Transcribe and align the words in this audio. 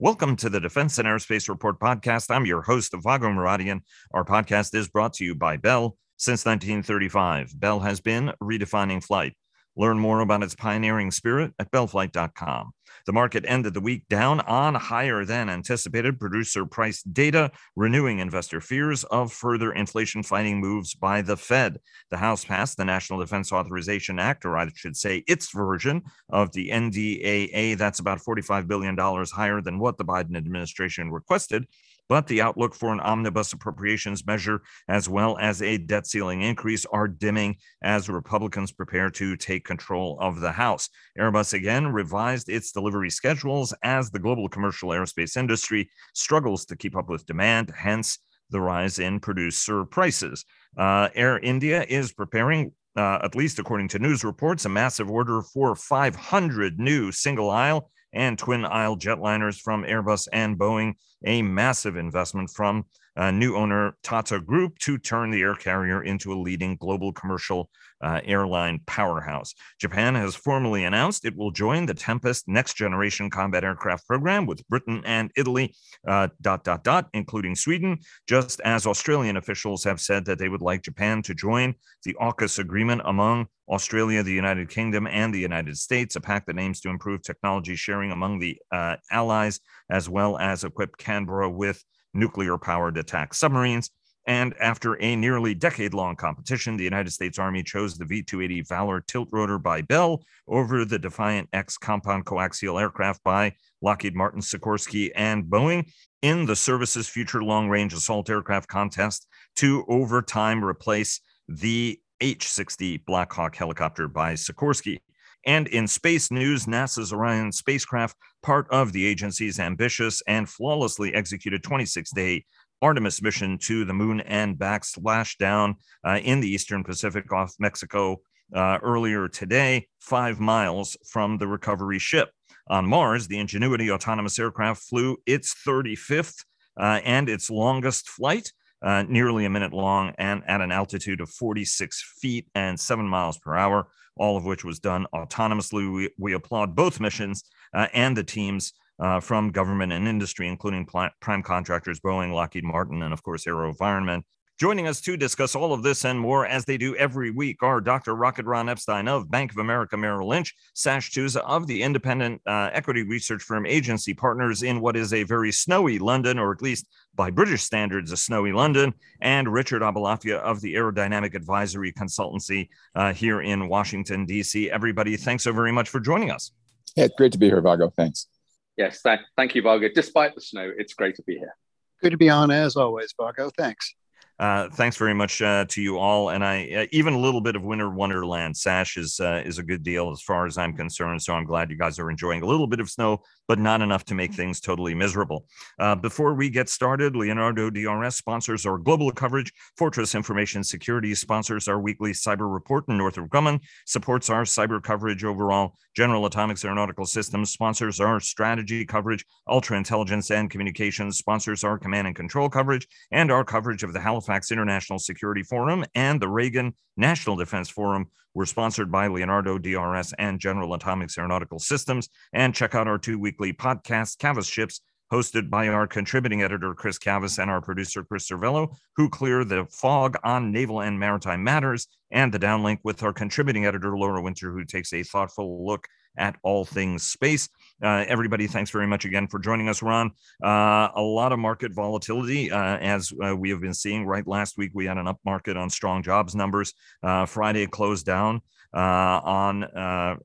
Welcome 0.00 0.34
to 0.36 0.50
the 0.50 0.58
Defense 0.58 0.98
and 0.98 1.06
Aerospace 1.06 1.48
Report 1.48 1.78
podcast. 1.78 2.28
I'm 2.28 2.46
your 2.46 2.62
host, 2.62 2.92
Vago 3.00 3.28
Muradian. 3.28 3.82
Our 4.12 4.24
podcast 4.24 4.74
is 4.74 4.88
brought 4.88 5.12
to 5.14 5.24
you 5.24 5.36
by 5.36 5.56
Bell. 5.56 5.96
Since 6.16 6.44
1935, 6.44 7.58
Bell 7.60 7.78
has 7.78 8.00
been 8.00 8.32
redefining 8.42 9.00
flight. 9.00 9.34
Learn 9.76 10.00
more 10.00 10.18
about 10.18 10.42
its 10.42 10.56
pioneering 10.56 11.12
spirit 11.12 11.52
at 11.60 11.70
bellflight.com. 11.70 12.72
The 13.06 13.12
market 13.12 13.44
ended 13.46 13.74
the 13.74 13.80
week 13.80 14.08
down 14.08 14.40
on 14.40 14.74
higher 14.74 15.24
than 15.24 15.50
anticipated 15.50 16.18
producer 16.18 16.64
price 16.64 17.02
data, 17.02 17.50
renewing 17.76 18.18
investor 18.18 18.60
fears 18.60 19.04
of 19.04 19.32
further 19.32 19.72
inflation 19.72 20.22
fighting 20.22 20.58
moves 20.58 20.94
by 20.94 21.20
the 21.20 21.36
Fed. 21.36 21.78
The 22.10 22.16
House 22.16 22.44
passed 22.44 22.78
the 22.78 22.84
National 22.84 23.20
Defense 23.20 23.52
Authorization 23.52 24.18
Act, 24.18 24.46
or 24.46 24.56
I 24.56 24.68
should 24.74 24.96
say 24.96 25.22
its 25.26 25.52
version 25.52 26.02
of 26.30 26.52
the 26.52 26.70
NDAA. 26.70 27.76
That's 27.76 27.98
about 27.98 28.20
$45 28.20 28.66
billion 28.66 28.96
higher 28.96 29.60
than 29.60 29.78
what 29.78 29.98
the 29.98 30.04
Biden 30.04 30.36
administration 30.36 31.10
requested 31.10 31.66
but 32.08 32.26
the 32.26 32.40
outlook 32.40 32.74
for 32.74 32.92
an 32.92 33.00
omnibus 33.00 33.52
appropriations 33.52 34.26
measure 34.26 34.62
as 34.88 35.08
well 35.08 35.36
as 35.40 35.62
a 35.62 35.78
debt 35.78 36.06
ceiling 36.06 36.42
increase 36.42 36.84
are 36.86 37.08
dimming 37.08 37.56
as 37.82 38.08
Republicans 38.08 38.72
prepare 38.72 39.10
to 39.10 39.36
take 39.36 39.64
control 39.64 40.18
of 40.20 40.40
the 40.40 40.52
House. 40.52 40.88
Airbus 41.18 41.54
again 41.54 41.86
revised 41.88 42.48
its 42.48 42.72
delivery 42.72 43.10
schedules 43.10 43.74
as 43.82 44.10
the 44.10 44.18
global 44.18 44.48
commercial 44.48 44.90
aerospace 44.90 45.36
industry 45.36 45.88
struggles 46.14 46.64
to 46.66 46.76
keep 46.76 46.96
up 46.96 47.08
with 47.08 47.26
demand, 47.26 47.72
hence 47.76 48.18
the 48.50 48.60
rise 48.60 48.98
in 48.98 49.20
producer 49.20 49.84
prices. 49.84 50.44
Uh, 50.76 51.08
Air 51.14 51.38
India 51.38 51.84
is 51.88 52.12
preparing 52.12 52.72
uh, 52.96 53.18
at 53.22 53.34
least 53.34 53.58
according 53.58 53.88
to 53.88 53.98
news 53.98 54.22
reports, 54.22 54.64
a 54.64 54.68
massive 54.68 55.10
order 55.10 55.42
for 55.42 55.74
500 55.74 56.78
new 56.78 57.10
single 57.10 57.50
aisle 57.50 57.90
and 58.14 58.38
twin 58.38 58.64
aisle 58.64 58.96
jetliners 58.96 59.60
from 59.60 59.84
Airbus 59.84 60.28
and 60.32 60.58
Boeing, 60.58 60.94
a 61.26 61.42
massive 61.42 61.96
investment 61.96 62.50
from 62.50 62.84
uh, 63.16 63.30
new 63.30 63.56
owner 63.56 63.96
Tata 64.02 64.40
Group 64.40 64.78
to 64.78 64.98
turn 64.98 65.30
the 65.30 65.42
air 65.42 65.54
carrier 65.54 66.02
into 66.02 66.32
a 66.32 66.40
leading 66.40 66.76
global 66.76 67.12
commercial 67.12 67.70
uh, 68.04 68.20
airline 68.24 68.80
powerhouse. 68.86 69.54
Japan 69.80 70.14
has 70.14 70.34
formally 70.34 70.84
announced 70.84 71.24
it 71.24 71.36
will 71.36 71.50
join 71.50 71.86
the 71.86 71.94
Tempest 71.94 72.46
next 72.46 72.76
generation 72.76 73.30
combat 73.30 73.64
aircraft 73.64 74.06
program 74.06 74.44
with 74.44 74.66
Britain 74.68 75.02
and 75.06 75.30
Italy, 75.36 75.74
uh, 76.06 76.28
dot, 76.42 76.64
dot, 76.64 76.84
dot, 76.84 77.08
including 77.14 77.54
Sweden, 77.54 77.98
just 78.28 78.60
as 78.60 78.86
Australian 78.86 79.38
officials 79.38 79.82
have 79.84 80.00
said 80.00 80.26
that 80.26 80.38
they 80.38 80.50
would 80.50 80.60
like 80.62 80.82
Japan 80.82 81.22
to 81.22 81.34
join 81.34 81.74
the 82.04 82.14
AUKUS 82.20 82.58
agreement 82.58 83.00
among 83.06 83.46
Australia, 83.70 84.22
the 84.22 84.32
United 84.32 84.68
Kingdom, 84.68 85.06
and 85.06 85.32
the 85.32 85.40
United 85.40 85.78
States, 85.78 86.16
a 86.16 86.20
pact 86.20 86.46
that 86.46 86.58
aims 86.58 86.80
to 86.82 86.90
improve 86.90 87.22
technology 87.22 87.74
sharing 87.74 88.12
among 88.12 88.38
the 88.38 88.58
uh, 88.70 88.96
allies, 89.10 89.60
as 89.88 90.08
well 90.08 90.36
as 90.36 90.64
equip 90.64 90.98
Canberra 90.98 91.48
with 91.48 91.82
nuclear 92.12 92.58
powered 92.58 92.98
attack 92.98 93.32
submarines. 93.32 93.90
And 94.26 94.54
after 94.58 95.00
a 95.02 95.16
nearly 95.16 95.54
decade 95.54 95.92
long 95.92 96.16
competition, 96.16 96.76
the 96.76 96.84
United 96.84 97.10
States 97.10 97.38
Army 97.38 97.62
chose 97.62 97.98
the 97.98 98.06
V 98.06 98.22
280 98.22 98.62
Valor 98.62 99.02
tiltrotor 99.02 99.62
by 99.62 99.82
Bell 99.82 100.22
over 100.48 100.84
the 100.84 100.98
Defiant 100.98 101.48
X 101.52 101.76
compound 101.76 102.24
coaxial 102.24 102.80
aircraft 102.80 103.22
by 103.22 103.52
Lockheed 103.82 104.14
Martin, 104.14 104.40
Sikorsky, 104.40 105.10
and 105.14 105.44
Boeing 105.44 105.86
in 106.22 106.46
the 106.46 106.56
service's 106.56 107.06
future 107.06 107.42
long 107.42 107.68
range 107.68 107.92
assault 107.92 108.30
aircraft 108.30 108.66
contest 108.66 109.26
to 109.56 109.84
over 109.88 110.22
time 110.22 110.64
replace 110.64 111.20
the 111.48 112.00
H 112.20 112.48
60 112.48 112.98
Black 113.06 113.30
Hawk 113.30 113.54
helicopter 113.54 114.08
by 114.08 114.32
Sikorsky. 114.32 115.00
And 115.46 115.68
in 115.68 115.86
space 115.86 116.30
news, 116.30 116.64
NASA's 116.64 117.12
Orion 117.12 117.52
spacecraft, 117.52 118.16
part 118.42 118.66
of 118.70 118.92
the 118.92 119.04
agency's 119.04 119.60
ambitious 119.60 120.22
and 120.26 120.48
flawlessly 120.48 121.14
executed 121.14 121.62
26 121.62 122.10
day 122.12 122.44
Artemis 122.82 123.22
mission 123.22 123.58
to 123.58 123.84
the 123.84 123.92
moon 123.92 124.20
and 124.20 124.58
back, 124.58 124.84
splashed 124.84 125.38
down 125.38 125.76
uh, 126.06 126.20
in 126.22 126.40
the 126.40 126.48
Eastern 126.48 126.84
Pacific 126.84 127.32
off 127.32 127.54
Mexico 127.58 128.20
uh, 128.54 128.78
earlier 128.82 129.28
today, 129.28 129.86
five 130.00 130.40
miles 130.40 130.96
from 131.08 131.38
the 131.38 131.46
recovery 131.46 131.98
ship. 131.98 132.30
On 132.68 132.86
Mars, 132.86 133.26
the 133.26 133.38
Ingenuity 133.38 133.90
autonomous 133.90 134.38
aircraft 134.38 134.82
flew 134.82 135.16
its 135.26 135.54
35th 135.66 136.44
uh, 136.78 137.00
and 137.04 137.28
its 137.28 137.50
longest 137.50 138.08
flight. 138.08 138.52
Uh, 138.82 139.02
nearly 139.08 139.46
a 139.46 139.50
minute 139.50 139.72
long 139.72 140.12
and 140.18 140.42
at 140.46 140.60
an 140.60 140.70
altitude 140.70 141.22
of 141.22 141.30
46 141.30 142.18
feet 142.20 142.46
and 142.54 142.78
seven 142.78 143.06
miles 143.08 143.38
per 143.38 143.54
hour 143.56 143.88
all 144.16 144.36
of 144.36 144.44
which 144.44 144.64
was 144.64 144.78
done 144.78 145.06
autonomously. 145.14 145.92
We, 145.92 146.10
we 146.18 146.32
applaud 146.34 146.74
both 146.74 147.00
missions 147.00 147.44
uh, 147.72 147.88
and 147.92 148.16
the 148.16 148.24
teams 148.24 148.72
uh, 148.98 149.20
from 149.20 149.50
government 149.50 149.92
and 149.92 150.06
industry, 150.08 150.48
including 150.48 150.86
prime 151.20 151.42
contractors 151.42 152.00
Boeing, 152.00 152.32
Lockheed 152.32 152.64
Martin, 152.64 153.02
and 153.02 153.12
of 153.12 153.22
course 153.22 153.44
AeroVironment. 153.44 154.22
Joining 154.56 154.86
us 154.86 155.00
to 155.00 155.16
discuss 155.16 155.56
all 155.56 155.72
of 155.72 155.82
this 155.82 156.04
and 156.04 156.18
more, 156.18 156.46
as 156.46 156.64
they 156.64 156.78
do 156.78 156.94
every 156.94 157.32
week, 157.32 157.60
are 157.64 157.80
Dr. 157.80 158.14
Rocket 158.14 158.46
Ron 158.46 158.68
Epstein 158.68 159.08
of 159.08 159.28
Bank 159.28 159.50
of 159.50 159.58
America 159.58 159.96
Merrill 159.96 160.28
Lynch, 160.28 160.54
Sash 160.74 161.10
Tusa 161.10 161.38
of 161.38 161.66
the 161.66 161.82
independent 161.82 162.40
uh, 162.46 162.70
equity 162.72 163.02
research 163.02 163.42
firm 163.42 163.66
Agency 163.66 164.14
Partners 164.14 164.62
in 164.62 164.80
what 164.80 164.94
is 164.94 165.12
a 165.12 165.24
very 165.24 165.50
snowy 165.50 165.98
London, 165.98 166.38
or 166.38 166.52
at 166.52 166.62
least 166.62 166.86
by 167.16 167.30
British 167.30 167.62
standards, 167.62 168.12
a 168.12 168.16
snowy 168.16 168.52
London, 168.52 168.94
and 169.20 169.52
Richard 169.52 169.82
Aboulafia 169.82 170.38
of 170.38 170.60
the 170.60 170.74
Aerodynamic 170.74 171.34
Advisory 171.34 171.92
Consultancy 171.92 172.68
uh, 172.94 173.12
here 173.12 173.40
in 173.40 173.68
Washington, 173.68 174.24
D.C. 174.24 174.70
Everybody, 174.70 175.16
thanks 175.16 175.42
so 175.42 175.52
very 175.52 175.72
much 175.72 175.88
for 175.88 175.98
joining 175.98 176.30
us. 176.30 176.52
Yeah, 176.94 177.06
it's 177.06 177.16
great 177.16 177.32
to 177.32 177.38
be 177.38 177.46
here, 177.46 177.60
Vago. 177.60 177.90
Thanks. 177.90 178.28
Yes, 178.76 179.02
th- 179.02 179.20
thank 179.36 179.54
you, 179.54 179.62
Vago. 179.62 179.88
Despite 179.94 180.34
the 180.34 180.40
snow, 180.40 180.70
it's 180.76 180.94
great 180.94 181.14
to 181.16 181.22
be 181.22 181.36
here. 181.36 181.54
Good 182.02 182.10
to 182.10 182.16
be 182.16 182.28
on 182.28 182.50
as 182.50 182.76
always, 182.76 183.14
Vago. 183.18 183.50
Thanks. 183.56 183.94
Uh, 184.36 184.68
thanks 184.70 184.96
very 184.96 185.14
much 185.14 185.40
uh, 185.40 185.64
to 185.68 185.80
you 185.80 185.96
all, 185.96 186.30
and 186.30 186.44
I 186.44 186.68
uh, 186.70 186.86
even 186.90 187.14
a 187.14 187.18
little 187.18 187.40
bit 187.40 187.54
of 187.54 187.62
winter 187.62 187.88
wonderland. 187.88 188.56
Sash 188.56 188.96
is 188.96 189.20
uh, 189.20 189.42
is 189.46 189.58
a 189.58 189.62
good 189.62 189.84
deal 189.84 190.10
as 190.10 190.20
far 190.22 190.44
as 190.46 190.58
I'm 190.58 190.76
concerned. 190.76 191.22
So 191.22 191.34
I'm 191.34 191.44
glad 191.44 191.70
you 191.70 191.78
guys 191.78 192.00
are 192.00 192.10
enjoying 192.10 192.42
a 192.42 192.46
little 192.46 192.66
bit 192.66 192.80
of 192.80 192.90
snow, 192.90 193.22
but 193.48 193.58
not 193.58 193.82
enough 193.82 194.04
to 194.04 194.14
make 194.14 194.32
things 194.32 194.60
totally 194.60 194.94
miserable. 194.94 195.46
Uh, 195.78 195.94
before 195.94 196.34
we 196.34 196.50
get 196.50 196.68
started, 196.68 197.16
Leonardo 197.16 197.70
DRS 197.70 198.16
sponsors 198.16 198.66
our 198.66 198.78
global 198.78 199.10
coverage. 199.10 199.52
Fortress 199.76 200.14
Information 200.14 200.62
Security 200.64 201.14
sponsors 201.14 201.68
our 201.68 201.80
weekly 201.80 202.12
cyber 202.12 202.52
report, 202.52 202.84
and 202.88 202.98
Northrop 202.98 203.28
Grumman 203.28 203.60
supports 203.86 204.30
our 204.30 204.44
cyber 204.44 204.82
coverage 204.82 205.24
overall. 205.24 205.76
General 205.94 206.26
Atomics 206.26 206.64
Aeronautical 206.64 207.06
Systems 207.06 207.50
sponsors 207.50 208.00
our 208.00 208.18
strategy 208.18 208.84
coverage. 208.84 209.24
Ultra 209.48 209.76
Intelligence 209.76 210.30
and 210.30 210.50
Communications 210.50 211.18
sponsors 211.18 211.62
our 211.62 211.78
command 211.78 212.06
and 212.06 212.16
control 212.16 212.48
coverage, 212.48 212.86
and 213.12 213.30
our 213.30 213.44
coverage 213.44 213.82
of 213.82 213.92
the 213.92 214.00
Halifax 214.00 214.50
International 214.50 214.98
Security 214.98 215.42
Forum 215.42 215.84
and 215.94 216.20
the 216.20 216.28
Reagan 216.28 216.74
National 216.96 217.36
Defense 217.36 217.68
Forum 217.68 218.08
were 218.34 218.46
sponsored 218.46 218.90
by 218.90 219.06
Leonardo 219.06 219.58
DRS 219.58 220.12
and 220.18 220.40
General 220.40 220.74
Atomics 220.74 221.16
Aeronautical 221.16 221.58
Systems. 221.58 222.08
And 222.32 222.54
check 222.54 222.74
out 222.74 222.88
our 222.88 222.98
two 222.98 223.18
weekly 223.18 223.52
podcasts, 223.52 224.18
Cavas 224.18 224.48
Ships, 224.48 224.80
hosted 225.12 225.48
by 225.50 225.68
our 225.68 225.86
contributing 225.86 226.42
editor, 226.42 226.74
Chris 226.74 226.98
Cavas, 226.98 227.38
and 227.38 227.50
our 227.50 227.60
producer, 227.60 228.02
Chris 228.02 228.28
Servello, 228.28 228.74
who 228.96 229.08
clear 229.08 229.44
the 229.44 229.66
fog 229.66 230.16
on 230.24 230.50
naval 230.50 230.80
and 230.80 230.98
maritime 230.98 231.44
matters, 231.44 231.86
and 232.10 232.32
the 232.32 232.38
downlink 232.38 232.78
with 232.82 233.02
our 233.02 233.12
contributing 233.12 233.66
editor, 233.66 233.96
Laura 233.96 234.20
Winter, 234.22 234.50
who 234.50 234.64
takes 234.64 234.92
a 234.92 235.02
thoughtful 235.02 235.64
look 235.64 235.86
at 236.16 236.36
all 236.42 236.64
things 236.64 237.02
space. 237.02 237.48
Uh, 237.82 238.04
everybody, 238.08 238.46
thanks 238.46 238.70
very 238.70 238.86
much 238.86 239.04
again 239.04 239.26
for 239.26 239.38
joining 239.38 239.68
us, 239.68 239.82
Ron. 239.82 240.10
Uh, 240.42 240.88
a 240.94 241.02
lot 241.02 241.32
of 241.32 241.38
market 241.38 241.72
volatility, 241.72 242.50
uh, 242.50 242.76
as 242.78 243.12
uh, 243.24 243.36
we 243.36 243.50
have 243.50 243.60
been 243.60 243.74
seeing. 243.74 244.06
Right 244.06 244.26
last 244.26 244.56
week, 244.56 244.70
we 244.74 244.86
had 244.86 244.96
an 244.96 245.08
up 245.08 245.18
market 245.24 245.56
on 245.56 245.70
strong 245.70 246.02
jobs 246.02 246.34
numbers. 246.34 246.72
Uh, 247.02 247.26
Friday 247.26 247.66
closed 247.66 248.06
down 248.06 248.40
uh, 248.74 249.20
on 249.24 249.64
a, 249.64 250.16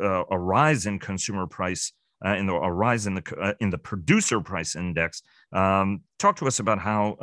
a, 0.00 0.38
rise 0.38 0.86
in 0.86 0.98
consumer 0.98 1.46
price. 1.46 1.92
In 2.24 2.46
the 2.46 2.54
a 2.54 2.70
rise 2.70 3.06
in 3.08 3.14
the 3.14 3.56
in 3.58 3.70
the 3.70 3.78
producer 3.78 4.40
price 4.40 4.76
index, 4.76 5.22
um, 5.52 6.02
talk 6.20 6.36
to 6.36 6.46
us 6.46 6.60
about 6.60 6.78
how 6.78 7.16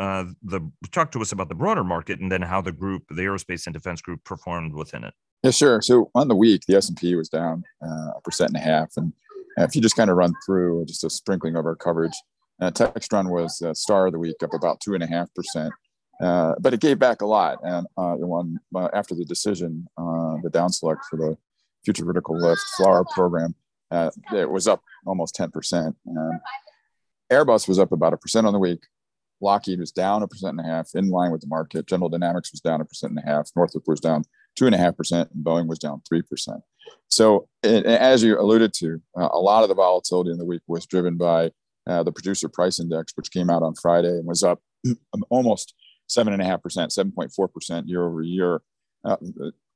the 0.43 0.59
talk 0.91 1.11
to 1.11 1.21
us 1.21 1.31
about 1.31 1.47
the 1.47 1.55
broader 1.55 1.85
market, 1.85 2.19
and 2.19 2.29
then 2.29 2.41
how 2.41 2.59
the 2.61 2.73
group, 2.73 3.03
the 3.09 3.21
aerospace 3.21 3.65
and 3.65 3.73
defense 3.73 4.01
group, 4.01 4.23
performed 4.25 4.73
within 4.73 5.05
it. 5.05 5.13
Yeah, 5.43 5.51
sure. 5.51 5.81
So 5.81 6.11
on 6.15 6.27
the 6.27 6.35
week, 6.35 6.63
the 6.67 6.75
S 6.75 6.89
and 6.89 6.97
P 6.97 7.15
was 7.15 7.29
down 7.29 7.63
uh, 7.81 8.11
a 8.17 8.21
percent 8.21 8.49
and 8.49 8.57
a 8.57 8.59
half, 8.59 8.97
and 8.97 9.13
if 9.55 9.75
you 9.75 9.81
just 9.81 9.95
kind 9.95 10.09
of 10.09 10.17
run 10.17 10.33
through 10.45 10.85
just 10.85 11.03
a 11.03 11.09
sprinkling 11.09 11.55
of 11.55 11.65
our 11.65 11.75
coverage, 11.75 12.13
uh, 12.61 12.71
Textron 12.71 13.29
was 13.29 13.61
uh, 13.61 13.73
star 13.73 14.07
of 14.07 14.13
the 14.13 14.19
week, 14.19 14.35
up 14.43 14.53
about 14.53 14.81
two 14.81 14.93
and 14.95 15.03
a 15.03 15.07
half 15.07 15.33
percent, 15.33 15.73
uh, 16.21 16.55
but 16.59 16.73
it 16.73 16.81
gave 16.81 16.99
back 16.99 17.21
a 17.21 17.25
lot. 17.25 17.59
And 17.63 17.87
uh, 17.97 18.15
one 18.15 18.59
uh, 18.75 18.89
after 18.93 19.15
the 19.15 19.25
decision, 19.25 19.87
uh, 19.97 20.35
the 20.43 20.49
down 20.51 20.71
select 20.71 21.05
for 21.09 21.15
the 21.17 21.37
Future 21.85 22.03
Vertical 22.03 22.37
Lift 22.37 22.61
FLRAA 22.77 23.05
program, 23.11 23.55
uh, 23.91 24.11
it 24.33 24.49
was 24.49 24.67
up 24.67 24.81
almost 25.05 25.35
ten 25.35 25.51
percent. 25.51 25.95
Airbus 27.31 27.67
was 27.67 27.79
up 27.79 27.91
about 27.91 28.13
a 28.13 28.17
percent 28.17 28.47
on 28.47 28.53
the 28.53 28.59
week. 28.59 28.83
Lockheed 29.41 29.79
was 29.79 29.91
down 29.91 30.23
a 30.23 30.27
percent 30.27 30.59
and 30.59 30.67
a 30.67 30.69
half, 30.69 30.89
in 30.95 31.09
line 31.09 31.31
with 31.31 31.41
the 31.41 31.47
market. 31.47 31.87
General 31.87 32.09
Dynamics 32.09 32.51
was 32.51 32.61
down 32.61 32.81
a 32.81 32.85
percent 32.85 33.11
and 33.11 33.19
a 33.19 33.25
half. 33.25 33.49
Northrop 33.55 33.87
was 33.87 33.99
down 33.99 34.23
two 34.55 34.65
and 34.65 34.75
a 34.75 34.77
half 34.77 34.97
percent, 34.97 35.29
and 35.33 35.45
Boeing 35.45 35.67
was 35.67 35.79
down 35.79 36.01
three 36.07 36.21
percent. 36.21 36.61
So, 37.07 37.47
as 37.63 38.23
you 38.23 38.39
alluded 38.39 38.73
to, 38.75 39.01
uh, 39.17 39.29
a 39.31 39.39
lot 39.39 39.63
of 39.63 39.69
the 39.69 39.75
volatility 39.75 40.31
in 40.31 40.37
the 40.37 40.45
week 40.45 40.61
was 40.67 40.85
driven 40.85 41.15
by 41.15 41.51
uh, 41.87 42.03
the 42.03 42.11
producer 42.11 42.49
price 42.49 42.79
index, 42.79 43.13
which 43.15 43.31
came 43.31 43.49
out 43.49 43.63
on 43.63 43.75
Friday 43.75 44.09
and 44.09 44.25
was 44.25 44.43
up 44.43 44.61
almost 45.29 45.73
seven 46.07 46.33
and 46.33 46.41
a 46.41 46.45
half 46.45 46.61
percent, 46.61 46.91
seven 46.91 47.11
point 47.11 47.31
four 47.31 47.47
percent 47.47 47.87
year 47.87 48.05
over 48.05 48.21
year. 48.21 48.61
Uh, 49.05 49.15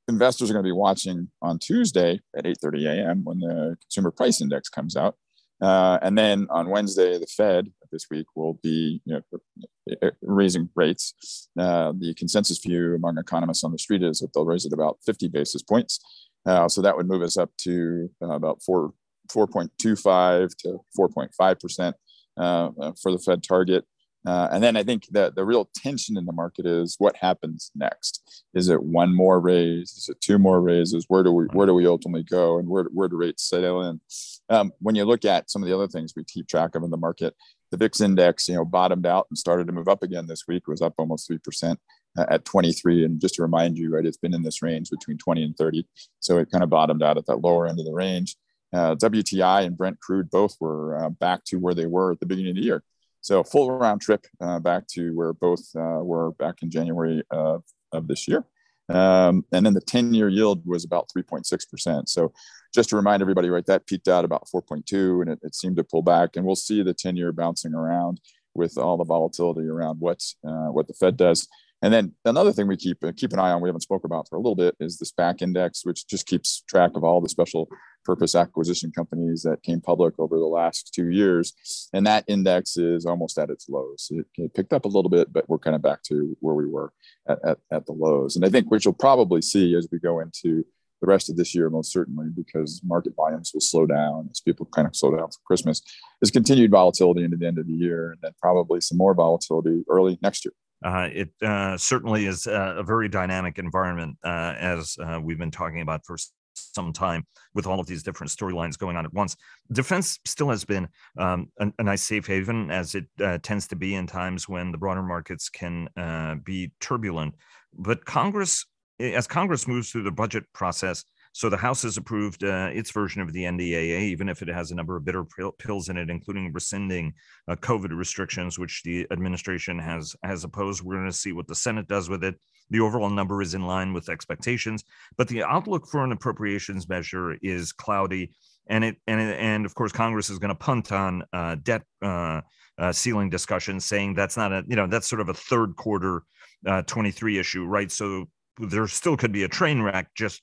investors 0.08 0.50
are 0.50 0.52
going 0.52 0.64
to 0.64 0.68
be 0.68 0.72
watching 0.72 1.28
on 1.42 1.58
Tuesday 1.58 2.20
at 2.36 2.44
8:30 2.44 2.86
a.m. 2.86 3.24
when 3.24 3.40
the 3.40 3.76
consumer 3.82 4.10
price 4.10 4.40
index 4.40 4.68
comes 4.68 4.96
out, 4.96 5.16
uh, 5.60 5.98
and 6.02 6.16
then 6.18 6.46
on 6.50 6.70
Wednesday, 6.70 7.18
the 7.18 7.26
Fed 7.26 7.72
this 7.90 8.06
week 8.10 8.26
will 8.34 8.54
be 8.62 9.00
you 9.04 9.22
know, 9.32 10.10
raising 10.22 10.68
rates. 10.74 11.48
Uh, 11.58 11.92
the 11.98 12.14
consensus 12.14 12.58
view 12.58 12.94
among 12.94 13.18
economists 13.18 13.64
on 13.64 13.72
the 13.72 13.78
street 13.78 14.02
is 14.02 14.18
that 14.18 14.32
they'll 14.34 14.44
raise 14.44 14.66
it 14.66 14.72
about 14.72 14.98
50 15.06 15.28
basis 15.28 15.62
points. 15.62 16.00
Uh, 16.44 16.68
so 16.68 16.82
that 16.82 16.96
would 16.96 17.08
move 17.08 17.22
us 17.22 17.38
up 17.38 17.50
to 17.58 18.10
uh, 18.22 18.32
about 18.32 18.62
four 18.62 18.92
4.25 19.32 20.54
to 20.58 20.80
4.5 20.98 21.60
percent 21.60 21.96
uh, 22.36 22.68
uh, 22.80 22.92
for 23.00 23.12
the 23.12 23.18
Fed 23.18 23.42
target. 23.42 23.86
Uh, 24.26 24.48
and 24.50 24.62
then 24.62 24.76
I 24.76 24.82
think 24.82 25.06
that 25.10 25.34
the 25.34 25.44
real 25.44 25.68
tension 25.76 26.16
in 26.16 26.24
the 26.24 26.32
market 26.32 26.64
is 26.64 26.96
what 26.98 27.16
happens 27.16 27.70
next. 27.74 28.44
Is 28.54 28.68
it 28.68 28.82
one 28.82 29.14
more 29.14 29.38
raise? 29.38 29.92
Is 29.92 30.08
it 30.08 30.20
two 30.20 30.38
more 30.38 30.60
raises? 30.60 31.04
Where 31.08 31.22
do 31.22 31.30
we 31.30 31.44
where 31.52 31.66
do 31.66 31.74
we 31.74 31.86
ultimately 31.86 32.22
go? 32.22 32.58
And 32.58 32.68
where 32.68 32.84
where 32.84 33.08
do 33.08 33.16
rates 33.16 33.48
settle 33.48 33.88
in? 33.88 34.00
Um, 34.48 34.72
when 34.80 34.94
you 34.94 35.04
look 35.04 35.24
at 35.24 35.50
some 35.50 35.62
of 35.62 35.68
the 35.68 35.74
other 35.74 35.88
things 35.88 36.14
we 36.16 36.24
keep 36.24 36.48
track 36.48 36.74
of 36.74 36.82
in 36.82 36.90
the 36.90 36.96
market, 36.96 37.34
the 37.70 37.76
VIX 37.76 38.00
index, 38.00 38.48
you 38.48 38.54
know, 38.54 38.64
bottomed 38.64 39.06
out 39.06 39.26
and 39.30 39.38
started 39.38 39.66
to 39.66 39.72
move 39.72 39.88
up 39.88 40.02
again 40.02 40.26
this 40.26 40.44
week. 40.48 40.68
Was 40.68 40.80
up 40.80 40.94
almost 40.96 41.26
three 41.26 41.38
percent 41.38 41.78
uh, 42.16 42.26
at 42.28 42.44
23. 42.44 43.04
And 43.04 43.20
just 43.20 43.34
to 43.34 43.42
remind 43.42 43.76
you, 43.76 43.94
right, 43.94 44.06
it's 44.06 44.16
been 44.16 44.34
in 44.34 44.42
this 44.42 44.62
range 44.62 44.90
between 44.90 45.18
20 45.18 45.42
and 45.42 45.56
30. 45.56 45.86
So 46.20 46.38
it 46.38 46.50
kind 46.50 46.64
of 46.64 46.70
bottomed 46.70 47.02
out 47.02 47.18
at 47.18 47.26
that 47.26 47.40
lower 47.40 47.66
end 47.66 47.78
of 47.78 47.86
the 47.86 47.92
range. 47.92 48.36
Uh, 48.72 48.94
WTI 48.96 49.64
and 49.64 49.76
Brent 49.76 50.00
crude 50.00 50.30
both 50.30 50.56
were 50.60 51.04
uh, 51.04 51.10
back 51.10 51.44
to 51.46 51.58
where 51.58 51.74
they 51.74 51.86
were 51.86 52.12
at 52.12 52.20
the 52.20 52.26
beginning 52.26 52.50
of 52.50 52.56
the 52.56 52.62
year. 52.62 52.82
So 53.24 53.42
full 53.42 53.70
round 53.70 54.02
trip 54.02 54.26
uh, 54.38 54.58
back 54.58 54.86
to 54.88 55.16
where 55.16 55.32
both 55.32 55.64
uh, 55.74 56.04
were 56.04 56.32
back 56.32 56.62
in 56.62 56.70
January 56.70 57.22
of, 57.30 57.64
of 57.90 58.06
this 58.06 58.28
year. 58.28 58.44
Um, 58.90 59.46
and 59.50 59.64
then 59.64 59.72
the 59.72 59.80
10 59.80 60.12
year 60.12 60.28
yield 60.28 60.60
was 60.66 60.84
about 60.84 61.08
3.6%. 61.08 62.06
So 62.06 62.34
just 62.74 62.90
to 62.90 62.96
remind 62.96 63.22
everybody, 63.22 63.48
right, 63.48 63.64
that 63.64 63.86
peaked 63.86 64.08
out 64.08 64.26
about 64.26 64.46
4.2 64.54 65.22
and 65.22 65.30
it, 65.30 65.38
it 65.42 65.54
seemed 65.54 65.76
to 65.76 65.84
pull 65.84 66.02
back. 66.02 66.36
And 66.36 66.44
we'll 66.44 66.54
see 66.54 66.82
the 66.82 66.92
10 66.92 67.16
year 67.16 67.32
bouncing 67.32 67.72
around 67.72 68.20
with 68.54 68.76
all 68.76 68.98
the 68.98 69.04
volatility 69.04 69.68
around 69.68 70.00
what, 70.00 70.22
uh, 70.46 70.66
what 70.66 70.86
the 70.86 70.92
Fed 70.92 71.16
does. 71.16 71.48
And 71.80 71.94
then 71.94 72.12
another 72.26 72.52
thing 72.52 72.66
we 72.66 72.76
keep 72.76 73.02
keep 73.16 73.32
an 73.32 73.38
eye 73.38 73.52
on, 73.52 73.62
we 73.62 73.68
haven't 73.70 73.80
spoke 73.80 74.04
about 74.04 74.28
for 74.28 74.36
a 74.36 74.38
little 74.38 74.54
bit, 74.54 74.76
is 74.80 74.98
the 74.98 75.06
SPAC 75.06 75.40
index, 75.40 75.84
which 75.84 76.06
just 76.06 76.26
keeps 76.26 76.62
track 76.68 76.92
of 76.94 77.04
all 77.04 77.22
the 77.22 77.28
special 77.28 77.68
purpose 78.04 78.34
acquisition 78.34 78.92
companies 78.92 79.42
that 79.42 79.62
came 79.62 79.80
public 79.80 80.14
over 80.18 80.38
the 80.38 80.44
last 80.44 80.92
two 80.94 81.08
years. 81.08 81.54
And 81.92 82.06
that 82.06 82.24
index 82.28 82.76
is 82.76 83.06
almost 83.06 83.38
at 83.38 83.50
its 83.50 83.68
lows. 83.68 84.08
It, 84.10 84.26
it 84.36 84.54
picked 84.54 84.72
up 84.72 84.84
a 84.84 84.88
little 84.88 85.10
bit, 85.10 85.32
but 85.32 85.48
we're 85.48 85.58
kind 85.58 85.76
of 85.76 85.82
back 85.82 86.02
to 86.04 86.36
where 86.40 86.54
we 86.54 86.66
were 86.66 86.92
at, 87.28 87.38
at, 87.44 87.58
at 87.70 87.86
the 87.86 87.92
lows. 87.92 88.36
And 88.36 88.44
I 88.44 88.48
think 88.48 88.70
what 88.70 88.84
you'll 88.84 88.94
probably 88.94 89.42
see 89.42 89.74
as 89.76 89.88
we 89.90 89.98
go 89.98 90.20
into 90.20 90.64
the 91.00 91.06
rest 91.06 91.28
of 91.28 91.36
this 91.36 91.54
year, 91.54 91.68
most 91.68 91.92
certainly, 91.92 92.28
because 92.34 92.80
market 92.84 93.14
volumes 93.14 93.50
will 93.52 93.60
slow 93.60 93.86
down 93.86 94.28
as 94.30 94.40
people 94.40 94.66
kind 94.66 94.88
of 94.88 94.96
slow 94.96 95.10
down 95.10 95.28
for 95.28 95.38
Christmas, 95.44 95.82
is 96.22 96.30
continued 96.30 96.70
volatility 96.70 97.24
into 97.24 97.36
the 97.36 97.46
end 97.46 97.58
of 97.58 97.66
the 97.66 97.74
year, 97.74 98.12
and 98.12 98.18
then 98.22 98.32
probably 98.40 98.80
some 98.80 98.96
more 98.96 99.14
volatility 99.14 99.84
early 99.90 100.18
next 100.22 100.44
year. 100.44 100.52
Uh, 100.84 101.08
it 101.12 101.30
uh, 101.42 101.76
certainly 101.76 102.26
is 102.26 102.46
a, 102.46 102.76
a, 102.78 102.82
very 102.82 103.08
dynamic 103.08 103.58
environment, 103.58 104.18
uh, 104.22 104.54
as 104.58 104.96
uh, 105.00 105.18
we've 105.22 105.38
been 105.38 105.50
talking 105.50 105.80
about 105.80 106.04
for 106.04 106.16
some 106.54 106.92
time 106.92 107.26
with 107.54 107.66
all 107.66 107.80
of 107.80 107.86
these 107.86 108.02
different 108.02 108.30
storylines 108.30 108.78
going 108.78 108.96
on 108.96 109.04
at 109.04 109.12
once. 109.12 109.36
Defense 109.72 110.18
still 110.24 110.50
has 110.50 110.64
been 110.64 110.88
um, 111.18 111.48
a, 111.58 111.72
a, 111.78 111.82
nice 111.82 112.02
safe 112.02 112.26
haven, 112.26 112.70
as 112.70 112.94
it 112.94 113.06
uh, 113.22 113.38
tends 113.42 113.66
to 113.68 113.76
be 113.76 113.94
in 113.94 114.06
times 114.06 114.48
when 114.48 114.72
the 114.72 114.78
broader 114.78 115.02
markets 115.02 115.48
can 115.48 115.88
uh, 115.96 116.36
be 116.44 116.72
turbulent. 116.80 117.34
But 117.72 118.04
Congress, 118.04 118.66
as 119.00 119.26
Congress 119.26 119.66
moves 119.66 119.90
through 119.90 120.04
the 120.04 120.12
budget 120.12 120.44
process, 120.52 121.04
so 121.34 121.48
the 121.48 121.56
House 121.56 121.82
has 121.82 121.96
approved 121.96 122.44
uh, 122.44 122.70
its 122.72 122.92
version 122.92 123.20
of 123.20 123.32
the 123.32 123.42
NDAA, 123.42 124.02
even 124.02 124.28
if 124.28 124.40
it 124.40 124.46
has 124.46 124.70
a 124.70 124.74
number 124.76 124.96
of 124.96 125.04
bitter 125.04 125.24
pills 125.58 125.88
in 125.88 125.96
it, 125.96 126.08
including 126.08 126.52
rescinding 126.52 127.12
uh, 127.48 127.56
COVID 127.56 127.90
restrictions, 127.90 128.56
which 128.56 128.82
the 128.84 129.04
administration 129.10 129.76
has 129.80 130.14
has 130.22 130.44
opposed. 130.44 130.82
We're 130.82 130.94
going 130.94 131.10
to 131.10 131.12
see 131.12 131.32
what 131.32 131.48
the 131.48 131.56
Senate 131.56 131.88
does 131.88 132.08
with 132.08 132.22
it. 132.22 132.36
The 132.70 132.80
overall 132.80 133.10
number 133.10 133.42
is 133.42 133.54
in 133.54 133.66
line 133.66 133.92
with 133.92 134.08
expectations, 134.08 134.84
but 135.16 135.28
the 135.28 135.42
outlook 135.42 135.86
for 135.86 136.04
an 136.04 136.12
appropriations 136.12 136.88
measure 136.88 137.36
is 137.42 137.72
cloudy, 137.72 138.32
and 138.66 138.84
it 138.84 138.96
and 139.06 139.20
and 139.20 139.66
of 139.66 139.74
course 139.74 139.92
Congress 139.92 140.30
is 140.30 140.38
going 140.38 140.48
to 140.50 140.54
punt 140.54 140.92
on 140.92 141.24
uh, 141.32 141.56
debt. 141.62 141.82
Uh, 142.02 142.40
uh, 142.76 142.90
ceiling 142.90 143.30
discussions, 143.30 143.84
saying 143.84 144.14
that's 144.14 144.36
not 144.36 144.52
a 144.52 144.64
you 144.66 144.74
know 144.74 144.88
that's 144.88 145.06
sort 145.06 145.20
of 145.20 145.28
a 145.28 145.34
third 145.34 145.76
quarter 145.76 146.24
uh, 146.66 146.82
23 146.82 147.38
issue, 147.38 147.64
right? 147.64 147.92
So 147.92 148.28
there 148.58 148.88
still 148.88 149.16
could 149.16 149.30
be 149.30 149.44
a 149.44 149.48
train 149.48 149.80
wreck 149.80 150.10
just 150.16 150.42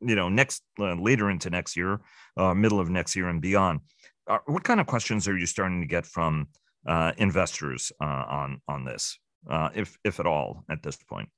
you 0.00 0.16
know 0.16 0.28
next 0.28 0.62
uh, 0.78 0.94
later 0.94 1.30
into 1.30 1.50
next 1.50 1.76
year 1.76 2.00
uh, 2.36 2.54
middle 2.54 2.80
of 2.80 2.88
next 2.90 3.14
year 3.14 3.28
and 3.28 3.40
beyond 3.40 3.80
what 4.46 4.62
kind 4.62 4.80
of 4.80 4.86
questions 4.86 5.26
are 5.26 5.36
you 5.36 5.46
starting 5.46 5.80
to 5.80 5.86
get 5.86 6.06
from 6.06 6.46
investors 7.18 7.92
on 8.00 8.60
on 8.68 8.84
this 8.84 9.18
uh, 9.48 9.68
if 9.74 9.98
if 10.04 10.20
at 10.20 10.26
all 10.26 10.64
at 10.70 10.82
this 10.82 10.96
point 10.96 11.28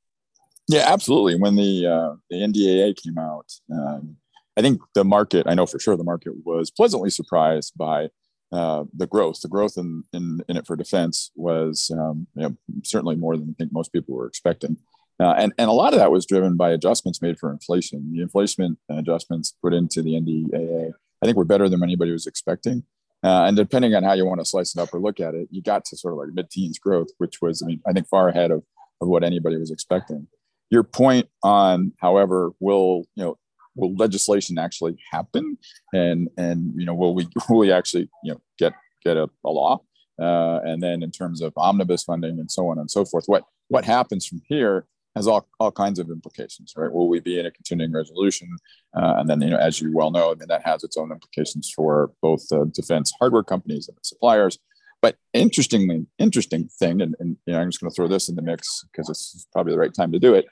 yeah 0.72 0.84
absolutely 0.86 1.36
when 1.36 1.56
the 1.56 1.82
the 2.30 2.36
ndaa 2.36 2.96
came 2.96 3.18
out 3.18 3.46
um, 3.72 4.16
i 4.56 4.60
think 4.60 4.80
the 4.94 5.04
market 5.04 5.46
i 5.46 5.54
know 5.54 5.66
for 5.66 5.78
sure 5.78 5.96
the 5.96 6.04
market 6.04 6.32
was 6.44 6.70
pleasantly 6.70 7.10
surprised 7.10 7.72
by 7.76 8.08
the 8.52 9.08
growth, 9.08 9.40
the 9.40 9.48
growth 9.48 9.78
in, 9.78 10.04
in, 10.12 10.42
in 10.48 10.56
it 10.56 10.66
for 10.66 10.76
defense 10.76 11.30
was 11.34 11.90
um, 11.98 12.26
you 12.34 12.42
know, 12.42 12.56
certainly 12.84 13.16
more 13.16 13.36
than 13.36 13.50
I 13.50 13.54
think 13.58 13.72
most 13.72 13.92
people 13.92 14.14
were 14.14 14.26
expecting. 14.26 14.76
Uh, 15.20 15.34
and, 15.38 15.52
and 15.58 15.68
a 15.68 15.72
lot 15.72 15.92
of 15.92 15.98
that 15.98 16.10
was 16.10 16.26
driven 16.26 16.56
by 16.56 16.70
adjustments 16.70 17.22
made 17.22 17.38
for 17.38 17.50
inflation. 17.52 18.10
The 18.12 18.22
inflation 18.22 18.76
adjustments 18.90 19.54
put 19.62 19.72
into 19.72 20.02
the 20.02 20.14
NDAA, 20.14 20.92
I 21.22 21.26
think, 21.26 21.36
were 21.36 21.44
better 21.44 21.68
than 21.68 21.82
anybody 21.82 22.10
was 22.10 22.26
expecting. 22.26 22.84
Uh, 23.22 23.44
and 23.44 23.56
depending 23.56 23.94
on 23.94 24.02
how 24.02 24.14
you 24.14 24.26
want 24.26 24.40
to 24.40 24.44
slice 24.44 24.74
it 24.74 24.80
up 24.80 24.92
or 24.92 24.98
look 24.98 25.20
at 25.20 25.34
it, 25.34 25.46
you 25.50 25.62
got 25.62 25.84
to 25.84 25.96
sort 25.96 26.14
of 26.14 26.18
like 26.18 26.34
mid-teens 26.34 26.78
growth, 26.78 27.08
which 27.18 27.40
was, 27.40 27.62
I 27.62 27.66
mean, 27.66 27.80
I 27.86 27.92
think 27.92 28.08
far 28.08 28.28
ahead 28.28 28.50
of, 28.50 28.64
of 29.00 29.06
what 29.06 29.22
anybody 29.22 29.56
was 29.56 29.70
expecting. 29.70 30.26
Your 30.72 30.82
point 30.82 31.28
on, 31.42 31.92
however, 32.00 32.50
will 32.58 33.04
you 33.14 33.24
know, 33.24 33.38
will 33.76 33.94
legislation 33.94 34.58
actually 34.58 34.96
happen, 35.12 35.58
and 35.92 36.28
and 36.38 36.72
you 36.74 36.86
know, 36.86 36.94
will 36.94 37.14
we 37.14 37.28
will 37.48 37.58
we 37.58 37.70
actually 37.70 38.08
you 38.24 38.32
know 38.32 38.40
get 38.58 38.72
get 39.04 39.16
a, 39.16 39.28
a 39.44 39.50
law? 39.50 39.82
Uh, 40.20 40.60
and 40.64 40.82
then 40.82 41.02
in 41.02 41.10
terms 41.10 41.42
of 41.42 41.52
omnibus 41.56 42.04
funding 42.04 42.38
and 42.38 42.50
so 42.50 42.68
on 42.68 42.78
and 42.78 42.90
so 42.90 43.04
forth, 43.04 43.24
what 43.26 43.44
what 43.68 43.84
happens 43.84 44.26
from 44.26 44.40
here 44.48 44.86
has 45.14 45.26
all, 45.26 45.46
all 45.60 45.70
kinds 45.70 45.98
of 45.98 46.08
implications, 46.08 46.72
right? 46.74 46.90
Will 46.90 47.08
we 47.08 47.20
be 47.20 47.38
in 47.38 47.44
a 47.44 47.50
continuing 47.50 47.92
resolution? 47.92 48.48
Uh, 48.96 49.16
and 49.18 49.28
then, 49.28 49.42
you 49.42 49.50
know, 49.50 49.58
as 49.58 49.78
you 49.78 49.94
well 49.94 50.10
know, 50.10 50.30
I 50.32 50.34
mean, 50.36 50.48
that 50.48 50.64
has 50.64 50.84
its 50.84 50.96
own 50.96 51.12
implications 51.12 51.70
for 51.74 52.12
both 52.22 52.50
uh, 52.50 52.64
defense 52.72 53.12
hardware 53.18 53.42
companies 53.42 53.88
and 53.88 53.98
suppliers. 54.02 54.58
But 55.02 55.16
interestingly, 55.32 56.06
interesting 56.18 56.68
thing, 56.78 57.02
and, 57.02 57.16
and 57.18 57.36
you 57.44 57.52
know, 57.52 57.60
I'm 57.60 57.70
just 57.70 57.80
going 57.80 57.90
to 57.90 57.94
throw 57.94 58.06
this 58.06 58.28
in 58.28 58.36
the 58.36 58.42
mix 58.42 58.84
because 58.92 59.10
it's 59.10 59.46
probably 59.52 59.72
the 59.72 59.78
right 59.78 59.92
time 59.92 60.12
to 60.12 60.18
do 60.20 60.32
it. 60.32 60.46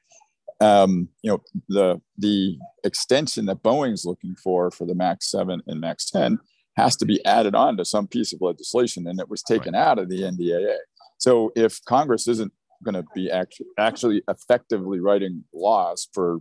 Um, 0.60 1.08
you 1.22 1.30
know, 1.30 1.42
the 1.68 2.00
the 2.18 2.58
extension 2.84 3.46
that 3.46 3.62
Boeing's 3.62 4.04
looking 4.04 4.36
for 4.36 4.70
for 4.70 4.86
the 4.86 4.94
Max 4.94 5.30
7 5.30 5.62
and 5.66 5.80
Max 5.80 6.10
10 6.10 6.38
has 6.76 6.96
to 6.96 7.06
be 7.06 7.24
added 7.24 7.54
on 7.54 7.76
to 7.76 7.84
some 7.84 8.06
piece 8.06 8.32
of 8.32 8.40
legislation, 8.40 9.06
and 9.06 9.20
it 9.20 9.28
was 9.28 9.42
taken 9.42 9.74
right. 9.74 9.80
out 9.80 9.98
of 9.98 10.08
the 10.08 10.22
NDAA. 10.22 10.76
So 11.18 11.52
if 11.56 11.82
Congress 11.84 12.28
isn't 12.28 12.52
going 12.82 12.94
to 12.94 13.04
be 13.14 13.30
actually 13.30 13.66
actually 13.78 14.22
effectively 14.28 15.00
writing 15.00 15.44
laws 15.52 16.08
for 16.12 16.40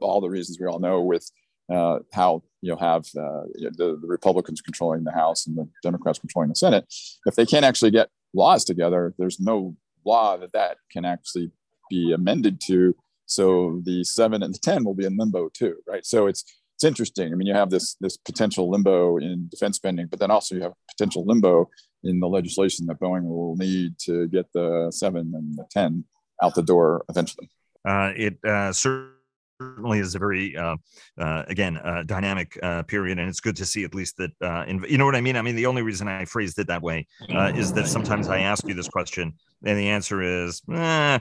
all 0.00 0.20
the 0.20 0.28
reasons 0.28 0.58
we 0.60 0.66
all 0.66 0.80
know 0.80 1.00
with 1.00 1.30
uh, 1.72 2.00
how 2.12 2.42
you'll 2.60 2.78
have 2.78 3.04
uh, 3.18 3.44
the, 3.54 3.98
the, 4.00 4.06
Republicans 4.06 4.60
controlling 4.60 5.04
the 5.04 5.12
House 5.12 5.46
and 5.46 5.56
the 5.56 5.68
Democrats 5.82 6.18
controlling 6.18 6.48
the 6.48 6.54
Senate. 6.54 6.84
If 7.24 7.34
they 7.34 7.46
can't 7.46 7.64
actually 7.64 7.92
get 7.92 8.10
laws 8.34 8.64
together, 8.64 9.14
there's 9.18 9.40
no 9.40 9.76
law 10.04 10.36
that 10.36 10.52
that 10.52 10.78
can 10.90 11.04
actually 11.04 11.50
be 11.88 12.12
amended 12.12 12.60
to. 12.66 12.94
So 13.34 13.80
the 13.84 14.04
seven 14.04 14.42
and 14.42 14.54
the 14.54 14.58
ten 14.58 14.84
will 14.84 14.94
be 14.94 15.06
in 15.06 15.16
limbo 15.16 15.48
too, 15.52 15.76
right? 15.86 16.04
So 16.04 16.26
it's 16.26 16.44
it's 16.74 16.84
interesting. 16.84 17.32
I 17.32 17.36
mean, 17.36 17.46
you 17.46 17.54
have 17.54 17.70
this 17.70 17.94
this 18.00 18.16
potential 18.16 18.70
limbo 18.70 19.18
in 19.18 19.48
defense 19.48 19.76
spending, 19.76 20.06
but 20.08 20.18
then 20.18 20.30
also 20.30 20.54
you 20.54 20.62
have 20.62 20.72
potential 20.88 21.24
limbo 21.24 21.70
in 22.04 22.20
the 22.20 22.28
legislation 22.28 22.86
that 22.86 23.00
Boeing 23.00 23.24
will 23.24 23.56
need 23.56 23.98
to 24.00 24.28
get 24.28 24.52
the 24.52 24.90
seven 24.90 25.32
and 25.34 25.56
the 25.56 25.64
10 25.70 26.04
out 26.42 26.54
the 26.54 26.62
door 26.62 27.04
eventually. 27.08 27.48
Uh, 27.84 28.12
it 28.16 28.38
uh, 28.44 28.72
certainly 28.72 30.00
is 30.00 30.14
a 30.14 30.18
very, 30.18 30.56
uh, 30.56 30.76
uh 31.18 31.44
again, 31.46 31.76
uh, 31.78 32.02
dynamic 32.04 32.58
uh, 32.62 32.82
period. 32.82 33.18
And 33.18 33.28
it's 33.28 33.40
good 33.40 33.56
to 33.56 33.66
see 33.66 33.84
at 33.84 33.94
least 33.94 34.16
that, 34.16 34.66
in, 34.66 34.84
you 34.88 34.98
know 34.98 35.04
what 35.04 35.14
I 35.14 35.20
mean? 35.20 35.36
I 35.36 35.42
mean, 35.42 35.56
the 35.56 35.66
only 35.66 35.82
reason 35.82 36.08
I 36.08 36.24
phrased 36.24 36.58
it 36.58 36.66
that 36.66 36.82
way 36.82 37.06
is 37.28 37.72
that 37.74 37.86
sometimes 37.86 38.28
I 38.28 38.40
ask 38.40 38.66
you 38.66 38.74
this 38.74 38.88
question 38.88 39.34
and 39.64 39.78
the 39.78 39.88
answer 39.88 40.22
is, 40.22 40.62
eh, 40.72 41.18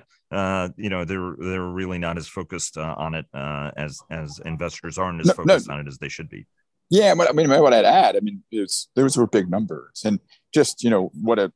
you 0.78 0.90
know, 0.90 1.06
they're, 1.06 1.36
they're 1.38 1.62
really 1.62 1.98
not 1.98 2.18
as 2.18 2.28
focused 2.28 2.78
on 2.78 3.16
it 3.16 3.26
as, 3.34 4.00
as 4.10 4.40
investors 4.46 4.98
aren't 4.98 5.22
as 5.22 5.28
no, 5.28 5.34
focused 5.34 5.68
no. 5.68 5.76
on 5.76 5.80
it 5.82 5.88
as 5.88 5.98
they 5.98 6.10
should 6.10 6.30
be. 6.30 6.46
Yeah, 6.92 7.16
but 7.16 7.30
I 7.30 7.32
mean, 7.32 7.50
what 7.50 7.74
I'd 7.74 7.86
add, 7.86 8.18
I 8.18 8.20
mean, 8.20 8.44
it's 8.52 8.90
those 8.98 9.16
were 9.16 9.26
big 9.26 9.50
numbers, 9.50 10.02
and 10.04 10.20
just 10.54 10.84
you 10.84 10.90
know 10.90 11.10
what 11.14 11.40
a 11.40 11.54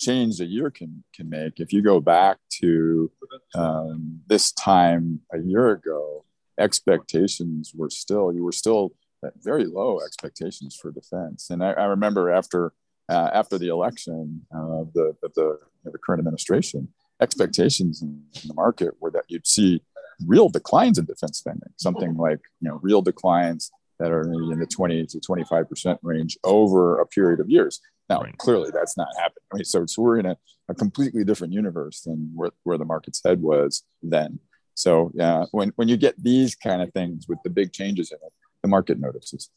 change 0.00 0.40
a 0.40 0.46
year 0.46 0.70
can 0.70 1.04
can 1.14 1.28
make. 1.28 1.60
If 1.60 1.74
you 1.74 1.82
go 1.82 2.00
back 2.00 2.38
to 2.60 3.12
um, 3.54 4.20
this 4.28 4.50
time 4.50 5.20
a 5.30 5.38
year 5.40 5.72
ago, 5.72 6.24
expectations 6.58 7.72
were 7.76 7.90
still 7.90 8.32
you 8.32 8.42
were 8.42 8.50
still 8.50 8.94
at 9.22 9.34
very 9.42 9.66
low 9.66 10.00
expectations 10.00 10.74
for 10.80 10.90
defense, 10.90 11.50
and 11.50 11.62
I, 11.62 11.72
I 11.72 11.84
remember 11.84 12.30
after 12.30 12.72
uh, 13.08 13.30
after 13.32 13.58
the 13.58 13.68
election 13.68 14.42
of 14.52 14.92
the 14.92 15.14
of 15.22 15.32
the, 15.34 15.58
the 15.84 15.98
current 15.98 16.20
administration, 16.20 16.88
expectations 17.20 18.02
in, 18.02 18.22
in 18.42 18.48
the 18.48 18.54
market 18.54 18.94
were 19.00 19.10
that 19.10 19.24
you'd 19.28 19.46
see 19.46 19.82
real 20.26 20.48
declines 20.48 20.98
in 20.98 21.04
defense 21.04 21.38
spending, 21.38 21.70
something 21.76 22.16
like 22.16 22.40
you 22.60 22.68
know 22.68 22.78
real 22.82 23.02
declines 23.02 23.70
that 23.98 24.12
are 24.12 24.22
in 24.22 24.58
the 24.58 24.66
20 24.66 25.06
to 25.06 25.20
25 25.20 25.68
percent 25.68 25.98
range 26.02 26.38
over 26.44 27.00
a 27.00 27.06
period 27.06 27.40
of 27.40 27.50
years. 27.50 27.80
Now, 28.08 28.22
right. 28.22 28.36
clearly, 28.38 28.70
that's 28.72 28.96
not 28.96 29.08
happening. 29.18 29.42
I 29.52 29.56
mean, 29.56 29.64
so, 29.64 29.84
so 29.84 30.02
we're 30.02 30.18
in 30.18 30.26
a, 30.26 30.36
a 30.68 30.74
completely 30.74 31.24
different 31.24 31.52
universe 31.52 32.00
than 32.02 32.30
where, 32.34 32.50
where 32.62 32.78
the 32.78 32.86
market's 32.86 33.20
head 33.22 33.42
was 33.42 33.82
then. 34.02 34.38
So, 34.74 35.10
yeah, 35.14 35.44
when 35.50 35.72
when 35.76 35.88
you 35.88 35.96
get 35.96 36.22
these 36.22 36.54
kind 36.54 36.80
of 36.80 36.92
things 36.92 37.26
with 37.28 37.38
the 37.44 37.50
big 37.50 37.72
changes 37.72 38.12
in 38.12 38.18
it, 38.24 38.32
the 38.62 38.68
market 38.68 38.98
notices. 38.98 39.50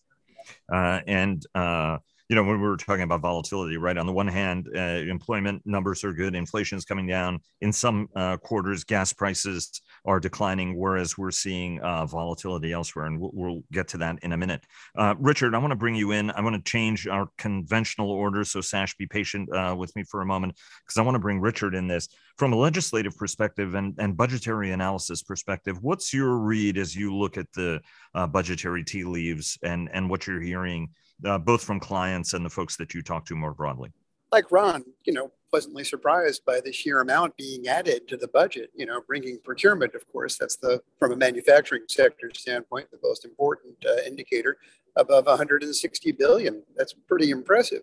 Uh, 0.71 0.99
and 1.07 1.45
uh, 1.53 1.99
you 2.31 2.35
know, 2.35 2.43
when 2.43 2.61
we 2.61 2.65
were 2.65 2.77
talking 2.77 3.03
about 3.03 3.19
volatility, 3.19 3.75
right? 3.75 3.97
On 3.97 4.05
the 4.05 4.13
one 4.13 4.29
hand, 4.29 4.69
uh, 4.73 4.79
employment 4.79 5.61
numbers 5.65 6.01
are 6.05 6.13
good, 6.13 6.33
inflation 6.33 6.77
is 6.77 6.85
coming 6.85 7.05
down. 7.05 7.41
In 7.59 7.73
some 7.73 8.07
uh, 8.15 8.37
quarters, 8.37 8.85
gas 8.85 9.11
prices 9.11 9.81
are 10.05 10.17
declining, 10.17 10.77
whereas 10.77 11.17
we're 11.17 11.31
seeing 11.31 11.81
uh, 11.81 12.05
volatility 12.05 12.71
elsewhere, 12.71 13.07
and 13.07 13.19
we'll, 13.19 13.31
we'll, 13.33 13.63
get 13.73 13.89
to 13.89 13.97
that 13.97 14.17
in 14.21 14.31
a 14.31 14.37
minute. 14.37 14.63
Uh, 14.97 15.13
Richard, 15.19 15.53
I 15.53 15.57
want 15.57 15.71
to 15.71 15.75
bring 15.75 15.93
you 15.93 16.11
in. 16.11 16.31
I 16.31 16.39
want 16.39 16.55
to 16.55 16.61
change 16.61 17.05
our 17.05 17.27
conventional 17.37 18.09
order, 18.09 18.45
so 18.45 18.61
Sash, 18.61 18.95
be 18.95 19.07
patient 19.07 19.53
uh, 19.53 19.75
with 19.77 19.93
me 19.97 20.03
for 20.03 20.21
a 20.21 20.25
moment, 20.25 20.57
because 20.85 20.97
I 20.97 21.01
want 21.01 21.15
to 21.15 21.19
bring 21.19 21.41
Richard 21.41 21.75
in 21.75 21.89
this 21.89 22.07
from 22.37 22.53
a 22.53 22.55
legislative 22.55 23.17
perspective 23.17 23.75
and, 23.75 23.93
and 23.99 24.15
budgetary 24.15 24.71
analysis 24.71 25.21
perspective. 25.21 25.79
What's 25.81 26.13
your 26.13 26.37
read 26.37 26.77
as 26.77 26.95
you 26.95 27.13
look 27.13 27.37
at 27.37 27.51
the 27.51 27.81
uh, 28.15 28.27
budgetary 28.27 28.85
tea 28.85 29.03
leaves 29.03 29.57
and 29.63 29.89
and 29.91 30.09
what 30.09 30.27
you're 30.27 30.39
hearing? 30.39 30.91
Uh, 31.25 31.37
both 31.37 31.63
from 31.63 31.79
clients 31.79 32.33
and 32.33 32.45
the 32.45 32.49
folks 32.49 32.75
that 32.77 32.93
you 32.93 33.01
talk 33.01 33.25
to 33.25 33.35
more 33.35 33.53
broadly? 33.53 33.91
Like 34.31 34.51
Ron, 34.51 34.85
you 35.03 35.13
know, 35.13 35.31
pleasantly 35.49 35.83
surprised 35.83 36.45
by 36.45 36.61
the 36.61 36.71
sheer 36.71 37.01
amount 37.01 37.35
being 37.35 37.67
added 37.67 38.07
to 38.07 38.17
the 38.17 38.29
budget. 38.29 38.71
You 38.73 38.85
know, 38.85 39.01
bringing 39.05 39.39
procurement, 39.43 39.93
of 39.93 40.09
course, 40.11 40.37
that's 40.37 40.55
the 40.55 40.81
from 40.97 41.11
a 41.11 41.17
manufacturing 41.17 41.83
sector 41.87 42.31
standpoint, 42.33 42.89
the 42.91 42.99
most 43.03 43.25
important 43.25 43.75
uh, 43.85 44.01
indicator, 44.07 44.57
above 44.95 45.25
160 45.25 46.11
billion. 46.13 46.63
That's 46.77 46.93
pretty 46.93 47.31
impressive, 47.31 47.81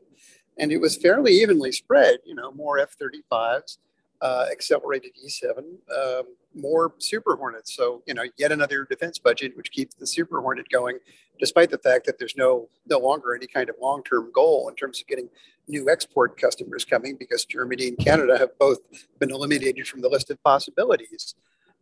and 0.57 0.73
it 0.73 0.79
was 0.79 0.97
fairly 0.97 1.33
evenly 1.33 1.73
spread. 1.73 2.21
You 2.25 2.35
know, 2.35 2.51
more 2.53 2.79
F-35s, 2.79 3.77
uh, 4.21 4.47
accelerated 4.51 5.13
E7, 5.25 5.59
um, 5.59 6.25
more 6.55 6.93
Super 6.99 7.37
Hornets. 7.37 7.75
So, 7.75 8.03
you 8.07 8.15
know, 8.15 8.25
yet 8.37 8.53
another 8.53 8.85
defense 8.85 9.19
budget, 9.19 9.57
which 9.57 9.71
keeps 9.71 9.95
the 9.95 10.07
Super 10.07 10.41
Hornet 10.41 10.69
going, 10.71 10.99
despite 11.39 11.71
the 11.71 11.79
fact 11.79 12.07
that 12.07 12.19
there's 12.19 12.37
no 12.37 12.69
no 12.87 12.99
longer 12.99 13.35
any 13.35 13.47
kind 13.47 13.69
of 13.69 13.77
long 13.81 14.03
term 14.03 14.31
goal 14.33 14.69
in 14.69 14.75
terms 14.75 15.01
of 15.01 15.07
getting 15.07 15.29
new 15.69 15.89
export 15.89 16.41
customers 16.41 16.85
coming 16.85 17.17
because 17.17 17.45
Germany 17.45 17.89
and 17.89 17.99
Canada 17.99 18.39
have 18.39 18.59
both 18.59 18.79
been 19.19 19.31
eliminated 19.31 19.87
from 19.87 20.01
the 20.01 20.09
list 20.09 20.31
of 20.31 20.43
possibilities. 20.43 21.35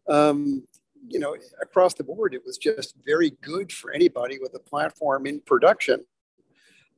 Um, 0.09 0.65
you 1.09 1.21
know, 1.21 1.37
across 1.63 1.95
the 1.95 2.05
board, 2.05 2.35
it 2.35 2.45
was 2.45 2.59
just 2.59 2.95
very 3.05 3.31
good 3.41 3.73
for 3.73 3.93
anybody 3.93 4.39
with 4.41 4.55
a 4.55 4.59
platform 4.59 5.27
in 5.27 5.41
production. 5.41 6.05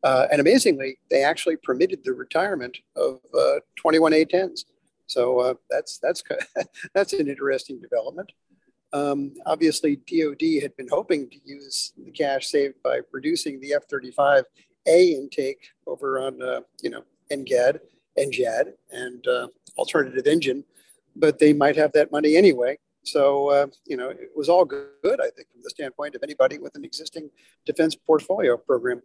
Uh, 0.02 0.26
and 0.30 0.40
amazingly, 0.40 0.98
they 1.10 1.22
actually 1.22 1.56
permitted 1.56 2.00
the 2.04 2.12
retirement 2.12 2.78
of 2.96 3.20
uh, 3.38 3.60
21 3.76 4.12
A10s. 4.12 4.64
So 5.08 5.40
uh, 5.40 5.54
that's 5.68 5.98
that's 5.98 6.22
that's 6.94 7.12
an 7.14 7.28
interesting 7.28 7.80
development. 7.80 8.30
Um, 8.92 9.34
obviously, 9.44 9.96
DoD 9.96 10.62
had 10.62 10.76
been 10.76 10.88
hoping 10.88 11.28
to 11.30 11.36
use 11.44 11.92
the 11.96 12.10
cash 12.10 12.46
saved 12.46 12.76
by 12.82 13.00
producing 13.10 13.60
the 13.60 13.74
F-35A 13.74 14.44
intake 14.86 15.70
over 15.86 16.20
on 16.20 16.40
uh, 16.42 16.60
you 16.82 16.90
know 16.90 17.02
NGAD, 17.32 17.80
NGAD, 18.18 18.72
and 18.90 19.26
uh, 19.26 19.48
alternative 19.76 20.26
engine, 20.26 20.64
but 21.16 21.38
they 21.38 21.52
might 21.52 21.76
have 21.76 21.92
that 21.92 22.12
money 22.12 22.36
anyway. 22.36 22.78
So 23.02 23.48
uh, 23.50 23.66
you 23.86 23.96
know 23.96 24.10
it 24.10 24.30
was 24.36 24.50
all 24.50 24.66
good, 24.66 24.88
I 25.04 25.30
think, 25.34 25.50
from 25.50 25.62
the 25.62 25.70
standpoint 25.70 26.14
of 26.14 26.22
anybody 26.22 26.58
with 26.58 26.74
an 26.76 26.84
existing 26.84 27.30
defense 27.64 27.94
portfolio 27.94 28.58
program. 28.58 29.02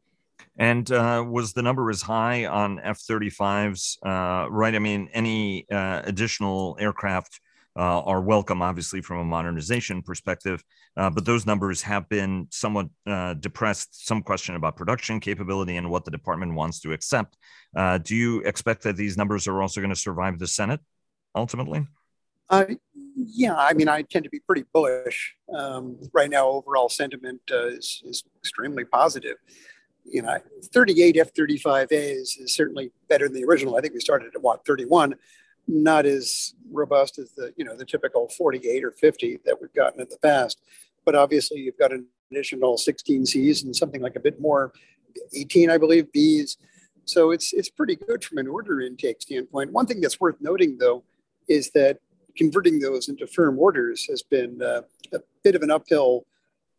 And 0.58 0.90
uh, 0.92 1.26
was 1.28 1.54
the 1.54 1.62
number 1.62 1.90
as 1.90 2.02
high 2.02 2.46
on 2.46 2.80
F 2.80 3.00
35s? 3.00 3.98
Uh, 4.06 4.50
right. 4.50 4.76
I 4.76 4.80
mean, 4.80 5.10
any 5.14 5.66
uh, 5.70 6.02
additional 6.06 6.78
aircraft 6.80 7.40
uh, 7.76 8.02
are 8.02 8.22
welcome, 8.22 8.62
obviously, 8.62 9.02
from 9.02 9.18
a 9.18 9.24
modernization 9.24 10.02
perspective. 10.04 10.64
Uh, 10.96 11.10
but 11.10 11.26
those 11.26 11.46
numbers 11.46 11.82
have 11.82 12.08
been 12.08 12.48
somewhat 12.52 12.88
uh, 13.08 13.34
depressed. 13.34 14.06
Some 14.06 14.22
question 14.22 14.56
about 14.56 14.76
production 14.76 15.20
capability 15.20 15.78
and 15.78 15.90
what 15.90 16.06
the 16.06 16.12
department 16.12 16.54
wants 16.54 16.80
to 16.82 16.94
accept. 16.94 17.36
do 18.04 18.16
you 18.16 18.42
expect 18.42 18.84
that 18.84 18.96
these 18.96 19.18
numbers 19.18 19.48
are 19.48 19.62
also 19.62 19.82
going 19.82 19.90
to 19.90 19.96
survive 19.96 20.38
the 20.38 20.48
Senate 20.48 20.82
ultimately? 21.36 21.86
yeah, 23.16 23.56
I 23.56 23.74
mean, 23.74 23.88
I 23.88 24.04
tend 24.04 24.24
to 24.26 24.30
be 24.30 24.40
pretty 24.40 24.66
bullish. 24.72 25.36
Um, 25.56 25.98
right 26.14 26.30
now, 26.30 26.48
overall 26.50 26.90
sentiment 26.90 27.42
is, 27.50 28.04
is 28.06 28.24
extremely 28.38 28.86
positive 28.86 29.38
you 30.06 30.22
know, 30.22 30.38
38 30.74 31.18
F-35As 31.18 32.40
is 32.40 32.56
certainly 32.56 32.92
better 33.08 33.28
than 33.28 33.36
the 33.36 33.46
original. 33.46 33.76
I 33.76 33.82
think 33.82 33.94
we 33.94 34.00
started 34.00 34.36
at 34.36 34.42
what 34.42 34.66
31, 34.66 35.16
not 35.68 36.06
as 36.06 36.54
robust 36.72 37.20
as 37.20 37.32
the 37.32 37.54
you 37.56 37.64
know 37.64 37.76
the 37.76 37.86
typical 37.86 38.28
48 38.28 38.84
or 38.84 38.92
50 38.92 39.40
that 39.46 39.62
we've 39.62 39.74
gotten 39.74 40.02
in 40.02 40.08
the 40.10 40.18
past. 40.18 40.62
But 41.06 41.16
obviously, 41.16 41.60
you've 41.60 41.78
got 41.78 41.92
an 41.92 42.06
additional 42.32 42.78
16 42.78 43.26
Cs 43.26 43.64
and 43.64 43.76
something 43.76 44.02
like 44.02 44.16
a 44.16 44.20
bit 44.20 44.40
more, 44.40 44.74
18, 45.34 45.70
I 45.70 45.78
believe, 45.78 46.08
Bs. 46.16 46.58
So 47.06 47.32
it's 47.32 47.54
it's 47.54 47.70
pretty 47.70 47.96
good 47.96 48.24
from 48.24 48.38
an 48.38 48.48
order 48.48 48.82
intake 48.82 49.22
standpoint. 49.22 49.72
One 49.72 49.86
thing 49.86 50.02
that's 50.02 50.20
worth 50.20 50.38
noting, 50.40 50.78
though, 50.78 51.04
is 51.48 51.72
that 51.72 52.00
converting 52.36 52.80
those 52.80 53.10
into 53.10 53.28
firm 53.28 53.60
orders 53.60 54.06
has 54.10 54.24
been 54.24 54.62
uh, 54.62 54.82
a 55.14 55.20
bit 55.44 55.56
of 55.56 55.62
an 55.62 55.72
uphill 55.72 56.26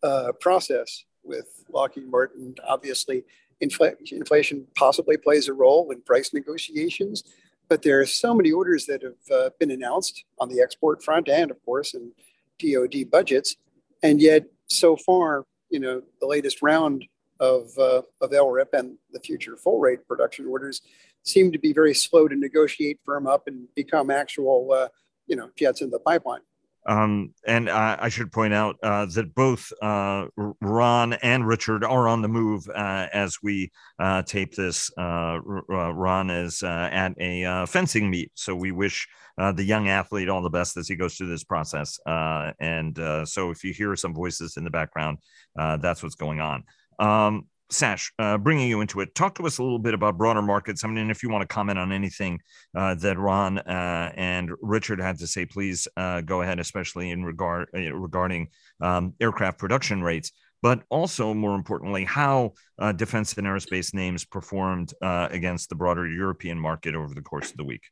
uh, 0.03 0.33
process 0.41 1.05
with 1.25 1.65
Lockheed 1.69 2.09
Martin. 2.09 2.55
Obviously, 2.67 3.25
infl- 3.63 3.97
inflation 4.13 4.67
possibly 4.77 5.17
plays 5.17 5.49
a 5.49 5.53
role 5.53 5.91
in 5.91 6.01
price 6.03 6.33
negotiations, 6.33 7.25
but 7.69 7.83
there 7.83 8.01
are 8.01 8.07
so 8.07 8.35
many 8.35 8.53
orders 8.53 8.87
that 8.87 9.03
have 9.03 9.37
uh, 9.37 9.51
been 9.59 9.71
announced 9.71 10.25
on 10.39 10.49
the 10.49 10.61
export 10.61 11.03
front 11.03 11.29
and, 11.29 11.51
of 11.51 11.63
course, 11.65 11.95
in 11.95 12.13
DoD 12.59 13.11
budgets, 13.11 13.57
and 14.03 14.21
yet 14.21 14.45
so 14.67 14.97
far, 14.97 15.45
you 15.71 15.81
know, 15.81 16.03
the 16.21 16.27
latest 16.27 16.63
round 16.63 17.05
of 17.41 17.71
uh, 17.79 18.03
of 18.21 18.31
LRIP 18.31 18.73
and 18.75 18.97
the 19.13 19.21
future 19.21 19.57
full 19.57 19.81
rate 19.81 20.07
production 20.07 20.47
orders 20.47 20.83
seem 21.25 21.51
to 21.51 21.59
be 21.59 21.73
very 21.73 21.95
slow 21.95 22.29
to 22.29 22.37
negotiate, 22.37 23.01
firm 23.05 23.27
up, 23.27 23.49
and 23.49 23.67
become 23.75 24.11
actual, 24.11 24.71
uh, 24.73 24.89
you 25.27 25.37
know, 25.37 25.49
jets 25.57 25.81
in 25.81 25.91
the 25.91 25.99
pipeline. 25.99 26.43
Um, 26.87 27.33
and 27.47 27.71
I, 27.71 28.09
should 28.11 28.31
point 28.31 28.53
out 28.53 28.77
uh, 28.83 29.07
that 29.07 29.35
both 29.35 29.73
uh, 29.81 30.27
Ron 30.61 31.15
and 31.15 31.47
Richard 31.47 31.83
are 31.83 32.09
on 32.09 32.21
the 32.21 32.29
move 32.29 32.69
uh, 32.69 33.07
as 33.13 33.39
we 33.43 33.71
uh, 33.99 34.23
tape 34.23 34.55
this. 34.55 34.91
Uh, 34.99 35.39
Ron 35.43 36.29
is 36.31 36.63
at 36.63 37.15
a 37.19 37.67
fencing 37.67 38.11
meet, 38.11 38.33
so 38.35 38.55
we 38.55 38.71
wish 38.71 39.09
the 39.39 39.65
young 39.65 39.89
athlete 39.89 40.29
all 40.29 40.43
the 40.43 40.51
best 40.51 40.77
as 40.77 40.87
he 40.87 40.97
goes 40.97 41.15
through 41.15 41.29
this 41.29 41.45
process. 41.45 41.99
and 42.07 42.97
so, 43.27 43.51
if 43.51 43.65
you 43.65 43.73
hear 43.73 43.97
some 43.97 44.15
voices 44.15 44.57
in 44.57 44.65
the 44.65 44.71
background, 44.71 45.19
that's 45.57 46.03
what's 46.03 46.17
going 46.17 46.41
on. 46.41 46.65
Um, 46.99 47.47
Sash, 47.75 48.13
uh, 48.19 48.39
bringing 48.39 48.69
you 48.69 48.81
into 48.81 49.01
it, 49.01 49.15
talk 49.15 49.35
to 49.37 49.47
us 49.47 49.59
a 49.59 49.63
little 49.63 49.79
bit 49.79 49.95
about 49.95 50.17
broader 50.17 50.43
markets. 50.43 50.85
I 50.85 50.89
mean, 50.89 51.11
if 51.11 51.23
you 51.23 51.29
want 51.29 51.43
to 51.43 51.53
comment 51.53 51.79
on 51.79 51.93
anything 51.93 52.41
uh, 52.77 52.95
that 52.97 53.19
Ron 53.19 53.59
uh, 53.59 54.13
and 54.15 54.51
Richard 54.63 55.01
had 55.01 55.19
to 55.19 55.27
say, 55.27 55.45
please 55.45 55.89
uh, 55.97 56.21
go 56.21 56.43
ahead, 56.43 56.61
especially 56.61 57.11
in 57.11 57.25
regard 57.25 57.69
uh, 57.75 57.95
regarding 57.95 58.49
um, 58.81 59.15
aircraft 59.21 59.59
production 59.59 60.03
rates 60.03 60.33
but 60.63 60.83
also 60.89 61.35
more 61.35 61.55
importantly, 61.55 62.05
how 62.05 62.55
uh, 62.79 62.91
defense 62.91 63.35
and 63.35 63.47
aerospace 63.47 63.93
names 63.93 64.25
performed 64.25 64.95
against 65.03 65.69
the 65.69 65.75
broader 65.75 66.09
European 66.09 66.59
market 66.59 66.95
over 66.95 67.13
the 67.13 67.21
course 67.21 67.51
of 67.51 67.59
the 67.59 67.65
week. 67.65 67.83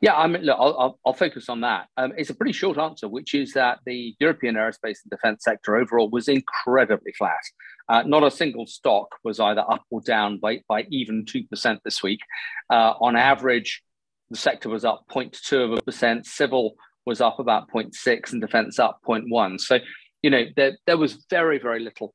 Yeah, 0.00 0.14
I 0.14 0.28
mean, 0.28 0.42
look, 0.42 0.56
I'll, 0.56 0.78
I'll, 0.78 0.98
I'll 1.04 1.14
focus 1.14 1.48
on 1.48 1.62
that. 1.62 1.88
Um, 1.96 2.12
it's 2.16 2.30
a 2.30 2.34
pretty 2.34 2.52
short 2.52 2.78
answer, 2.78 3.08
which 3.08 3.34
is 3.34 3.54
that 3.54 3.80
the 3.86 4.14
European 4.20 4.54
aerospace 4.54 4.98
and 5.02 5.10
defense 5.10 5.42
sector 5.42 5.74
overall 5.74 6.08
was 6.08 6.28
incredibly 6.28 7.12
flat. 7.12 7.42
Uh, 7.88 8.02
not 8.02 8.24
a 8.24 8.30
single 8.30 8.66
stock 8.66 9.08
was 9.22 9.38
either 9.38 9.60
up 9.60 9.84
or 9.90 10.00
down 10.00 10.38
by, 10.38 10.60
by 10.68 10.84
even 10.90 11.24
2% 11.24 11.78
this 11.84 12.02
week. 12.02 12.20
Uh, 12.68 12.94
on 13.00 13.16
average, 13.16 13.82
the 14.30 14.36
sector 14.36 14.68
was 14.68 14.84
up 14.84 15.04
0.2 15.10 15.64
of 15.64 15.72
a 15.78 15.82
percent, 15.82 16.26
civil 16.26 16.74
was 17.04 17.20
up 17.20 17.38
about 17.38 17.70
0.6, 17.70 18.32
and 18.32 18.40
defense 18.40 18.78
up 18.78 19.00
0.1. 19.06 19.60
So 19.60 19.78
you 20.22 20.30
know, 20.30 20.44
there, 20.56 20.76
there 20.86 20.98
was 20.98 21.24
very, 21.30 21.58
very 21.58 21.78
little 21.78 22.12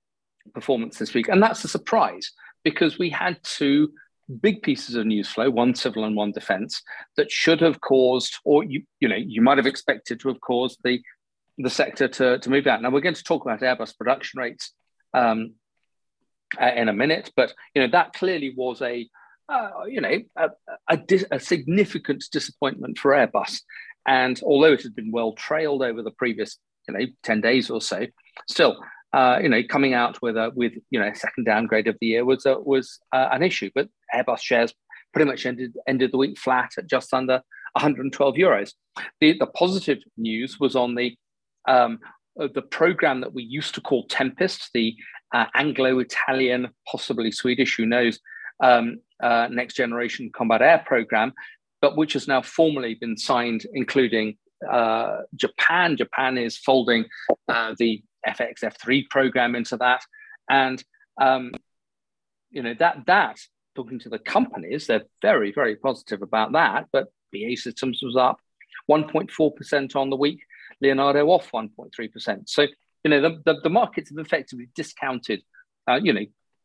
performance 0.54 0.98
this 0.98 1.14
week, 1.14 1.30
and 1.30 1.42
that's 1.42 1.64
a 1.64 1.70
surprise 1.70 2.32
because 2.64 3.00
we 3.00 3.10
had 3.10 3.38
two 3.44 3.92
big 4.42 4.62
pieces 4.62 4.96
of 4.96 5.06
news 5.06 5.30
flow, 5.30 5.50
one 5.50 5.74
civil 5.76 6.04
and 6.04 6.16
one 6.16 6.34
defence, 6.34 6.82
that 7.16 7.32
should 7.32 7.62
have 7.62 7.80
caused, 7.80 8.38
or 8.44 8.64
you 8.64 8.84
you 9.00 9.08
know, 9.08 9.16
you 9.16 9.42
might 9.42 9.58
have 9.58 9.68
expected 9.68 10.20
to 10.20 10.28
have 10.28 10.42
caused 10.42 10.80
the 10.84 11.02
the 11.58 11.70
sector 11.70 12.08
to, 12.08 12.38
to 12.40 12.50
move 12.50 12.68
out. 12.68 12.82
Now 12.82 12.90
we're 12.90 13.00
going 13.02 13.16
to 13.16 13.24
talk 13.24 13.46
about 13.46 13.62
Airbus 13.62 13.98
production 13.98 14.40
rates 14.40 14.74
um, 15.14 15.54
in 16.60 16.90
a 16.90 16.94
minute, 16.94 17.32
but 17.36 17.54
you 17.74 17.82
know 17.82 17.90
that 17.92 18.14
clearly 18.14 18.54
was 18.56 18.82
a 18.82 19.08
uh, 19.50 19.70
you 19.88 20.02
know 20.02 20.18
a, 20.38 20.50
a, 20.90 21.00
a, 21.32 21.40
significant 21.40 22.24
disappointment 22.32 22.98
for 22.98 23.12
Airbus. 23.12 23.62
And 24.08 24.40
although 24.44 24.74
it 24.74 24.84
had 24.84 24.96
been 24.96 25.12
well 25.12 25.34
trailed 25.34 25.84
over 25.84 26.02
the 26.02 26.12
previous 26.12 26.58
you 26.88 26.94
know 26.94 27.06
ten 27.24 27.42
days 27.42 27.70
or 27.70 27.82
so, 27.82 28.08
still 28.50 28.78
uh, 29.14 29.40
you 29.42 29.50
know, 29.50 29.62
coming 29.68 29.94
out 29.94 30.22
with 30.22 30.38
a 30.38 30.52
with 30.56 30.74
you 30.90 31.00
know 31.00 31.08
a 31.08 31.16
second 31.16 31.44
downgrade 31.44 31.88
of 31.88 31.98
the 32.00 32.08
year 32.08 32.26
was 32.26 32.46
a, 32.46 32.58
was 32.60 33.00
uh, 33.12 33.30
an 33.32 33.44
issue. 33.44 33.70
But 33.76 33.90
Airbus 34.14 34.40
shares 34.40 34.74
pretty 35.14 35.30
much 35.30 35.46
ended 35.46 35.76
ended 35.88 36.12
the 36.14 36.18
week 36.18 36.40
flat 36.40 36.72
at 36.78 36.88
just 36.88 37.14
under 37.14 37.42
112 37.74 38.36
euros. 38.36 38.74
The 39.20 39.38
the 39.38 39.48
positive 39.48 40.00
news 40.18 40.60
was 40.60 40.76
on 40.76 40.96
the 40.96 41.18
um, 41.68 42.00
uh, 42.40 42.48
the 42.54 42.62
program 42.62 43.22
that 43.22 43.34
we 43.34 43.44
used 43.44 43.76
to 43.76 43.82
call 43.82 44.08
Tempest, 44.08 44.70
the 44.74 44.96
uh, 45.34 45.46
Anglo-Italian, 45.54 46.70
possibly 46.90 47.32
Swedish, 47.32 47.76
who 47.76 47.86
knows, 47.86 48.20
um, 48.62 49.00
uh, 49.22 49.48
next 49.52 49.76
generation 49.76 50.32
combat 50.34 50.62
air 50.62 50.84
program, 50.86 51.34
but 51.82 51.98
which 51.98 52.14
has 52.14 52.28
now 52.28 52.42
formally 52.42 52.96
been 52.96 53.18
signed, 53.18 53.66
including 53.74 54.38
uh, 54.70 55.22
Japan. 55.36 55.98
Japan 55.98 56.38
is 56.38 56.58
folding 56.58 57.06
uh, 57.48 57.76
the 57.78 58.04
FX 58.28 58.64
F3 58.64 59.10
program 59.10 59.56
into 59.56 59.78
that. 59.78 60.04
And 60.50 60.84
um, 61.20 61.52
you 62.50 62.62
know 62.62 62.74
that 62.80 63.06
that 63.08 63.40
talking 63.76 64.00
to 64.00 64.10
the 64.10 64.20
companies, 64.20 64.88
they're 64.88 65.06
very 65.22 65.52
very 65.52 65.76
positive 65.76 66.22
about 66.22 66.52
that. 66.54 66.88
But 66.92 67.08
BAE 67.32 67.56
Systems 67.56 68.02
was 68.04 68.16
up 68.16 68.40
1.4 68.90 69.56
percent 69.56 69.96
on 69.96 70.10
the 70.10 70.18
week. 70.18 70.42
Leonardo 70.82 71.28
off 71.28 71.52
1.3 71.52 72.12
percent. 72.12 72.50
So 72.50 72.68
you 73.04 73.12
know 73.12 73.22
the, 73.22 73.42
the, 73.46 73.60
the 73.64 73.70
markets 73.70 74.10
have 74.10 74.24
effectively 74.24 74.70
discounted. 74.76 75.42
Uh, 75.90 76.00
you 76.02 76.14
know 76.14 76.22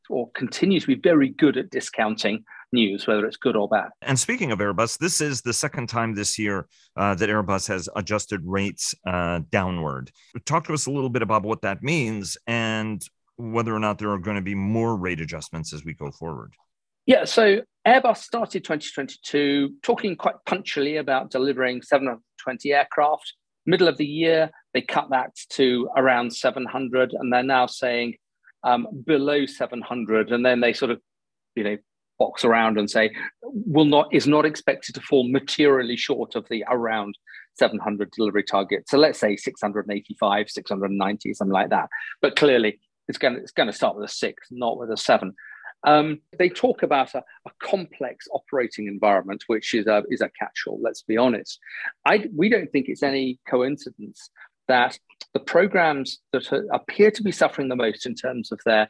or 0.09 0.31
continue 0.33 0.81
to 0.81 0.87
be 0.87 0.95
very 0.95 1.31
good 1.31 1.57
at 1.57 1.71
discounting 1.71 2.45
news, 2.73 3.07
whether 3.07 3.27
it's 3.27 3.37
good 3.37 3.57
or 3.57 3.69
bad. 3.69 3.89
And 4.03 4.19
speaking 4.19 4.53
of 4.53 4.59
Airbus, 4.59 4.99
this 4.99 5.21
is 5.21 5.43
the 5.43 5.53
second 5.53 5.89
time 5.89 6.15
this 6.15 6.39
year 6.39 6.67
uh, 6.97 7.15
that 7.15 7.29
Airbus 7.29 7.69
has 7.69 7.89
adjusted 7.97 8.41
rates 8.45 8.95
uh, 9.07 9.41
downward. 9.51 10.11
Talk 10.45 10.65
to 10.67 10.75
us 10.75 10.87
a 10.87 10.91
little 10.91 11.11
bit 11.11 11.23
about 11.23 11.43
what 11.43 11.63
that 11.63 11.83
means 11.83 12.37
and 12.47 13.03
whether 13.37 13.75
or 13.75 13.79
not 13.79 13.99
there 13.99 14.11
are 14.11 14.19
going 14.19 14.37
to 14.37 14.43
be 14.43 14.55
more 14.55 14.97
rate 14.97 15.21
adjustments 15.21 15.73
as 15.73 15.85
we 15.85 15.95
go 15.95 16.11
forward. 16.11 16.55
Yeah, 17.05 17.25
so 17.25 17.61
Airbus 17.87 18.19
started 18.19 18.65
2022 18.65 19.75
talking 19.83 20.17
quite 20.17 20.35
punctually 20.45 20.97
about 20.97 21.31
delivering 21.31 21.83
720 21.83 22.73
aircraft. 22.73 23.35
Middle 23.65 23.89
of 23.89 23.97
the 23.97 24.07
year, 24.07 24.51
they 24.77 24.83
cut 24.83 25.09
that 25.09 25.35
to 25.49 25.89
around 25.97 26.37
700, 26.37 27.15
and 27.15 27.33
they're 27.33 27.43
now 27.43 27.65
saying 27.65 28.17
um, 28.63 28.87
below 29.07 29.47
700, 29.47 30.33
and 30.33 30.45
then 30.45 30.61
they 30.61 30.75
sort 30.75 30.91
of, 30.91 31.01
you 31.55 31.65
know, 31.65 31.79
box 32.19 32.45
around 32.45 32.79
and 32.79 32.91
say 32.91 33.11
will 33.43 33.85
not 33.85 34.09
is 34.13 34.27
not 34.27 34.45
expected 34.45 34.95
to 34.95 35.01
fall 35.01 35.27
materially 35.31 35.97
short 35.97 36.35
of 36.35 36.47
the 36.49 36.65
around 36.69 37.17
700 37.55 38.11
delivery 38.11 38.43
target. 38.43 38.87
So 38.87 38.99
let's 38.99 39.19
say 39.19 39.37
685, 39.37 40.51
690, 40.51 41.35
something 41.35 41.53
like 41.53 41.71
that. 41.71 41.89
But 42.21 42.37
clearly, 42.37 42.79
it's 43.09 43.17
going 43.17 43.35
to 43.35 43.41
it's 43.41 43.53
going 43.53 43.69
to 43.69 43.73
start 43.73 43.97
with 43.97 44.05
a 44.05 44.13
six, 44.13 44.49
not 44.51 44.77
with 44.77 44.91
a 44.91 44.97
seven. 44.99 45.35
Um, 45.85 46.21
they 46.39 46.49
talk 46.49 46.83
about 46.83 47.15
a, 47.15 47.23
a, 47.47 47.51
complex 47.63 48.27
operating 48.33 48.89
environment, 48.89 49.45
which 49.47 49.73
is 49.75 49.87
a, 49.87 50.03
is 50.09 50.21
a 50.21 50.31
catch-all. 50.39 50.81
Let's 50.83 51.03
be 51.03 51.17
honest. 51.17 51.61
I, 52.05 52.29
we 52.35 52.49
don't 52.49 52.73
think 52.73 52.87
it's 52.89 53.05
any 53.05 53.39
coincidence 53.49 54.31
that 54.69 54.99
the 55.33 55.41
programs 55.41 56.21
that 56.33 56.47
appear 56.73 57.11
to 57.11 57.23
be 57.23 57.33
suffering 57.33 57.69
the 57.69 57.77
most 57.77 58.07
in 58.07 58.15
terms 58.15 58.53
of 58.53 58.61
their 58.65 58.89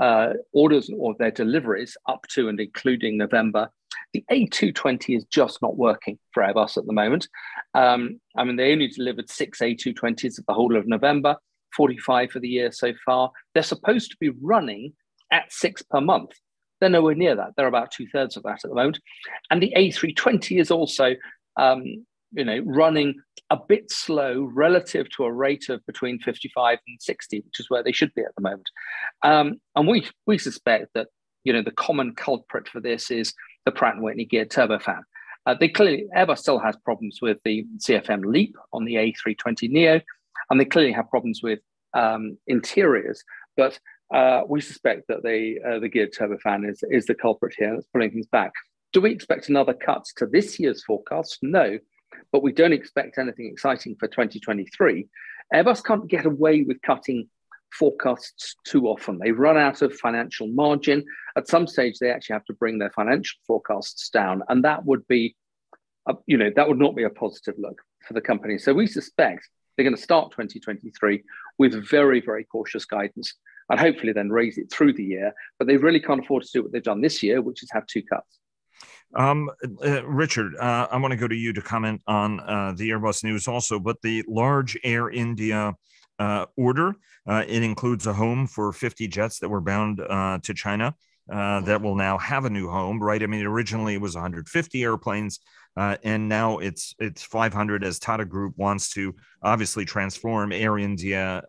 uh, 0.00 0.34
orders 0.52 0.90
or 0.96 1.14
their 1.18 1.30
deliveries 1.30 1.96
up 2.06 2.26
to 2.28 2.48
and 2.48 2.60
including 2.60 3.16
November, 3.16 3.70
the 4.12 4.24
A220 4.30 5.16
is 5.16 5.24
just 5.24 5.60
not 5.62 5.76
working 5.76 6.18
for 6.32 6.42
Airbus 6.42 6.76
at 6.76 6.86
the 6.86 6.92
moment. 6.92 7.28
Um, 7.74 8.20
I 8.36 8.44
mean, 8.44 8.56
they 8.56 8.72
only 8.72 8.88
delivered 8.88 9.30
six 9.30 9.60
A220s 9.60 10.38
at 10.38 10.46
the 10.46 10.54
whole 10.54 10.76
of 10.76 10.86
November, 10.86 11.36
45 11.76 12.30
for 12.30 12.40
the 12.40 12.48
year 12.48 12.72
so 12.72 12.92
far. 13.04 13.30
They're 13.54 13.62
supposed 13.62 14.10
to 14.10 14.16
be 14.20 14.30
running 14.40 14.92
at 15.32 15.52
six 15.52 15.82
per 15.82 16.00
month. 16.00 16.32
They're 16.80 16.90
nowhere 16.90 17.14
near 17.14 17.36
that. 17.36 17.52
They're 17.56 17.66
about 17.66 17.90
two 17.90 18.06
thirds 18.06 18.36
of 18.36 18.42
that 18.44 18.64
at 18.64 18.68
the 18.68 18.74
moment. 18.74 19.00
And 19.50 19.62
the 19.62 19.72
A320 19.76 20.60
is 20.60 20.70
also 20.70 21.14
um, 21.56 22.06
you 22.36 22.44
know, 22.44 22.60
running 22.66 23.14
a 23.50 23.56
bit 23.56 23.90
slow 23.90 24.48
relative 24.52 25.08
to 25.16 25.24
a 25.24 25.32
rate 25.32 25.68
of 25.68 25.84
between 25.86 26.18
55 26.18 26.78
and 26.86 26.98
60, 27.00 27.40
which 27.40 27.60
is 27.60 27.70
where 27.70 27.82
they 27.82 27.92
should 27.92 28.12
be 28.14 28.22
at 28.22 28.34
the 28.36 28.42
moment. 28.42 28.68
Um, 29.22 29.60
and 29.74 29.88
we 29.88 30.06
we 30.26 30.38
suspect 30.38 30.88
that 30.94 31.08
you 31.44 31.52
know 31.52 31.62
the 31.62 31.70
common 31.70 32.14
culprit 32.14 32.68
for 32.68 32.80
this 32.80 33.10
is 33.10 33.32
the 33.64 33.72
Pratt 33.72 33.94
& 33.96 33.98
Whitney 33.98 34.26
geared 34.26 34.50
turbofan. 34.50 35.02
Uh, 35.46 35.54
they 35.58 35.68
clearly 35.68 36.06
Airbus 36.16 36.38
still 36.38 36.58
has 36.58 36.76
problems 36.84 37.20
with 37.22 37.38
the 37.44 37.64
CFM 37.78 38.24
LEAP 38.24 38.54
on 38.72 38.84
the 38.84 38.94
A320 38.96 39.70
Neo, 39.70 40.00
and 40.50 40.60
they 40.60 40.64
clearly 40.64 40.92
have 40.92 41.08
problems 41.08 41.40
with 41.42 41.60
um, 41.94 42.36
interiors. 42.46 43.22
But 43.56 43.78
uh, 44.12 44.42
we 44.48 44.60
suspect 44.60 45.08
that 45.08 45.22
the 45.22 45.58
uh, 45.66 45.78
the 45.78 45.88
geared 45.88 46.12
turbofan 46.12 46.68
is 46.68 46.82
is 46.90 47.06
the 47.06 47.14
culprit 47.14 47.54
here. 47.56 47.72
That's 47.72 47.86
pulling 47.86 48.10
things 48.10 48.26
back. 48.26 48.52
Do 48.92 49.00
we 49.00 49.10
expect 49.10 49.48
another 49.48 49.74
cut 49.74 50.04
to 50.16 50.26
this 50.26 50.58
year's 50.58 50.82
forecast? 50.84 51.38
No, 51.42 51.78
but 52.32 52.42
we 52.42 52.52
don't 52.52 52.72
expect 52.72 53.18
anything 53.18 53.46
exciting 53.46 53.96
for 53.98 54.08
2023. 54.08 55.06
Airbus 55.54 55.84
can't 55.84 56.08
get 56.08 56.26
away 56.26 56.62
with 56.62 56.82
cutting 56.82 57.28
forecasts 57.72 58.56
too 58.64 58.86
often. 58.86 59.18
They 59.18 59.32
run 59.32 59.56
out 59.56 59.82
of 59.82 59.94
financial 59.94 60.48
margin. 60.48 61.04
At 61.36 61.48
some 61.48 61.66
stage, 61.66 61.98
they 61.98 62.10
actually 62.10 62.34
have 62.34 62.44
to 62.46 62.54
bring 62.54 62.78
their 62.78 62.90
financial 62.90 63.38
forecasts 63.46 64.08
down, 64.10 64.42
and 64.48 64.64
that 64.64 64.84
would 64.84 65.06
be, 65.08 65.36
a, 66.08 66.14
you 66.26 66.36
know, 66.36 66.50
that 66.56 66.68
would 66.68 66.78
not 66.78 66.96
be 66.96 67.04
a 67.04 67.10
positive 67.10 67.54
look 67.58 67.80
for 68.06 68.14
the 68.14 68.20
company. 68.20 68.58
So 68.58 68.72
we 68.72 68.86
suspect 68.86 69.48
they're 69.76 69.84
going 69.84 69.96
to 69.96 70.02
start 70.02 70.30
2023 70.30 71.22
with 71.58 71.88
very, 71.88 72.20
very 72.20 72.44
cautious 72.44 72.84
guidance, 72.84 73.34
and 73.68 73.78
hopefully 73.78 74.12
then 74.12 74.30
raise 74.30 74.58
it 74.58 74.70
through 74.72 74.94
the 74.94 75.04
year. 75.04 75.32
But 75.58 75.68
they 75.68 75.76
really 75.76 76.00
can't 76.00 76.24
afford 76.24 76.44
to 76.44 76.50
do 76.52 76.62
what 76.62 76.72
they've 76.72 76.82
done 76.82 77.00
this 77.00 77.22
year, 77.22 77.42
which 77.42 77.62
is 77.62 77.70
have 77.72 77.86
two 77.86 78.02
cuts. 78.02 78.38
Um, 79.16 79.50
uh, 79.82 80.06
Richard, 80.06 80.54
uh, 80.56 80.88
I 80.90 80.98
want 80.98 81.12
to 81.12 81.16
go 81.16 81.26
to 81.26 81.34
you 81.34 81.52
to 81.54 81.62
comment 81.62 82.02
on 82.06 82.38
uh, 82.40 82.74
the 82.76 82.90
Airbus 82.90 83.24
news 83.24 83.48
also, 83.48 83.80
but 83.80 84.00
the 84.02 84.22
large 84.28 84.76
Air 84.84 85.08
India 85.08 85.74
uh, 86.18 86.44
order, 86.56 86.94
uh, 87.26 87.42
it 87.48 87.62
includes 87.62 88.06
a 88.06 88.12
home 88.12 88.46
for 88.46 88.72
50 88.72 89.08
jets 89.08 89.38
that 89.38 89.48
were 89.48 89.62
bound 89.62 90.00
uh, 90.00 90.38
to 90.42 90.52
China 90.52 90.94
that 91.28 91.80
will 91.82 91.96
now 91.96 92.18
have 92.18 92.44
a 92.44 92.50
new 92.50 92.68
home, 92.68 93.02
right? 93.02 93.22
I 93.22 93.26
mean, 93.26 93.44
originally 93.46 93.94
it 93.94 94.00
was 94.00 94.14
150 94.14 94.82
airplanes. 94.82 95.40
and 95.76 96.28
now 96.28 96.58
it's 96.58 96.94
it's 96.98 97.22
500 97.22 97.84
as 97.84 97.98
Tata 97.98 98.24
Group 98.24 98.54
wants 98.56 98.90
to 98.90 99.14
obviously 99.42 99.84
transform 99.86 100.52
Air 100.52 100.78
India, 100.78 101.42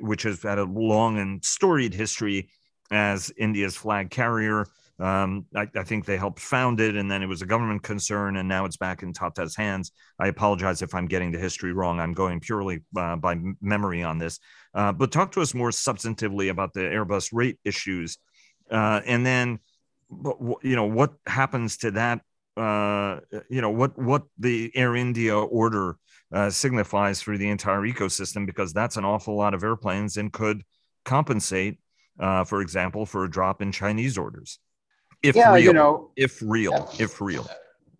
which 0.00 0.22
has 0.22 0.42
had 0.42 0.58
a 0.58 0.64
long 0.64 1.18
and 1.18 1.44
storied 1.44 1.94
history 1.94 2.50
as 2.90 3.32
India's 3.38 3.74
flag 3.74 4.10
carrier. 4.10 4.66
Um, 5.00 5.46
I, 5.56 5.66
I, 5.74 5.82
think 5.82 6.04
they 6.04 6.16
helped 6.16 6.38
found 6.38 6.80
it, 6.80 6.94
and 6.94 7.10
then 7.10 7.20
it 7.20 7.26
was 7.26 7.42
a 7.42 7.46
government 7.46 7.82
concern, 7.82 8.36
and 8.36 8.48
now 8.48 8.64
it's 8.64 8.76
back 8.76 9.02
in 9.02 9.12
Tata's 9.12 9.56
hands. 9.56 9.90
I 10.20 10.28
apologize 10.28 10.82
if 10.82 10.94
I'm 10.94 11.06
getting 11.06 11.32
the 11.32 11.38
history 11.38 11.72
wrong. 11.72 11.98
I'm 11.98 12.12
going 12.12 12.38
purely 12.38 12.84
uh, 12.96 13.16
by 13.16 13.36
memory 13.60 14.04
on 14.04 14.18
this. 14.18 14.38
Uh, 14.72 14.92
but 14.92 15.10
talk 15.10 15.32
to 15.32 15.40
us 15.40 15.52
more 15.52 15.70
substantively 15.70 16.48
about 16.48 16.74
the 16.74 16.82
Airbus 16.82 17.30
rate 17.32 17.58
issues, 17.64 18.18
uh, 18.70 19.00
and 19.04 19.26
then 19.26 19.58
you 20.62 20.76
know 20.76 20.86
what 20.86 21.14
happens 21.26 21.78
to 21.78 21.90
that. 21.92 22.20
Uh, 22.56 23.18
you 23.50 23.62
know 23.62 23.70
what 23.70 23.98
what 23.98 24.22
the 24.38 24.70
Air 24.76 24.94
India 24.94 25.36
order 25.36 25.96
uh, 26.32 26.50
signifies 26.50 27.20
for 27.20 27.36
the 27.36 27.48
entire 27.48 27.80
ecosystem, 27.80 28.46
because 28.46 28.72
that's 28.72 28.96
an 28.96 29.04
awful 29.04 29.36
lot 29.36 29.54
of 29.54 29.64
airplanes 29.64 30.18
and 30.18 30.32
could 30.32 30.62
compensate, 31.04 31.80
uh, 32.20 32.44
for 32.44 32.60
example, 32.60 33.04
for 33.06 33.24
a 33.24 33.30
drop 33.30 33.60
in 33.60 33.72
Chinese 33.72 34.16
orders 34.16 34.60
if 35.24 35.34
yeah, 35.34 35.54
real, 35.54 35.64
you 35.64 35.72
know, 35.72 36.10
if 36.16 36.42
real, 36.42 36.90
yeah. 36.92 37.04
if 37.04 37.20
real. 37.20 37.48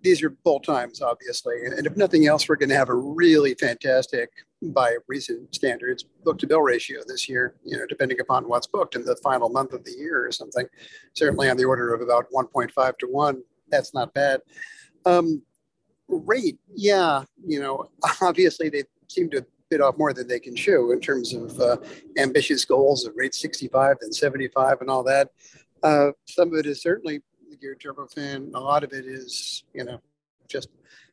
These 0.03 0.23
are 0.23 0.29
bull 0.29 0.61
times, 0.61 1.01
obviously, 1.01 1.65
and 1.65 1.87
if 1.87 1.97
nothing 1.97 2.27
else, 2.27 2.47
we're 2.47 2.57
going 2.57 2.69
to 2.69 2.77
have 2.77 2.91
a 2.91 2.95
really 2.95 3.55
fantastic, 3.55 4.29
by 4.63 4.99
recent 5.09 5.55
standards, 5.55 6.05
book-to-bill 6.25 6.61
ratio 6.61 7.01
this 7.07 7.27
year. 7.27 7.55
You 7.65 7.79
know, 7.79 7.87
depending 7.87 8.21
upon 8.21 8.47
what's 8.47 8.67
booked 8.67 8.95
in 8.95 9.07
the 9.07 9.17
final 9.17 9.49
month 9.49 9.73
of 9.73 9.83
the 9.85 9.93
year 9.93 10.27
or 10.27 10.31
something, 10.31 10.67
certainly 11.15 11.49
on 11.49 11.57
the 11.57 11.65
order 11.65 11.95
of 11.95 12.03
about 12.03 12.27
1.5 12.31 12.99
to 12.99 13.07
one. 13.07 13.43
That's 13.71 13.95
not 13.95 14.13
bad. 14.13 14.43
Um, 15.07 15.41
rate, 16.09 16.59
yeah, 16.75 17.25
you 17.47 17.59
know, 17.59 17.89
obviously 18.21 18.69
they 18.69 18.83
seem 19.09 19.31
to 19.31 19.47
bit 19.71 19.81
off 19.81 19.97
more 19.99 20.13
than 20.13 20.29
they 20.29 20.39
can 20.39 20.55
chew 20.55 20.93
in 20.93 21.01
terms 21.01 21.33
of 21.33 21.59
uh, 21.59 21.77
ambitious 22.19 22.65
goals 22.65 23.05
of 23.07 23.15
rate 23.17 23.35
65 23.35 23.97
and 24.03 24.15
75 24.15 24.81
and 24.81 24.91
all 24.91 25.03
that. 25.03 25.31
Uh, 25.85 26.13
some 26.27 26.49
of 26.49 26.55
it 26.59 26.67
is 26.67 26.83
certainly 26.83 27.21
the 27.51 27.57
geared 27.57 27.79
turbofan. 27.79 28.53
A 28.55 28.59
lot 28.59 28.83
of 28.83 28.93
it 28.93 29.05
is, 29.05 29.65
you 29.75 29.85
know, 29.85 30.01
just, 30.49 30.71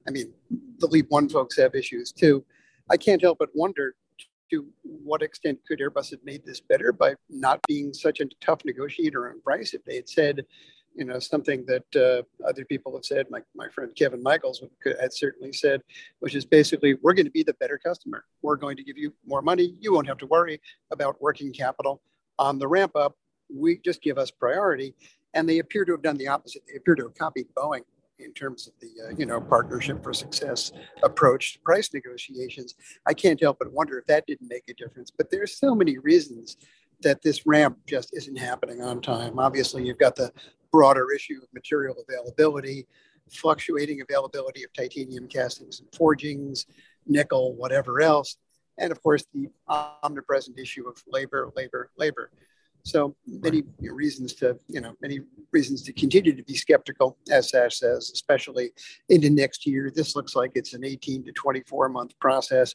I 0.08 0.12
mean, 0.12 0.34
the 0.80 0.88
Leap 0.88 1.08
One 1.10 1.28
folks 1.28 1.58
have 1.58 1.76
issues 1.76 2.12
too. 2.14 2.46
I 2.90 2.96
can't 2.96 3.22
help 3.22 3.38
but 3.38 3.50
wonder 3.54 3.96
to 4.50 4.66
what 4.84 5.22
extent 5.22 5.60
could 5.68 5.80
Airbus 5.80 6.12
have 6.12 6.24
made 6.24 6.46
this 6.46 6.62
better 6.62 6.92
by 6.92 7.16
not 7.30 7.60
being 7.68 7.94
such 7.94 8.22
a 8.22 8.26
tough 8.40 8.64
negotiator 8.66 9.30
on 9.30 9.42
price? 9.42 9.74
If 9.74 9.84
they 9.84 9.96
had 9.96 10.10
said, 10.10 10.46
you 10.96 11.06
know, 11.06 11.20
something 11.20 11.66
that 11.68 11.96
uh, 11.96 12.48
other 12.48 12.66
people 12.66 12.94
have 12.96 13.06
said, 13.06 13.28
my, 13.30 13.40
my 13.56 13.70
friend 13.70 13.94
Kevin 13.96 14.22
Michaels 14.24 14.62
had 15.00 15.14
certainly 15.14 15.54
said, 15.54 15.82
which 16.20 16.36
is 16.36 16.46
basically, 16.46 16.96
we're 17.02 17.14
going 17.14 17.26
to 17.26 17.32
be 17.32 17.44
the 17.44 17.54
better 17.56 17.78
customer. 17.78 18.26
We're 18.42 18.58
going 18.58 18.76
to 18.78 18.84
give 18.84 18.98
you 18.98 19.14
more 19.26 19.42
money. 19.42 19.76
You 19.80 19.94
won't 19.94 20.08
have 20.08 20.18
to 20.20 20.28
worry 20.28 20.60
about 20.92 21.22
working 21.22 21.54
capital 21.54 22.02
on 22.38 22.60
the 22.60 22.68
ramp 22.68 22.94
up. 22.96 23.16
We 23.54 23.78
just 23.78 24.02
give 24.02 24.18
us 24.18 24.32
priority. 24.32 24.94
And 25.34 25.48
they 25.48 25.60
appear 25.60 25.86
to 25.86 25.94
have 25.94 26.02
done 26.02 26.18
the 26.18 26.28
opposite. 26.28 26.64
They 26.68 26.78
appear 26.78 26.96
to 26.96 27.04
have 27.04 27.16
copied 27.16 27.48
Boeing 27.56 27.84
in 28.20 28.34
terms 28.34 28.68
of 28.68 28.74
the 28.80 28.90
uh, 29.08 29.16
you 29.18 29.26
know 29.26 29.42
partnership 29.42 30.04
for 30.04 30.14
success 30.14 30.72
approach 31.04 31.54
to 31.54 31.60
price 31.60 31.94
negotiations. 31.94 32.76
I 33.06 33.14
can't 33.14 33.42
help 33.42 33.60
but 33.60 33.72
wonder 33.72 33.98
if 33.98 34.06
that 34.08 34.28
didn't 34.28 34.50
make 34.50 34.64
a 34.70 34.74
difference. 34.74 35.12
But 35.12 35.32
there's 35.32 35.58
so 35.58 35.74
many 35.74 35.98
reasons 35.98 36.58
that 37.02 37.22
this 37.22 37.46
ramp 37.46 37.78
just 37.88 38.12
isn't 38.14 38.38
happening 38.38 38.82
on 38.82 39.02
time. 39.02 39.40
Obviously, 39.40 39.86
you've 39.86 39.98
got 39.98 40.16
the 40.16 40.32
broader 40.72 41.08
issue 41.14 41.40
of 41.42 41.54
material 41.54 41.96
availability, 42.08 42.88
fluctuating 43.30 44.02
availability 44.02 44.64
of 44.64 44.72
titanium 44.74 45.28
castings 45.28 45.80
and 45.80 45.90
forgings, 45.96 46.66
nickel, 47.08 47.56
whatever 47.56 48.02
else, 48.02 48.38
and 48.78 48.92
of 48.92 49.02
course 49.02 49.26
the 49.34 49.48
omnipresent 49.68 50.58
issue 50.60 50.88
of 50.88 51.02
labor, 51.08 51.52
labor, 51.56 51.92
labor. 51.98 52.32
So 52.84 53.16
many 53.28 53.64
reasons 53.80 54.34
to, 54.36 54.58
you 54.68 54.82
know, 54.82 54.96
many 55.02 55.20
reasons 55.52 55.84
to 55.84 55.94
continue 55.94 56.36
to 56.36 56.44
be 56.44 56.56
skeptical, 56.56 57.18
as 57.30 57.50
Sash 57.50 57.78
says, 57.78 58.10
especially 58.14 58.72
into 59.10 59.30
next 59.30 59.68
year. 59.68 59.92
This 59.94 60.16
looks 60.16 60.36
like 60.36 60.52
it's 60.56 60.74
an 60.74 60.84
18 60.84 61.26
to 61.26 61.32
24 61.32 61.90
month 61.90 62.18
process. 62.20 62.74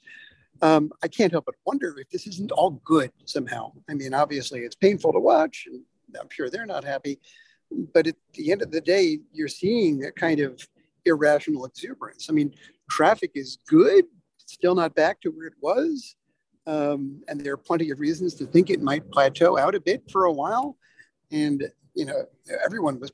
Um, 0.63 0.91
I 1.03 1.09
can't 1.09 1.33
help 1.33 1.47
but 1.47 1.55
wonder 1.67 1.95
if 1.99 2.09
this 2.11 2.27
isn't 2.27 2.53
all 2.53 2.81
good 2.85 3.13
somehow. 3.25 3.73
I 3.91 3.95
mean, 3.95 4.15
obviously 4.15 4.61
it's 4.61 4.77
painful 4.77 5.13
to 5.13 5.19
watch, 5.21 5.67
and 5.71 5.83
I'm 6.19 6.29
sure 6.31 6.49
they're 6.49 6.67
not 6.67 6.85
happy. 6.85 7.19
But 7.93 8.07
at 8.07 8.17
the 8.35 8.53
end 8.53 8.63
of 8.63 8.71
the 8.71 8.81
day, 8.81 9.19
you're 9.33 9.49
seeing 9.49 10.05
a 10.05 10.13
kind 10.13 10.41
of 10.41 10.61
irrational 11.05 11.67
exuberance. 11.67 12.29
I 12.31 12.33
mean, 12.33 12.55
traffic 12.89 13.33
is 13.35 13.59
good, 13.67 14.05
still 14.47 14.75
not 14.75 14.95
back 14.95 15.21
to 15.23 15.31
where 15.31 15.47
it 15.47 15.55
was. 15.61 16.17
Um, 16.67 17.23
and 17.29 17.41
there 17.41 17.53
are 17.53 17.59
plenty 17.59 17.91
of 17.91 18.01
reasons 18.01 18.35
to 18.35 18.47
think 18.47 18.71
it 18.71 18.83
might 18.83 19.11
plateau 19.11 19.57
out 19.57 19.75
a 19.75 19.81
bit 19.81 20.03
for 20.11 20.25
a 20.25 20.33
while. 20.33 20.77
And, 21.31 21.71
you 21.95 22.05
know, 22.05 22.25
everyone 22.65 22.99
was 22.99 23.13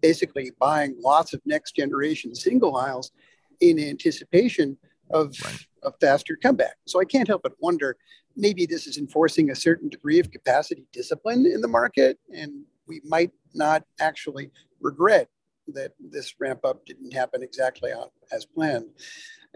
basically 0.00 0.50
buying 0.58 0.94
lots 0.98 1.32
of 1.32 1.40
next 1.46 1.76
generation 1.76 2.34
single 2.34 2.76
aisles 2.76 3.12
in 3.60 3.78
anticipation 3.78 4.76
of 5.10 5.34
right. 5.44 5.66
a 5.84 5.92
faster 6.00 6.36
comeback. 6.36 6.76
So 6.86 7.00
I 7.00 7.04
can't 7.04 7.28
help 7.28 7.42
but 7.42 7.52
wonder 7.60 7.96
maybe 8.36 8.66
this 8.66 8.86
is 8.86 8.98
enforcing 8.98 9.50
a 9.50 9.54
certain 9.54 9.88
degree 9.88 10.18
of 10.18 10.30
capacity 10.30 10.86
discipline 10.92 11.46
in 11.46 11.60
the 11.60 11.68
market. 11.68 12.18
And 12.34 12.64
we 12.86 13.00
might 13.04 13.30
not 13.54 13.84
actually 14.00 14.50
regret 14.80 15.28
that 15.68 15.92
this 16.00 16.34
ramp 16.40 16.64
up 16.64 16.84
didn't 16.84 17.12
happen 17.12 17.42
exactly 17.42 17.92
on, 17.92 18.08
as 18.32 18.44
planned. 18.44 18.86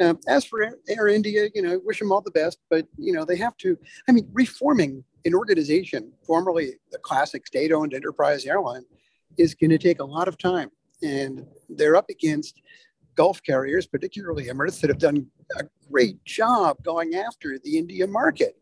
Um, 0.01 0.19
as 0.29 0.45
for 0.45 0.63
Air 0.89 1.09
India, 1.09 1.49
you 1.55 1.63
know, 1.63 1.81
wish 1.85 1.99
them 1.99 2.13
all 2.13 2.21
the 2.21 2.31
best, 2.31 2.59
but 2.69 2.87
you 2.99 3.13
know 3.13 3.25
they 3.25 3.37
have 3.37 3.57
to. 3.59 3.79
I 4.09 4.13
mean, 4.13 4.29
reforming 4.33 5.05
an 5.25 5.35
organization, 5.35 6.13
formerly 6.27 6.75
the 6.93 6.99
classic 6.99 7.47
state-owned 7.47 7.95
enterprise 7.95 8.45
airline, 8.45 8.85
is 9.39 9.55
going 9.55 9.71
to 9.71 9.79
take 9.79 10.01
a 10.01 10.05
lot 10.05 10.29
of 10.29 10.37
time, 10.39 10.71
and 11.03 11.47
they're 11.71 11.97
up 11.97 12.11
against 12.11 12.61
Gulf 13.17 13.43
carriers, 13.43 13.87
particularly 13.87 14.47
Emirates, 14.47 14.81
that 14.81 14.91
have 14.91 14.99
done 14.99 15.27
a 15.59 15.65
great 15.91 16.23
job 16.25 16.77
going 16.85 17.15
after 17.15 17.59
the 17.59 17.79
India 17.79 18.07
market. 18.07 18.57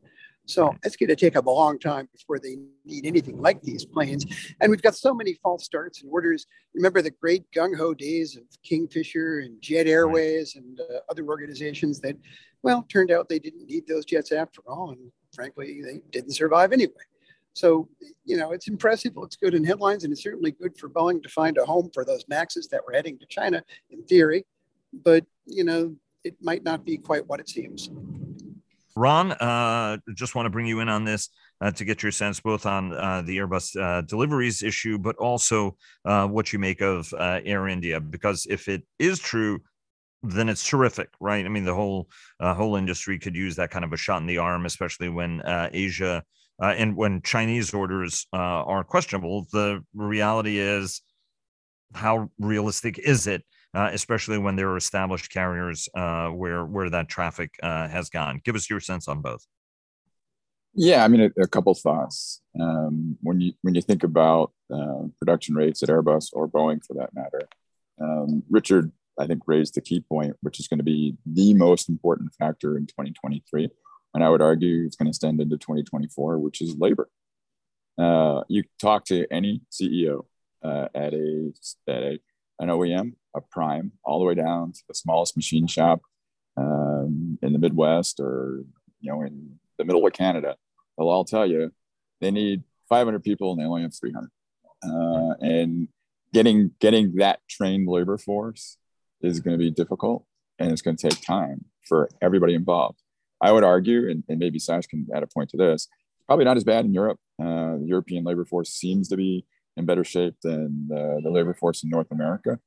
So 0.47 0.75
it's 0.85 0.97
going 0.97 1.09
to 1.09 1.17
take 1.17 1.37
a 1.37 1.41
long 1.41 1.79
time 1.79 2.09
before 2.13 2.39
they 2.39 2.57
need 2.85 3.07
anything 3.07 3.41
like 3.41 3.63
these 3.63 3.85
planes. 3.85 4.27
And 4.61 4.71
we've 4.71 4.83
got 4.83 4.95
so 4.95 5.15
many 5.15 5.35
false 5.43 5.65
starts 5.65 6.03
and 6.03 6.13
orders. 6.13 6.47
Remember 6.75 7.01
the 7.01 7.11
great 7.11 7.45
gung 7.53 7.77
ho 7.77 7.95
days 7.95 8.37
of 8.37 8.43
Kingfisher 8.63 9.41
and 9.41 9.61
Jet 9.63 9.87
Airways 9.87 10.57
and 10.57 10.81
uh, 10.81 10.99
other 11.11 11.27
organizations 11.27 12.01
that, 12.01 12.17
well, 12.63 12.85
turned 12.91 13.11
out 13.11 13.29
they 13.29 13.39
didn't 13.39 13.67
need 13.67 13.87
those 13.87 14.05
jets 14.05 14.33
after 14.33 14.61
all. 14.67 14.91
And 14.91 15.11
frankly, 15.35 15.81
they 15.83 16.01
didn't 16.11 16.33
survive 16.33 16.73
anyway. 16.73 16.93
So, 17.55 17.89
you 18.25 18.37
know, 18.37 18.51
it's 18.51 18.69
impressive, 18.69 19.17
looks 19.17 19.37
good 19.37 19.55
in 19.55 19.65
headlines, 19.65 20.03
and 20.03 20.13
it's 20.13 20.25
certainly 20.25 20.51
good 20.51 20.77
for 20.77 20.89
Boeing 20.91 21.23
to 21.23 21.29
find 21.29 21.57
a 21.57 21.65
home 21.65 21.89
for 21.95 22.05
those 22.05 22.25
Maxes 22.27 22.67
that 22.69 22.85
were 22.85 22.93
heading 22.93 23.17
to 23.21 23.27
China 23.27 23.63
in 23.91 24.03
theory. 24.05 24.45
But, 24.93 25.25
you 25.47 25.63
know, 25.63 25.95
it 26.25 26.35
might 26.43 26.65
not 26.65 26.85
be 26.85 26.99
quite 26.99 27.27
what 27.29 27.39
it 27.39 27.49
seems. 27.49 27.91
Ron, 28.97 29.33
uh, 29.33 29.99
just 30.15 30.35
want 30.35 30.47
to 30.47 30.51
bring 30.51 30.67
you 30.67 30.81
in 30.81 30.89
on 30.89 31.05
this 31.05 31.29
uh, 31.61 31.73
to 31.73 31.85
get 31.85 32.03
your 32.03 32.13
sense 32.13 32.41
both 32.41 32.65
on 32.65 32.93
uh, 32.93 33.23
the 33.23 33.39
Airbus 33.39 33.77
uh, 33.81 34.03
deliveries 34.03 34.63
issue, 34.63 34.99
but 34.99 35.17
also 35.17 35.77
uh, 36.05 36.27
what 36.29 36.53
you 36.53 36.59
make 36.59 36.81
of 36.81 37.13
uh, 37.15 37.41
Air 37.45 37.67
India. 37.67 38.01
Because 38.01 38.47
if 38.49 38.69
it 38.69 38.83
is 38.99 39.19
true, 39.19 39.61
then 40.23 40.49
it's 40.49 40.67
terrific, 40.67 41.09
right? 41.21 41.45
I 41.45 41.49
mean, 41.49 41.65
the 41.65 41.75
whole 41.75 42.09
whole 42.41 42.77
industry 42.77 43.19
could 43.19 43.35
use 43.37 43.57
that 43.57 43.71
kind 43.71 43.85
of 43.85 43.93
a 43.93 43.97
shot 43.97 44.23
in 44.23 44.27
the 44.27 44.39
arm, 44.39 44.65
especially 44.65 45.11
when 45.11 45.43
Asia 45.45 46.23
and 46.61 46.97
when 46.97 47.21
Chinese 47.21 47.75
orders 47.75 48.27
are 48.33 48.85
questionable. 48.85 49.47
The 49.53 49.85
reality 49.93 50.59
is, 50.59 51.03
how 51.93 52.31
realistic 52.39 52.99
is 52.99 53.27
it 53.27 53.45
uh, 53.75 53.91
especially 53.93 54.39
when 54.39 54.57
there 54.57 54.69
are 54.71 54.77
established 54.77 55.31
carriers 55.31 55.89
uh, 55.95 56.29
where 56.29 56.65
where 56.65 56.91
that 56.91 57.09
traffic 57.09 57.51
uh, 57.63 57.89
has 57.89 58.09
gone. 58.09 58.41
Give 58.45 58.55
us 58.55 58.71
your 58.71 58.81
sense 58.81 59.09
on 59.09 59.21
both. 59.21 59.47
Yeah, 60.75 61.05
I 61.05 61.09
mean, 61.09 61.21
a, 61.21 61.43
a 61.43 61.47
couple 61.47 61.75
thoughts. 61.75 62.41
Um, 62.59 63.17
when 63.23 63.41
you 63.41 63.53
when 63.63 63.75
you 63.75 63.83
think 63.83 64.03
about 64.03 64.53
uh, 64.73 65.05
production 65.19 65.55
rates 65.55 65.83
at 65.83 65.89
Airbus 65.89 66.31
or 66.33 66.49
Boeing, 66.49 66.85
for 66.85 66.95
that 66.95 67.15
matter, 67.15 67.43
um, 68.01 68.43
Richard, 68.49 68.93
I 69.19 69.27
think, 69.27 69.43
raised 69.47 69.75
the 69.75 69.81
key 69.81 70.01
point, 70.01 70.37
which 70.41 70.61
is 70.61 70.69
going 70.69 70.79
to 70.79 70.85
be 70.85 71.17
the 71.27 71.55
most 71.55 71.89
important 71.89 72.35
factor 72.35 72.77
in 72.77 72.87
2023, 72.87 73.69
and 74.15 74.25
I 74.25 74.29
would 74.29 74.43
argue 74.43 74.85
it's 74.85 74.97
going 74.97 75.07
to 75.07 75.11
extend 75.11 75.41
into 75.41 75.57
2024, 75.57 76.39
which 76.39 76.61
is 76.61 76.77
labor. 76.77 77.09
Uh, 77.97 78.43
you 78.49 78.65
talk 78.81 79.05
to 79.07 79.27
any 79.31 79.63
CEO 79.71 80.25
uh, 80.65 80.89
at 80.95 81.15
a 81.15 81.53
at 81.89 82.03
a 82.03 82.19
an 82.59 82.69
OEM, 82.69 83.15
a 83.35 83.41
prime, 83.41 83.93
all 84.05 84.19
the 84.19 84.25
way 84.25 84.35
down 84.35 84.73
to 84.73 84.81
the 84.89 84.95
smallest 84.95 85.37
machine 85.37 85.67
shop 85.67 86.03
um, 86.57 87.39
in 87.43 87.53
the 87.53 87.59
Midwest 87.59 88.21
or 88.21 88.65
you 89.01 89.13
know 89.13 89.23
in 89.23 89.59
the 89.79 89.85
middle 89.85 90.07
of 90.07 90.13
Canada. 90.13 90.57
They'll 90.97 91.09
all 91.09 91.25
tell 91.25 91.47
you 91.47 91.73
they 92.21 92.31
need 92.31 92.63
500 92.89 93.23
people 93.23 93.53
and 93.53 93.61
they 93.61 93.65
only 93.65 93.83
have 93.83 93.95
300. 93.95 94.31
Uh, 94.83 95.35
and 95.41 95.89
getting 96.33 96.71
getting 96.81 97.15
that 97.17 97.41
trained 97.49 97.89
labor 97.89 98.19
force 98.19 98.77
is 99.21 99.41
going 99.41 99.59
to 99.59 99.63
be 99.63 99.71
difficult 99.71 100.25
and 100.59 100.71
it's 100.71 100.83
going 100.83 100.97
to 100.97 101.09
take 101.09 101.21
time 101.21 101.65
for 101.87 102.09
everybody 102.23 102.55
involved. 102.55 103.01
I 103.41 103.53
would 103.53 103.65
argue, 103.65 104.09
and, 104.11 104.25
and 104.29 104.39
maybe 104.39 104.59
Sash 104.59 104.87
can 104.87 105.07
add 105.15 105.23
a 105.23 105.27
point 105.27 105.51
to 105.51 105.57
this, 105.57 105.89
probably 106.27 106.45
not 106.45 106.57
as 106.57 106.65
bad 106.65 106.85
in 106.85 106.95
Europe. 106.95 107.19
Uh, 107.41 107.77
the 107.77 107.87
European 107.87 108.25
labor 108.25 108.45
force 108.45 108.71
seems 108.71 109.09
to 109.09 109.17
be 109.17 109.45
in 109.77 109.87
better 109.87 110.05
shape 110.05 110.37
than 110.43 110.87
the, 110.89 111.21
the 111.23 111.31
labor 111.31 111.55
force 111.55 111.83
in 111.83 111.91
North 111.91 112.11
America. 112.11 112.59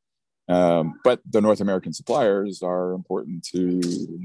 Um, 0.50 1.00
but 1.04 1.20
the 1.30 1.42
North 1.42 1.60
American 1.60 1.94
suppliers 1.94 2.62
are 2.64 2.94
important 2.94 3.46
to 3.54 3.82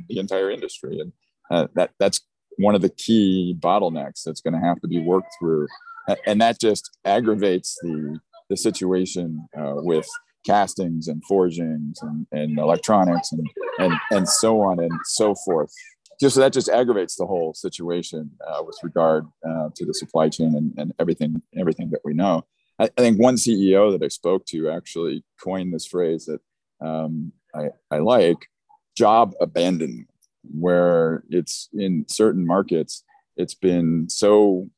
the 0.08 0.18
entire 0.18 0.50
industry, 0.50 1.00
and 1.00 1.12
uh, 1.50 1.66
that 1.74 1.90
that's 1.98 2.20
one 2.58 2.74
of 2.74 2.82
the 2.82 2.90
key 2.90 3.56
bottlenecks 3.58 4.22
that's 4.24 4.40
going 4.40 4.54
to 4.54 4.60
have 4.60 4.80
to 4.82 4.88
be 4.88 5.00
worked 5.00 5.34
through, 5.40 5.66
and 6.26 6.40
that 6.40 6.60
just 6.60 6.96
aggravates 7.04 7.76
the 7.82 8.20
the 8.48 8.56
situation 8.56 9.48
uh, 9.58 9.74
with 9.76 10.06
castings 10.46 11.08
and 11.08 11.22
forgings 11.24 11.98
and, 12.02 12.26
and 12.32 12.58
electronics 12.58 13.32
and, 13.32 13.46
and 13.78 13.94
and 14.10 14.28
so 14.28 14.60
on 14.60 14.78
and 14.78 14.92
so 15.04 15.34
forth. 15.44 15.72
Just 16.20 16.36
that 16.36 16.52
just 16.52 16.68
aggravates 16.68 17.16
the 17.16 17.26
whole 17.26 17.52
situation 17.54 18.30
uh, 18.46 18.62
with 18.62 18.76
regard 18.84 19.26
uh, 19.44 19.70
to 19.74 19.84
the 19.84 19.94
supply 19.94 20.28
chain 20.28 20.54
and, 20.54 20.72
and 20.76 20.92
everything 21.00 21.42
everything 21.58 21.90
that 21.90 22.00
we 22.04 22.14
know. 22.14 22.44
I, 22.82 22.90
I, 22.98 23.00
think 23.00 23.20
one 23.20 23.36
CEO 23.36 23.92
that 23.92 24.04
I 24.04 24.08
spoke 24.08 24.44
to 24.46 24.68
actually 24.70 25.24
coined 25.40 25.72
this 25.72 25.86
phrase 25.86 26.26
that 26.26 26.40
um, 26.84 27.32
I, 27.54 27.68
I 27.90 27.98
like 27.98 28.48
job 28.96 29.34
abandonment, 29.40 30.08
where 30.42 31.22
it's 31.30 31.68
in 31.72 32.04
certain 32.08 32.44
markets, 32.44 33.04
it's 33.36 33.54
been 33.54 34.08
so 34.08 34.68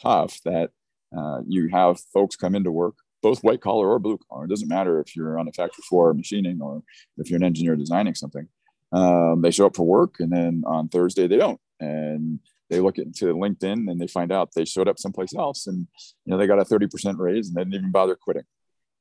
tough 0.00 0.40
that 0.46 0.70
uh, 1.16 1.40
you 1.46 1.68
have 1.68 2.00
folks 2.14 2.34
come 2.34 2.54
into 2.54 2.72
work, 2.72 2.94
both 3.22 3.44
white 3.44 3.60
collar 3.60 3.90
or 3.90 3.98
blue 3.98 4.18
collar. 4.30 4.46
It 4.46 4.50
doesn't 4.50 4.68
matter 4.68 4.98
if 4.98 5.14
you're 5.14 5.38
on 5.38 5.46
a 5.46 5.52
factory 5.52 5.84
floor 5.86 6.14
machining 6.14 6.62
or 6.62 6.82
if 7.18 7.28
you're 7.28 7.36
an 7.36 7.44
engineer 7.44 7.76
designing 7.76 8.14
something. 8.14 8.48
Um, 8.92 9.42
they 9.42 9.50
show 9.50 9.66
up 9.66 9.76
for 9.76 9.86
work 9.86 10.16
and 10.18 10.32
then 10.32 10.62
on 10.66 10.88
Thursday 10.88 11.28
they 11.28 11.36
don't 11.36 11.60
and 11.78 12.40
they 12.70 12.80
look 12.80 12.98
into 12.98 13.34
LinkedIn 13.34 13.90
and 13.90 14.00
they 14.00 14.06
find 14.06 14.32
out 14.32 14.52
they 14.54 14.64
showed 14.64 14.88
up 14.88 14.98
someplace 14.98 15.34
else 15.34 15.66
and 15.66 15.86
you 16.24 16.30
know 16.30 16.38
they 16.38 16.46
got 16.46 16.60
a 16.60 16.64
30% 16.64 17.18
raise 17.18 17.48
and 17.48 17.56
they 17.56 17.64
didn't 17.64 17.74
even 17.74 17.90
bother 17.90 18.16
quitting. 18.16 18.44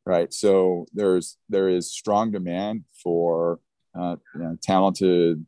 Right. 0.05 0.33
So 0.33 0.87
there's 0.93 1.37
there 1.49 1.69
is 1.69 1.91
strong 1.91 2.31
demand 2.31 2.85
for 3.03 3.59
uh, 3.97 4.15
you 4.35 4.41
know, 4.41 4.57
talented, 4.61 5.45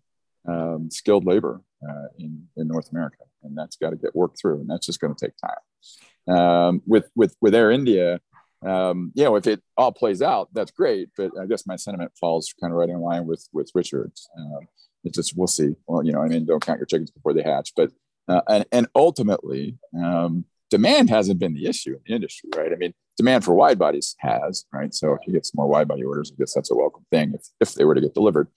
um, 0.47 0.89
skilled 0.89 1.25
labor 1.25 1.61
uh, 1.87 2.07
in, 2.17 2.47
in 2.57 2.67
North 2.67 2.91
America. 2.91 3.23
And 3.43 3.57
that's 3.57 3.75
got 3.75 3.91
to 3.91 3.95
get 3.95 4.15
worked 4.15 4.39
through. 4.39 4.61
And 4.61 4.69
that's 4.69 4.85
just 4.85 4.99
going 4.99 5.13
to 5.15 5.25
take 5.25 5.35
time. 5.37 6.37
Um, 6.37 6.81
with, 6.85 7.09
with, 7.15 7.35
with 7.41 7.55
Air 7.55 7.71
India, 7.71 8.19
um, 8.63 9.11
you 9.15 9.23
know, 9.23 9.35
if 9.35 9.47
it 9.47 9.61
all 9.75 9.91
plays 9.91 10.21
out, 10.21 10.49
that's 10.53 10.71
great. 10.71 11.09
But 11.17 11.31
I 11.39 11.47
guess 11.47 11.65
my 11.65 11.75
sentiment 11.75 12.11
falls 12.19 12.53
kind 12.59 12.71
of 12.71 12.77
right 12.77 12.89
in 12.89 12.99
line 12.99 13.25
with 13.25 13.47
with 13.51 13.71
Richard's. 13.73 14.29
Um, 14.37 14.67
it's 15.03 15.17
just 15.17 15.35
we'll 15.35 15.47
see. 15.47 15.73
Well, 15.87 16.05
you 16.05 16.11
know, 16.11 16.21
I 16.21 16.27
mean, 16.27 16.45
don't 16.45 16.63
count 16.63 16.77
your 16.77 16.85
chickens 16.85 17.09
before 17.09 17.33
they 17.33 17.41
hatch. 17.41 17.73
But 17.75 17.91
uh, 18.27 18.41
and 18.49 18.65
and 18.71 18.87
ultimately, 18.95 19.77
um, 19.97 20.45
demand 20.69 21.09
hasn't 21.09 21.39
been 21.39 21.53
the 21.53 21.67
issue 21.67 21.93
in 21.93 21.99
the 22.05 22.13
industry, 22.13 22.49
right? 22.55 22.71
I 22.71 22.75
mean, 22.75 22.93
demand 23.17 23.43
for 23.43 23.53
wide 23.53 23.77
bodies 23.77 24.15
has, 24.19 24.65
right? 24.73 24.93
So 24.93 25.13
if 25.13 25.19
you 25.27 25.33
get 25.33 25.45
some 25.45 25.57
more 25.57 25.67
wide 25.67 25.87
body 25.87 26.03
orders, 26.03 26.31
I 26.31 26.35
guess 26.39 26.53
that's 26.53 26.71
a 26.71 26.75
welcome 26.75 27.05
thing 27.11 27.33
if, 27.35 27.47
if 27.59 27.75
they 27.75 27.83
were 27.83 27.93
to 27.93 28.01
get 28.01 28.13
delivered. 28.13 28.47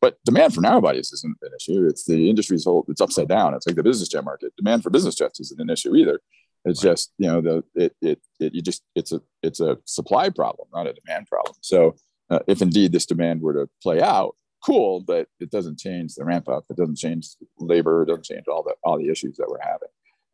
But 0.00 0.18
demand 0.24 0.54
for 0.54 0.60
narrow 0.60 0.80
bodies 0.80 1.12
isn't 1.12 1.36
an 1.42 1.50
issue. 1.58 1.86
It's 1.86 2.04
the 2.04 2.30
industry's 2.30 2.64
whole, 2.64 2.84
it's 2.88 3.00
upside 3.00 3.28
down. 3.28 3.54
It's 3.54 3.66
like 3.66 3.76
the 3.76 3.82
business 3.82 4.08
jet 4.08 4.24
market. 4.24 4.54
Demand 4.56 4.82
for 4.82 4.90
business 4.90 5.16
jets 5.16 5.40
isn't 5.40 5.60
an 5.60 5.68
issue 5.68 5.96
either. 5.96 6.20
It's 6.64 6.82
right. 6.84 6.92
just, 6.92 7.12
you 7.18 7.26
know, 7.26 7.40
the, 7.40 7.64
it, 7.74 7.96
it, 8.00 8.20
it, 8.40 8.54
you 8.54 8.62
just, 8.62 8.82
it's 8.94 9.12
a, 9.12 9.20
it's 9.42 9.60
a 9.60 9.78
supply 9.84 10.30
problem, 10.30 10.68
not 10.72 10.86
a 10.86 10.92
demand 10.92 11.26
problem. 11.26 11.56
So 11.60 11.96
uh, 12.30 12.38
if 12.46 12.62
indeed 12.62 12.92
this 12.92 13.06
demand 13.06 13.42
were 13.42 13.52
to 13.52 13.68
play 13.82 14.00
out, 14.00 14.36
cool, 14.64 15.00
but 15.00 15.28
it 15.40 15.50
doesn't 15.50 15.78
change 15.78 16.14
the 16.14 16.24
ramp 16.24 16.48
up. 16.48 16.64
It 16.70 16.76
doesn't 16.76 16.96
change 16.96 17.28
labor. 17.58 18.02
It 18.02 18.06
doesn't 18.06 18.24
change 18.24 18.48
all 18.48 18.62
the, 18.62 18.74
all 18.82 18.98
the 18.98 19.10
issues 19.10 19.36
that 19.36 19.48
we're 19.48 19.58
having. 19.60 19.88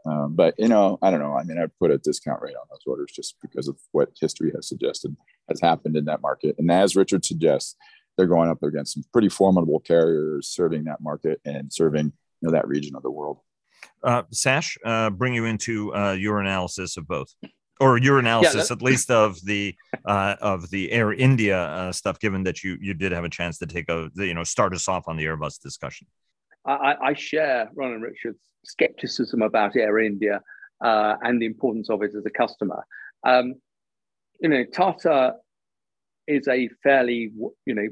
Um, 0.07 0.35
but 0.35 0.55
you 0.59 0.69
know, 0.69 0.99
I 1.03 1.11
don't 1.11 1.21
know. 1.21 1.37
I 1.37 1.43
mean, 1.43 1.59
I'd 1.59 1.77
put 1.79 1.91
a 1.91 1.99
discount 1.99 2.41
rate 2.41 2.57
on 2.57 2.67
those 2.71 2.81
orders 2.87 3.13
just 3.15 3.37
because 3.43 3.69
of 3.69 3.77
what 3.93 4.11
history 4.19 4.51
has 4.55 4.69
suggested 4.69 5.15
has 5.49 5.61
happened 5.61 5.97
in 5.97 6.07
that 6.07 6.23
market. 6.23 6.57
And 6.59 6.71
as 6.71 6.97
Richard 6.97 7.25
suggests, 7.25 7.77
they're 8.17 8.27
going 8.27 8.51
up 8.51 8.63
against 8.63 8.95
some 8.95 9.05
pretty 9.13 9.29
formidable 9.29 9.81
carriers 9.81 10.49
serving 10.49 10.85
that 10.85 11.01
market 11.01 11.41
and 11.45 11.73
serving 11.73 12.07
you 12.07 12.13
know 12.43 12.53
that 12.53 12.69
region 12.69 12.97
of 12.97 13.03
the 13.03 13.11
world. 13.11 13.41
Uh, 14.03 14.23
Sash, 14.31 14.79
uh, 14.85 15.11
bring 15.11 15.35
you 15.35 15.45
into 15.45 15.95
uh, 15.95 16.13
your 16.13 16.41
analysis 16.41 16.97
of 16.97 17.07
both, 17.07 17.35
or 17.81 17.99
your 17.99 18.19
analysis 18.19 18.71
yeah, 18.71 18.77
at 18.77 18.83
least 18.83 19.11
of 19.11 19.41
the 19.45 19.75
uh, 20.05 20.37
of 20.41 20.71
the 20.71 20.93
Air 20.93 21.13
India 21.13 21.59
uh, 21.59 21.93
stuff. 21.93 22.19
Given 22.21 22.45
that 22.45 22.63
you 22.63 22.77
you 22.81 22.95
did 22.95 23.13
have 23.13 23.25
a 23.25 23.31
chance 23.31 23.59
to 23.59 23.67
take 23.67 23.89
a 23.89 24.11
you 24.17 24.35
know 24.35 24.45
start 24.45 24.75
us 24.75 24.89
off 24.89 25.09
on 25.09 25.17
the 25.17 25.25
Airbus 25.25 25.61
discussion. 25.61 26.07
I, 26.67 26.95
I 27.03 27.15
share 27.15 27.71
Ron 27.75 27.93
and 27.93 28.03
Richard's 28.03 28.41
skepticism 28.65 29.43
about 29.43 29.77
Air 29.77 29.99
India 29.99 30.43
uh, 30.85 31.17
and 31.23 31.41
the 31.41 31.47
importance 31.47 31.91
of 31.91 32.03
it 32.03 32.15
as 32.15 32.25
a 32.27 32.31
customer. 32.31 32.85
Um, 33.25 33.55
you 34.41 34.49
know, 34.49 34.65
Tata 34.65 35.35
is 36.27 36.49
a 36.49 36.69
fairly, 36.83 37.33
you 37.67 37.75
know, 37.75 37.89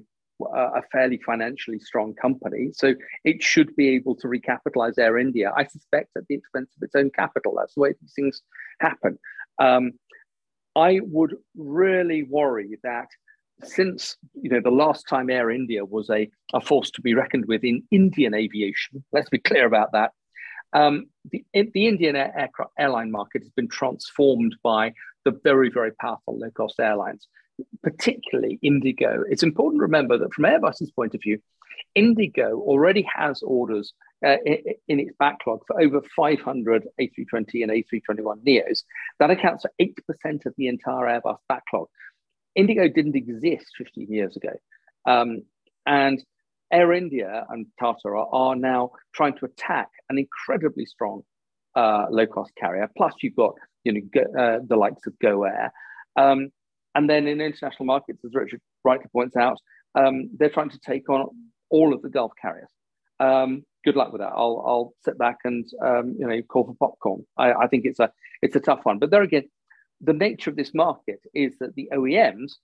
a 0.54 0.82
fairly 0.92 1.18
financially 1.26 1.80
strong 1.80 2.14
company, 2.14 2.70
so 2.72 2.94
it 3.24 3.42
should 3.42 3.74
be 3.74 3.88
able 3.88 4.14
to 4.16 4.28
recapitalize 4.28 4.98
Air 4.98 5.18
India. 5.18 5.52
I 5.56 5.64
suspect 5.64 6.10
at 6.16 6.26
the 6.28 6.36
expense 6.36 6.70
of 6.76 6.82
its 6.82 6.94
own 6.94 7.10
capital. 7.10 7.56
That's 7.58 7.74
the 7.74 7.80
way 7.80 7.94
these 8.00 8.12
things 8.14 8.42
happen. 8.80 9.18
Um, 9.58 9.92
I 10.76 11.00
would 11.02 11.34
really 11.56 12.22
worry 12.22 12.78
that 12.82 13.08
since 13.64 14.16
you 14.40 14.50
know 14.50 14.60
the 14.60 14.70
last 14.70 15.08
time 15.08 15.30
Air 15.30 15.50
India 15.50 15.84
was 15.84 16.08
a, 16.10 16.30
a 16.54 16.60
force 16.60 16.90
to 16.92 17.00
be 17.00 17.14
reckoned 17.14 17.46
with 17.46 17.64
in 17.64 17.82
Indian 17.90 18.34
aviation, 18.34 19.04
let's 19.12 19.30
be 19.30 19.38
clear 19.38 19.66
about 19.66 19.92
that. 19.92 20.12
Um, 20.72 21.06
the, 21.30 21.44
the 21.52 21.86
Indian 21.86 22.14
aircraft 22.14 22.72
airline 22.78 23.10
market 23.10 23.42
has 23.42 23.50
been 23.50 23.68
transformed 23.68 24.56
by 24.62 24.92
the 25.24 25.32
very, 25.42 25.70
very 25.70 25.92
powerful 25.92 26.38
low 26.38 26.50
cost 26.50 26.78
airlines, 26.78 27.26
particularly 27.82 28.58
Indigo. 28.62 29.24
It's 29.28 29.42
important 29.42 29.80
to 29.80 29.82
remember 29.82 30.18
that 30.18 30.32
from 30.32 30.44
Airbus's 30.44 30.90
point 30.90 31.14
of 31.14 31.22
view, 31.22 31.38
Indigo 31.94 32.60
already 32.60 33.06
has 33.14 33.42
orders 33.42 33.92
uh, 34.24 34.36
in, 34.44 34.58
in, 34.88 35.00
its 35.00 35.12
backlog 35.18 35.60
for 35.66 35.80
over 35.80 36.02
500 36.16 36.88
A320 37.00 37.62
and 37.62 37.70
A321 37.70 38.44
Neos. 38.44 38.82
That 39.20 39.30
accounts 39.30 39.62
for 39.62 39.72
8% 39.80 40.46
of 40.46 40.54
the 40.56 40.68
entire 40.68 41.20
Airbus 41.20 41.38
backlog. 41.48 41.88
Indigo 42.54 42.88
didn't 42.88 43.16
exist 43.16 43.66
15 43.78 44.12
years 44.12 44.36
ago. 44.36 44.52
Um, 45.06 45.42
and 45.86 46.22
Air 46.72 46.92
India 46.92 47.46
and 47.48 47.66
Tata 47.78 48.08
are, 48.08 48.28
are, 48.32 48.56
now 48.56 48.90
trying 49.14 49.36
to 49.38 49.46
attack 49.46 49.88
an 50.10 50.18
incredibly 50.18 50.84
strong 50.84 51.22
uh, 51.74 52.06
low 52.10 52.26
cost 52.26 52.52
carrier. 52.56 52.90
Plus, 52.96 53.14
you've 53.22 53.36
got 53.36 53.54
you 53.84 53.92
know 53.92 54.00
go, 54.12 54.20
uh, 54.38 54.58
the 54.66 54.76
likes 54.76 55.06
of 55.06 55.18
Go 55.18 55.44
Air, 55.44 55.72
um, 56.16 56.50
and 56.98 57.08
then 57.08 57.28
in 57.28 57.40
international 57.40 57.86
markets, 57.86 58.24
as 58.24 58.34
Richard 58.34 58.60
rightly 58.82 59.06
points 59.12 59.36
out, 59.36 59.56
um, 59.94 60.30
they're 60.36 60.50
trying 60.50 60.70
to 60.70 60.80
take 60.80 61.08
on 61.08 61.28
all 61.70 61.94
of 61.94 62.02
the 62.02 62.08
Gulf 62.08 62.32
carriers. 62.42 62.72
Um, 63.20 63.62
good 63.84 63.94
luck 63.94 64.10
with 64.10 64.20
that. 64.20 64.32
I'll 64.34 64.64
I'll 64.66 64.92
sit 65.04 65.16
back 65.16 65.36
and 65.44 65.64
um, 65.80 66.16
you 66.18 66.26
know 66.26 66.42
call 66.42 66.64
for 66.64 66.74
popcorn. 66.74 67.24
I, 67.36 67.52
I 67.52 67.66
think 67.68 67.84
it's 67.84 68.00
a 68.00 68.10
it's 68.42 68.56
a 68.56 68.60
tough 68.60 68.80
one, 68.82 68.98
but 68.98 69.12
there 69.12 69.22
again, 69.22 69.48
the 70.00 70.12
nature 70.12 70.50
of 70.50 70.56
this 70.56 70.74
market 70.74 71.20
is 71.34 71.56
that 71.60 71.76
the 71.76 71.88
OEMs 71.92 72.54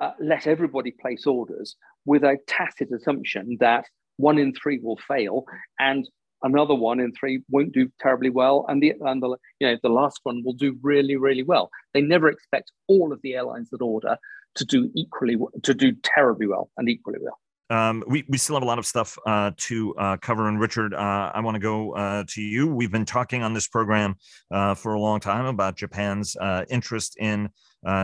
uh, 0.00 0.14
let 0.18 0.48
everybody 0.48 0.90
place 0.90 1.24
orders 1.24 1.76
with 2.04 2.24
a 2.24 2.38
tacit 2.48 2.90
assumption 2.90 3.56
that 3.60 3.84
one 4.16 4.38
in 4.38 4.52
three 4.52 4.80
will 4.82 4.98
fail 5.06 5.44
and 5.78 6.10
another 6.42 6.74
one 6.74 7.00
in 7.00 7.12
three 7.12 7.42
won't 7.50 7.72
do 7.72 7.90
terribly 8.00 8.30
well 8.30 8.64
and 8.68 8.82
the 8.82 8.94
and 9.00 9.22
the 9.22 9.36
you 9.58 9.66
know 9.66 9.76
the 9.82 9.88
last 9.88 10.20
one 10.22 10.42
will 10.44 10.52
do 10.52 10.76
really 10.82 11.16
really 11.16 11.42
well 11.42 11.70
they 11.94 12.00
never 12.00 12.28
expect 12.28 12.72
all 12.88 13.12
of 13.12 13.20
the 13.22 13.34
airlines 13.34 13.70
that 13.70 13.82
order 13.82 14.16
to 14.54 14.64
do 14.64 14.90
equally 14.94 15.36
to 15.62 15.74
do 15.74 15.92
terribly 16.02 16.46
well 16.46 16.70
and 16.76 16.88
equally 16.88 17.18
well 17.22 17.38
um, 17.70 18.02
we, 18.08 18.24
we 18.28 18.36
still 18.36 18.56
have 18.56 18.64
a 18.64 18.66
lot 18.66 18.80
of 18.80 18.86
stuff 18.86 19.16
uh, 19.26 19.52
to 19.56 19.94
uh, 19.94 20.16
cover. 20.16 20.48
And 20.48 20.60
Richard, 20.60 20.92
uh, 20.92 21.30
I 21.32 21.40
want 21.40 21.54
to 21.54 21.60
go 21.60 21.92
uh, 21.94 22.24
to 22.26 22.42
you. 22.42 22.66
We've 22.66 22.90
been 22.90 23.04
talking 23.04 23.44
on 23.44 23.54
this 23.54 23.68
program 23.68 24.16
uh, 24.50 24.74
for 24.74 24.94
a 24.94 25.00
long 25.00 25.20
time 25.20 25.46
about 25.46 25.76
Japan's 25.76 26.36
uh, 26.36 26.64
interest 26.68 27.16
in 27.18 27.48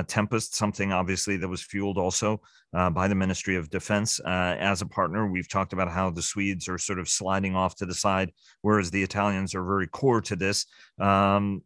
Tempest, 0.07 0.55
something 0.55 0.93
obviously 0.93 1.37
that 1.37 1.49
was 1.49 1.63
fueled 1.63 1.99
also 1.99 2.41
uh, 2.73 2.91
by 2.91 3.09
the 3.09 3.15
Ministry 3.15 3.57
of 3.57 3.71
Defense 3.71 4.21
uh, 4.21 4.57
as 4.59 4.83
a 4.83 4.87
partner. 4.87 5.31
We've 5.31 5.49
talked 5.49 5.73
about 5.73 5.91
how 5.91 6.11
the 6.11 6.23
Swedes 6.23 6.69
are 6.69 6.79
sort 6.79 6.99
of 6.99 7.09
sliding 7.09 7.55
off 7.55 7.77
to 7.77 7.87
the 7.87 7.95
side, 7.95 8.33
whereas 8.63 8.91
the 8.91 9.03
Italians 9.03 9.55
are 9.55 9.65
very 9.65 9.87
core 9.87 10.21
to 10.23 10.37
this. 10.37 10.67
Um, 10.99 11.63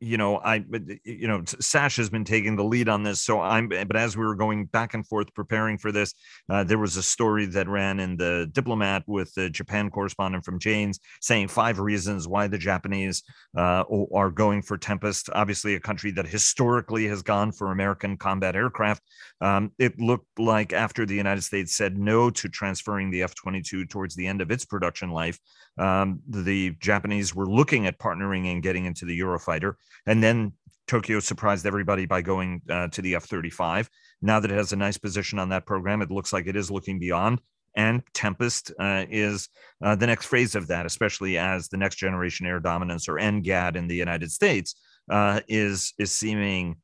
you 0.00 0.16
know, 0.16 0.38
I, 0.38 0.64
you 1.04 1.28
know, 1.28 1.42
Sash 1.44 1.96
has 1.96 2.08
been 2.08 2.24
taking 2.24 2.56
the 2.56 2.64
lead 2.64 2.88
on 2.88 3.02
this. 3.02 3.20
So 3.20 3.40
I'm, 3.40 3.68
but 3.68 3.96
as 3.96 4.16
we 4.16 4.24
were 4.24 4.34
going 4.34 4.64
back 4.64 4.94
and 4.94 5.06
forth 5.06 5.32
preparing 5.34 5.76
for 5.76 5.92
this, 5.92 6.14
uh, 6.48 6.64
there 6.64 6.78
was 6.78 6.96
a 6.96 7.02
story 7.02 7.44
that 7.46 7.68
ran 7.68 8.00
in 8.00 8.16
the 8.16 8.48
Diplomat 8.52 9.04
with 9.06 9.32
the 9.34 9.50
Japan 9.50 9.90
correspondent 9.90 10.44
from 10.44 10.58
Jane's 10.58 10.98
saying 11.20 11.48
five 11.48 11.78
reasons 11.78 12.26
why 12.26 12.46
the 12.46 12.56
Japanese 12.56 13.22
uh, 13.56 13.84
are 14.14 14.30
going 14.30 14.62
for 14.62 14.78
Tempest. 14.78 15.28
Obviously, 15.34 15.74
a 15.74 15.80
country 15.80 16.10
that 16.12 16.26
historically 16.26 17.06
has 17.06 17.22
gone 17.22 17.52
for 17.52 17.70
American 17.70 18.16
combat 18.16 18.56
aircraft. 18.56 19.02
Um, 19.42 19.72
it 19.78 20.00
looked 20.00 20.38
like 20.38 20.72
after 20.72 21.04
the 21.04 21.14
United 21.14 21.42
States 21.42 21.76
said 21.76 21.98
no 21.98 22.30
to 22.30 22.48
transferring 22.48 23.10
the 23.10 23.22
F 23.22 23.34
22 23.34 23.84
towards 23.84 24.14
the 24.14 24.26
end 24.26 24.40
of 24.40 24.50
its 24.50 24.64
production 24.64 25.10
life, 25.10 25.38
um, 25.80 26.20
the 26.28 26.70
Japanese 26.80 27.34
were 27.34 27.48
looking 27.48 27.86
at 27.86 27.98
partnering 27.98 28.52
and 28.52 28.62
getting 28.62 28.84
into 28.84 29.04
the 29.04 29.18
Eurofighter. 29.18 29.74
And 30.06 30.22
then 30.22 30.52
Tokyo 30.86 31.20
surprised 31.20 31.66
everybody 31.66 32.06
by 32.06 32.22
going 32.22 32.62
uh, 32.68 32.88
to 32.88 33.02
the 33.02 33.14
F 33.14 33.24
35. 33.24 33.88
Now 34.22 34.40
that 34.40 34.50
it 34.50 34.56
has 34.56 34.72
a 34.72 34.76
nice 34.76 34.98
position 34.98 35.38
on 35.38 35.48
that 35.50 35.66
program, 35.66 36.02
it 36.02 36.10
looks 36.10 36.32
like 36.32 36.46
it 36.46 36.56
is 36.56 36.70
looking 36.70 36.98
beyond. 36.98 37.40
And 37.76 38.02
Tempest 38.14 38.72
uh, 38.80 39.04
is 39.08 39.48
uh, 39.82 39.94
the 39.94 40.06
next 40.06 40.26
phase 40.26 40.54
of 40.54 40.66
that, 40.68 40.86
especially 40.86 41.38
as 41.38 41.68
the 41.68 41.76
next 41.76 41.96
generation 41.96 42.46
air 42.46 42.58
dominance 42.58 43.08
or 43.08 43.14
NGAD 43.14 43.76
in 43.76 43.86
the 43.86 43.94
United 43.94 44.32
States 44.32 44.74
uh, 45.08 45.40
is 45.48 45.94
is 45.98 46.12
seeming 46.12 46.76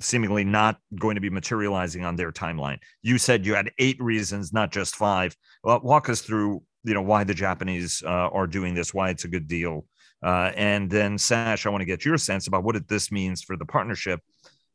seemingly 0.00 0.44
not 0.44 0.78
going 0.98 1.14
to 1.14 1.20
be 1.20 1.30
materializing 1.30 2.04
on 2.04 2.16
their 2.16 2.32
timeline. 2.32 2.78
You 3.02 3.16
said 3.16 3.46
you 3.46 3.54
had 3.54 3.70
eight 3.78 4.00
reasons, 4.00 4.52
not 4.52 4.72
just 4.72 4.96
five. 4.96 5.36
Well, 5.62 5.80
walk 5.82 6.08
us 6.08 6.20
through, 6.20 6.62
you 6.84 6.94
know, 6.94 7.02
why 7.02 7.24
the 7.24 7.34
Japanese 7.34 8.02
uh, 8.04 8.08
are 8.08 8.46
doing 8.46 8.74
this, 8.74 8.94
why 8.94 9.10
it's 9.10 9.24
a 9.24 9.28
good 9.28 9.48
deal, 9.48 9.86
uh, 10.24 10.50
and 10.56 10.90
then, 10.90 11.18
Sash, 11.18 11.66
I 11.66 11.68
want 11.68 11.82
to 11.82 11.86
get 11.86 12.06
your 12.06 12.16
sense 12.16 12.46
about 12.46 12.64
what 12.64 12.76
it, 12.76 12.88
this 12.88 13.12
means 13.12 13.42
for 13.42 13.58
the 13.58 13.66
partnership, 13.66 14.20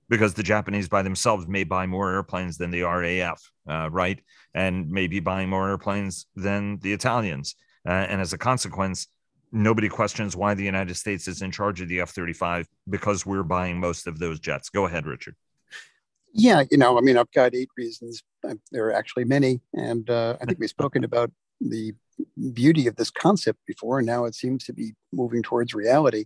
because 0.07 0.35
the 0.35 0.43
Japanese 0.43 0.87
by 0.87 1.01
themselves 1.01 1.47
may 1.47 1.63
buy 1.63 1.87
more 1.87 2.13
airplanes 2.13 2.57
than 2.57 2.69
the 2.69 2.83
RAF, 2.83 3.41
uh, 3.67 3.89
right? 3.89 4.19
And 4.53 4.91
maybe 4.91 5.19
buying 5.19 5.49
more 5.49 5.67
airplanes 5.67 6.27
than 6.35 6.77
the 6.79 6.93
Italians. 6.93 7.55
Uh, 7.87 7.91
and 7.91 8.21
as 8.21 8.31
a 8.31 8.37
consequence, 8.37 9.07
nobody 9.51 9.89
questions 9.89 10.35
why 10.35 10.53
the 10.53 10.63
United 10.63 10.95
States 10.95 11.27
is 11.27 11.41
in 11.41 11.49
charge 11.49 11.81
of 11.81 11.89
the 11.89 12.01
F 12.01 12.11
35 12.11 12.67
because 12.87 13.25
we're 13.25 13.41
buying 13.41 13.79
most 13.79 14.05
of 14.05 14.19
those 14.19 14.39
jets. 14.39 14.69
Go 14.69 14.85
ahead, 14.85 15.07
Richard. 15.07 15.35
Yeah, 16.31 16.63
you 16.69 16.77
know, 16.77 16.95
I 16.95 17.01
mean, 17.01 17.17
I've 17.17 17.31
got 17.31 17.55
eight 17.55 17.69
reasons. 17.75 18.21
There 18.71 18.85
are 18.85 18.93
actually 18.93 19.25
many. 19.25 19.61
And 19.73 20.07
uh, 20.11 20.37
I 20.39 20.45
think 20.45 20.59
we've 20.59 20.69
spoken 20.69 21.03
about 21.03 21.31
the 21.61 21.93
beauty 22.53 22.87
of 22.87 22.95
this 22.95 23.11
concept 23.11 23.59
before, 23.65 23.99
and 23.99 24.07
now 24.07 24.25
it 24.25 24.35
seems 24.35 24.65
to 24.65 24.73
be 24.73 24.93
moving 25.11 25.43
towards 25.43 25.73
reality. 25.73 26.25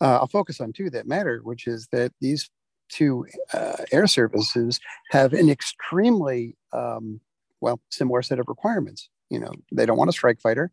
Uh, 0.00 0.18
I'll 0.20 0.28
focus 0.28 0.60
on 0.60 0.72
two 0.72 0.90
that 0.90 1.06
matter, 1.06 1.40
which 1.42 1.66
is 1.66 1.88
that 1.92 2.12
these 2.20 2.50
two 2.88 3.26
uh, 3.52 3.84
air 3.92 4.06
services 4.06 4.80
have 5.10 5.32
an 5.32 5.50
extremely 5.50 6.56
um, 6.72 7.20
well 7.60 7.80
similar 7.90 8.22
set 8.22 8.38
of 8.38 8.48
requirements. 8.48 9.08
You 9.30 9.40
know, 9.40 9.52
they 9.72 9.86
don't 9.86 9.98
want 9.98 10.10
a 10.10 10.12
strike 10.12 10.40
fighter, 10.40 10.72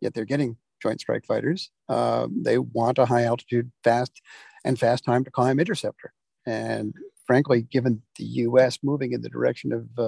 yet 0.00 0.14
they're 0.14 0.24
getting 0.24 0.56
joint 0.80 1.00
strike 1.00 1.26
fighters. 1.26 1.70
Uh, 1.88 2.28
they 2.34 2.58
want 2.58 2.98
a 2.98 3.06
high 3.06 3.24
altitude, 3.24 3.70
fast 3.84 4.22
and 4.64 4.78
fast 4.78 5.04
time 5.04 5.24
to 5.24 5.30
climb 5.30 5.60
interceptor. 5.60 6.12
And 6.46 6.94
frankly, 7.26 7.62
given 7.62 8.02
the 8.16 8.24
U.S. 8.24 8.78
moving 8.82 9.12
in 9.12 9.20
the 9.20 9.28
direction 9.28 9.72
of 9.72 9.98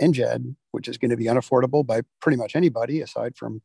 NGAD, 0.00 0.56
which 0.72 0.88
is 0.88 0.98
going 0.98 1.10
to 1.10 1.16
be 1.16 1.26
unaffordable 1.26 1.86
by 1.86 2.02
pretty 2.20 2.36
much 2.36 2.56
anybody 2.56 3.00
aside 3.00 3.36
from 3.36 3.62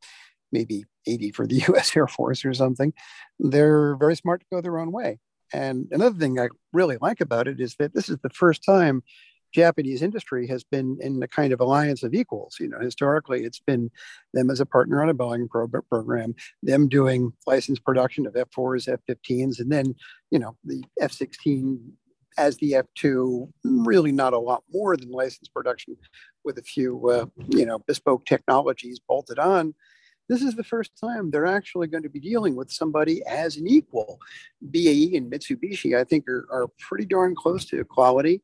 maybe 0.51 0.85
80 1.07 1.31
for 1.31 1.47
the 1.47 1.55
US 1.69 1.95
Air 1.95 2.07
Force 2.07 2.45
or 2.45 2.53
something, 2.53 2.93
they're 3.39 3.95
very 3.95 4.15
smart 4.15 4.41
to 4.41 4.47
go 4.51 4.61
their 4.61 4.79
own 4.79 4.91
way. 4.91 5.19
And 5.51 5.87
another 5.91 6.17
thing 6.17 6.39
I 6.39 6.49
really 6.73 6.97
like 7.01 7.21
about 7.21 7.47
it 7.47 7.59
is 7.59 7.75
that 7.79 7.93
this 7.93 8.09
is 8.09 8.17
the 8.21 8.29
first 8.29 8.63
time 8.63 9.01
Japanese 9.51 10.01
industry 10.01 10.47
has 10.47 10.63
been 10.63 10.97
in 11.01 11.21
a 11.23 11.27
kind 11.27 11.53
of 11.53 11.59
alliance 11.59 12.03
of 12.03 12.13
equals. 12.13 12.57
You 12.59 12.69
know, 12.69 12.79
historically, 12.79 13.43
it's 13.43 13.59
been 13.59 13.89
them 14.33 14.49
as 14.49 14.59
a 14.59 14.65
partner 14.65 15.01
on 15.01 15.09
a 15.09 15.15
Boeing 15.15 15.49
pro- 15.49 15.67
program, 15.67 16.35
them 16.61 16.87
doing 16.87 17.33
licensed 17.47 17.83
production 17.83 18.27
of 18.27 18.33
F4s, 18.33 18.97
F15s, 19.09 19.59
and 19.59 19.71
then, 19.71 19.95
you 20.29 20.39
know, 20.39 20.55
the 20.63 20.83
F16 21.01 21.79
as 22.39 22.57
the 22.57 22.71
F2, 22.71 23.51
really 23.63 24.11
not 24.11 24.33
a 24.33 24.39
lot 24.39 24.63
more 24.71 24.95
than 24.95 25.11
licensed 25.11 25.53
production 25.53 25.97
with 26.45 26.57
a 26.57 26.63
few, 26.63 27.09
uh, 27.09 27.25
you 27.49 27.65
know, 27.65 27.79
bespoke 27.79 28.25
technologies 28.25 28.99
bolted 28.99 29.37
on. 29.37 29.75
This 30.29 30.41
is 30.41 30.55
the 30.55 30.63
first 30.63 30.91
time 30.99 31.31
they're 31.31 31.45
actually 31.45 31.87
going 31.87 32.03
to 32.03 32.09
be 32.09 32.19
dealing 32.19 32.55
with 32.55 32.71
somebody 32.71 33.21
as 33.25 33.57
an 33.57 33.67
equal. 33.67 34.19
BAE 34.61 35.11
and 35.15 35.31
Mitsubishi, 35.31 35.97
I 35.97 36.03
think, 36.03 36.29
are, 36.29 36.47
are 36.51 36.67
pretty 36.79 37.05
darn 37.05 37.35
close 37.35 37.65
to 37.65 37.79
equality. 37.79 38.41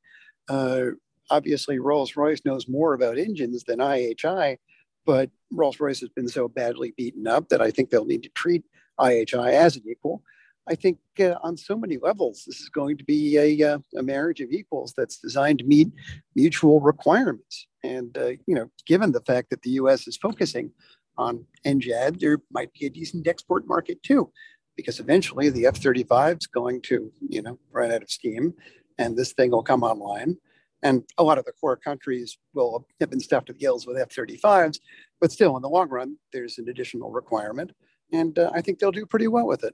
Uh, 0.50 0.88
obviously, 1.30 1.80
Rolls 1.80 2.16
Royce 2.16 2.42
knows 2.44 2.68
more 2.68 2.96
about 2.96 3.18
engines 3.18 3.64
than 3.64 3.80
IHI, 3.80 4.58
but 5.06 5.30
Rolls 5.52 5.80
Royce 5.80 6.02
has 6.02 6.10
been 6.10 6.28
so 6.28 6.48
badly 6.48 6.94
beaten 6.98 7.28
up 7.28 7.50
that 7.50 7.62
I 7.62 7.72
think 7.72 7.90
they'll 7.92 8.06
need 8.06 8.24
to 8.24 8.30
treat 8.30 8.64
IHI 9.00 9.52
as 9.52 9.76
an 9.76 9.84
equal. 9.88 10.24
I 10.68 10.76
think 10.76 10.98
uh, 11.20 11.36
on 11.44 11.58
so 11.58 11.78
many 11.78 11.98
levels, 11.98 12.44
this 12.46 12.60
is 12.60 12.70
going 12.70 12.98
to 12.98 13.04
be 13.04 13.38
a, 13.38 13.74
uh, 13.74 13.80
a 13.98 14.04
marriage 14.04 14.42
of 14.42 14.52
equals 14.52 14.94
that's 14.98 15.18
designed 15.18 15.60
to 15.60 15.66
meet 15.66 15.90
mutual 16.36 16.82
requirements. 16.82 17.68
And, 17.84 18.18
uh, 18.18 18.32
you 18.48 18.56
know, 18.56 18.72
given 18.88 19.12
the 19.12 19.22
fact 19.22 19.52
that 19.52 19.62
the 19.62 19.72
US 19.72 20.08
is 20.08 20.18
focusing 20.18 20.72
on 21.18 21.46
NGAD, 21.66 22.20
there 22.20 22.40
might 22.52 22.74
be 22.74 22.88
a 22.88 22.90
decent 22.90 23.28
export 23.28 23.68
market 23.68 24.02
too, 24.02 24.32
because 24.76 25.00
eventually 25.00 25.50
the 25.50 25.68
F 25.68 25.78
35 25.78 26.38
is 26.38 26.48
going 26.48 26.82
to, 26.84 27.12
you 27.30 27.42
know, 27.42 27.60
run 27.72 27.92
out 27.92 28.02
of 28.02 28.10
steam 28.10 28.54
and 28.98 29.16
this 29.16 29.34
thing 29.34 29.52
will 29.52 29.64
come 29.64 29.84
online. 29.84 30.38
And 30.82 31.04
a 31.18 31.24
lot 31.24 31.38
of 31.38 31.46
the 31.46 31.52
core 31.54 31.78
countries 31.78 32.38
will 32.54 32.86
have 33.00 33.10
been 33.10 33.20
stuffed 33.20 33.48
to 33.48 33.54
the 33.54 33.60
gills 33.60 33.88
with 33.88 33.98
F 33.98 34.10
35s, 34.10 34.80
but 35.20 35.32
still, 35.32 35.56
in 35.56 35.64
the 35.64 35.70
long 35.70 35.90
run, 35.90 36.18
there's 36.32 36.58
an 36.60 36.70
additional 36.70 37.12
requirement. 37.12 37.72
And 38.12 38.38
uh, 38.38 38.52
I 38.54 38.62
think 38.62 38.78
they'll 38.78 38.92
do 38.92 39.06
pretty 39.06 39.28
well 39.28 39.48
with 39.48 39.64
it. 39.64 39.74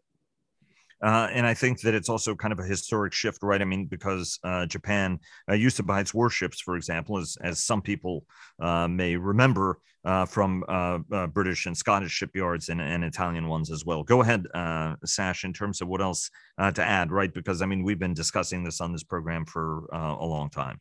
Uh, 1.04 1.28
and 1.32 1.48
I 1.48 1.54
think 1.54 1.82
that 1.82 1.96
it's 1.96 2.10
also 2.10 2.36
kind 2.36 2.52
of 2.52 2.60
a 2.60 2.64
historic 2.64 3.14
shift, 3.14 3.42
right? 3.42 3.62
I 3.62 3.66
mean, 3.66 3.88
because 3.88 4.40
uh, 4.44 4.68
Japan 4.68 5.20
uh, 5.50 5.56
used 5.56 5.78
to 5.78 5.84
buy 5.84 6.00
its 6.00 6.14
warships, 6.14 6.62
for 6.62 6.76
example, 6.76 7.18
as, 7.18 7.38
as 7.42 7.64
some 7.64 7.82
people 7.82 8.26
uh, 8.60 8.88
may 8.88 9.16
remember 9.16 9.80
uh, 10.06 10.26
from 10.26 10.64
uh, 10.68 11.28
British 11.28 11.66
and 11.66 11.76
Scottish 11.76 12.12
shipyards 12.12 12.70
and, 12.70 12.82
and, 12.82 13.04
Italian 13.04 13.48
ones 13.48 13.72
as 13.72 13.86
well. 13.86 14.04
Go 14.04 14.22
ahead, 14.22 14.46
Sash, 15.06 15.44
in 15.44 15.54
terms 15.54 15.82
of 15.82 15.88
what 15.88 16.02
else 16.02 16.30
to 16.58 16.84
add, 16.84 17.12
right? 17.12 17.32
Because 17.34 17.62
I 17.62 17.66
mean, 17.66 17.84
we've 17.84 18.00
been 18.00 18.14
discussing 18.14 18.64
this 18.64 18.82
on 18.82 18.92
this 18.92 19.04
program 19.04 19.46
for 19.46 19.86
a 19.92 20.26
long 20.26 20.50
time. 20.50 20.80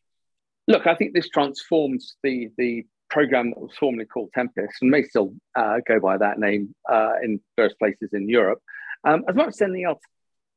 Look, 0.69 0.87
I 0.87 0.95
think 0.95 1.15
this 1.15 1.29
transforms 1.29 2.17
the 2.23 2.51
the 2.57 2.87
program 3.11 3.51
that 3.51 3.61
was 3.61 3.73
formerly 3.79 4.07
called 4.07 4.31
Tempest 4.35 4.75
and 4.81 4.91
may 4.91 5.03
still 5.03 5.35
go 5.57 6.01
by 6.01 6.17
that 6.17 6.39
name 6.39 6.75
in 7.23 7.41
various 7.57 7.75
places 7.75 8.11
in 8.15 8.27
Europe. 8.27 8.63
Um, 9.05 9.25
as 9.29 9.35
much 9.35 9.49
as 9.49 9.63
anything 9.63 9.85
else, 9.85 10.01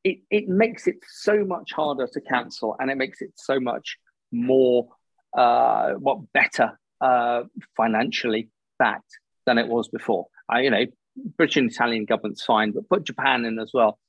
it, 0.04 0.20
it 0.30 0.48
makes 0.48 0.88
it 0.88 0.98
so 1.08 1.46
much 1.46 1.72
harder 1.72 2.08
to 2.08 2.22
cancel 2.22 2.76
and 2.80 2.92
it 2.92 2.98
makes 2.98 3.22
it 3.22 3.32
so 3.36 3.60
much 3.60 3.98
more 4.32 4.88
uh, 5.36 5.92
what 5.94 6.20
better 6.34 6.78
uh, 7.02 7.44
financially 7.78 8.50
backed 8.80 9.18
than 9.46 9.58
it 9.58 9.68
was 9.68 9.88
before. 9.88 10.28
Uh, 10.54 10.58
you 10.58 10.70
know, 10.70 10.86
British 11.38 11.58
and 11.58 11.72
Italian 11.72 12.06
governments 12.06 12.44
fine, 12.44 12.72
but 12.72 12.90
put 12.90 13.06
Japan 13.06 13.46
in 13.46 13.60
as 13.60 13.72
well. 13.74 14.00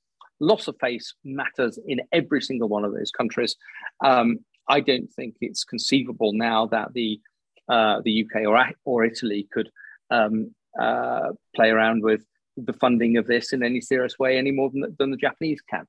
Loss 0.41 0.69
of 0.69 0.77
face 0.81 1.15
matters 1.25 1.79
in 1.87 2.01
every 2.13 2.41
single 2.41 2.69
one 2.69 2.85
of 2.85 2.93
those 2.93 3.11
countries. 3.11 3.57
Um, 4.05 4.41
I 4.69 4.81
don't 4.81 5.13
think 5.13 5.37
it's 5.41 5.65
conceivable 5.65 6.33
now 6.33 6.67
that 6.67 6.93
the 6.93 7.21
uh, 7.69 8.01
the 8.05 8.25
UK 8.25 8.47
or 8.47 8.63
or 8.85 9.05
Italy 9.05 9.49
could 9.51 9.71
um, 10.11 10.55
uh, 10.79 11.31
play 11.55 11.71
around 11.71 12.03
with 12.03 12.25
the 12.57 12.73
funding 12.75 13.17
of 13.17 13.27
this 13.27 13.53
in 13.53 13.63
any 13.63 13.81
serious 13.81 14.19
way 14.19 14.39
any 14.39 14.51
more 14.51 14.71
than, 14.71 14.95
than 14.99 15.11
the 15.11 15.17
Japanese 15.17 15.61
can. 15.69 15.87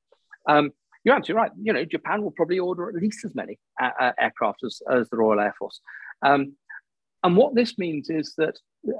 Um, 0.47 0.71
you're 1.03 1.15
absolutely 1.15 1.41
right. 1.41 1.51
You 1.61 1.73
know, 1.73 1.85
Japan 1.85 2.23
will 2.23 2.31
probably 2.31 2.59
order 2.59 2.89
at 2.89 2.95
least 2.95 3.23
as 3.25 3.35
many 3.35 3.59
uh, 3.81 3.91
uh 3.99 4.11
aircraft 4.19 4.63
as, 4.63 4.81
as, 4.91 5.09
the 5.09 5.17
Royal 5.17 5.39
Air 5.39 5.53
Force. 5.57 5.79
Um, 6.23 6.55
and 7.23 7.35
what 7.35 7.55
this 7.55 7.77
means 7.79 8.09
is 8.09 8.35
that 8.37 8.55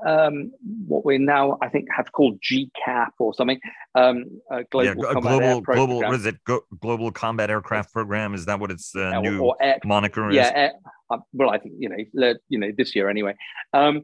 um, 0.05 0.51
what 0.87 1.05
we 1.05 1.19
now, 1.19 1.59
I 1.61 1.69
think, 1.69 1.87
have 1.95 2.11
called 2.11 2.41
GCAP 2.41 3.11
or 3.19 3.35
something, 3.35 3.59
um, 3.93 4.25
global 4.71 4.85
yeah, 4.85 4.93
global, 4.95 5.61
global, 5.61 5.99
what 5.99 6.15
is 6.15 6.25
it? 6.25 6.43
Go, 6.43 6.61
global 6.79 7.11
Combat 7.11 7.51
Aircraft 7.51 7.93
Program. 7.93 8.33
Is 8.33 8.45
that 8.45 8.59
what 8.59 8.71
its 8.71 8.95
uh, 8.95 9.19
new 9.19 9.41
or 9.41 9.55
air, 9.61 9.77
moniker 9.85 10.27
is? 10.31 10.37
Yeah. 10.37 10.71
Uh, 11.11 11.17
well, 11.33 11.51
I 11.51 11.59
think 11.59 11.75
you 11.77 11.89
know, 11.89 12.33
you 12.49 12.57
know, 12.57 12.71
this 12.75 12.95
year 12.95 13.09
anyway. 13.09 13.35
Um, 13.73 14.01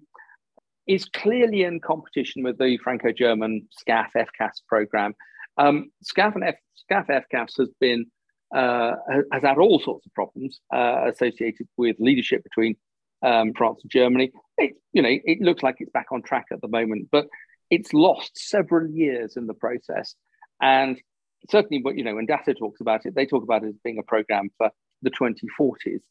is 0.92 1.06
clearly 1.06 1.64
in 1.64 1.80
competition 1.80 2.44
with 2.44 2.58
the 2.58 2.78
Franco-German 2.84 3.68
SCAF 3.80 4.10
FCAS 4.14 4.62
program. 4.68 5.14
Um, 5.58 5.90
SCAF 6.04 6.36
and 6.36 6.44
F, 6.44 6.56
SCAF 6.92 7.08
FCAS 7.08 7.58
has 7.58 7.70
been 7.80 8.08
uh, 8.54 8.96
has 9.32 9.44
had 9.44 9.58
all 9.58 9.80
sorts 9.80 10.06
of 10.06 10.14
problems 10.14 10.60
uh, 10.74 11.10
associated 11.10 11.68
with 11.78 11.96
leadership 12.00 12.44
between 12.44 12.76
um, 13.24 13.54
France 13.56 13.80
and 13.84 13.90
Germany. 13.90 14.32
It, 14.58 14.74
you 14.92 15.02
know, 15.02 15.10
it 15.10 15.40
looks 15.40 15.64
like 15.64 15.76
it's 15.80 15.92
back 15.92 16.08
on 16.12 16.22
track 16.22 16.48
at 16.52 16.60
the 16.60 16.68
moment, 16.68 17.08
but 17.10 17.28
it's 17.70 17.94
lost 17.94 18.38
several 18.38 18.90
years 18.90 19.38
in 19.38 19.48
the 19.48 19.54
process. 19.54 20.16
And 20.62 21.02
certainly, 21.50 21.82
you 21.96 22.04
know, 22.04 22.16
when 22.16 22.28
DASA 22.28 22.58
talks 22.60 22.82
about 22.82 23.06
it, 23.06 23.16
they 23.16 23.26
talk 23.26 23.44
about 23.44 23.64
it 23.64 23.70
as 23.70 23.80
being 23.86 24.00
a 24.00 24.04
program 24.04 24.50
for 24.58 24.70
the 25.02 25.12
2040s. 25.12 26.02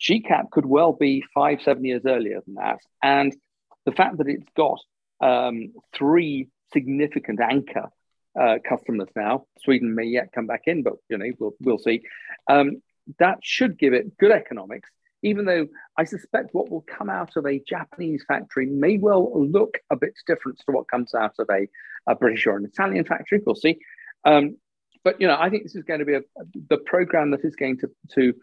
GCAP 0.00 0.50
could 0.50 0.64
well 0.64 0.94
be 0.94 1.22
five, 1.34 1.60
seven 1.60 1.84
years 1.84 2.02
earlier 2.06 2.40
than 2.46 2.54
that. 2.54 2.78
And 3.02 3.36
the 3.86 3.92
fact 3.92 4.18
that 4.18 4.28
it's 4.28 4.50
got 4.56 4.80
um, 5.20 5.72
three 5.94 6.48
significant 6.72 7.40
anchor 7.40 7.88
uh, 8.38 8.56
customers 8.68 9.08
now, 9.16 9.46
Sweden 9.64 9.94
may 9.94 10.04
yet 10.04 10.32
come 10.34 10.46
back 10.46 10.62
in, 10.66 10.82
but 10.82 10.94
you 11.08 11.16
know 11.16 11.30
we'll 11.38 11.54
we'll 11.60 11.78
see. 11.78 12.02
Um, 12.50 12.82
that 13.18 13.38
should 13.42 13.78
give 13.78 13.94
it 13.94 14.18
good 14.18 14.32
economics. 14.32 14.90
Even 15.22 15.46
though 15.46 15.66
I 15.96 16.04
suspect 16.04 16.50
what 16.52 16.70
will 16.70 16.82
come 16.86 17.08
out 17.08 17.36
of 17.36 17.46
a 17.46 17.62
Japanese 17.66 18.24
factory 18.28 18.66
may 18.66 18.98
well 18.98 19.32
look 19.34 19.78
a 19.90 19.96
bit 19.96 20.12
different 20.26 20.58
to 20.58 20.72
what 20.72 20.88
comes 20.88 21.14
out 21.14 21.34
of 21.38 21.48
a, 21.50 21.66
a 22.06 22.14
British 22.14 22.46
or 22.46 22.56
an 22.56 22.66
Italian 22.66 23.04
factory. 23.04 23.40
We'll 23.44 23.54
see. 23.54 23.78
Um, 24.24 24.56
but 25.02 25.20
you 25.20 25.26
know, 25.26 25.36
I 25.38 25.48
think 25.48 25.62
this 25.62 25.74
is 25.74 25.84
going 25.84 26.00
to 26.00 26.06
be 26.06 26.14
a, 26.14 26.20
the 26.68 26.78
program 26.78 27.30
that 27.30 27.44
is 27.44 27.56
going 27.56 27.78
to 27.78 27.90
to 28.14 28.34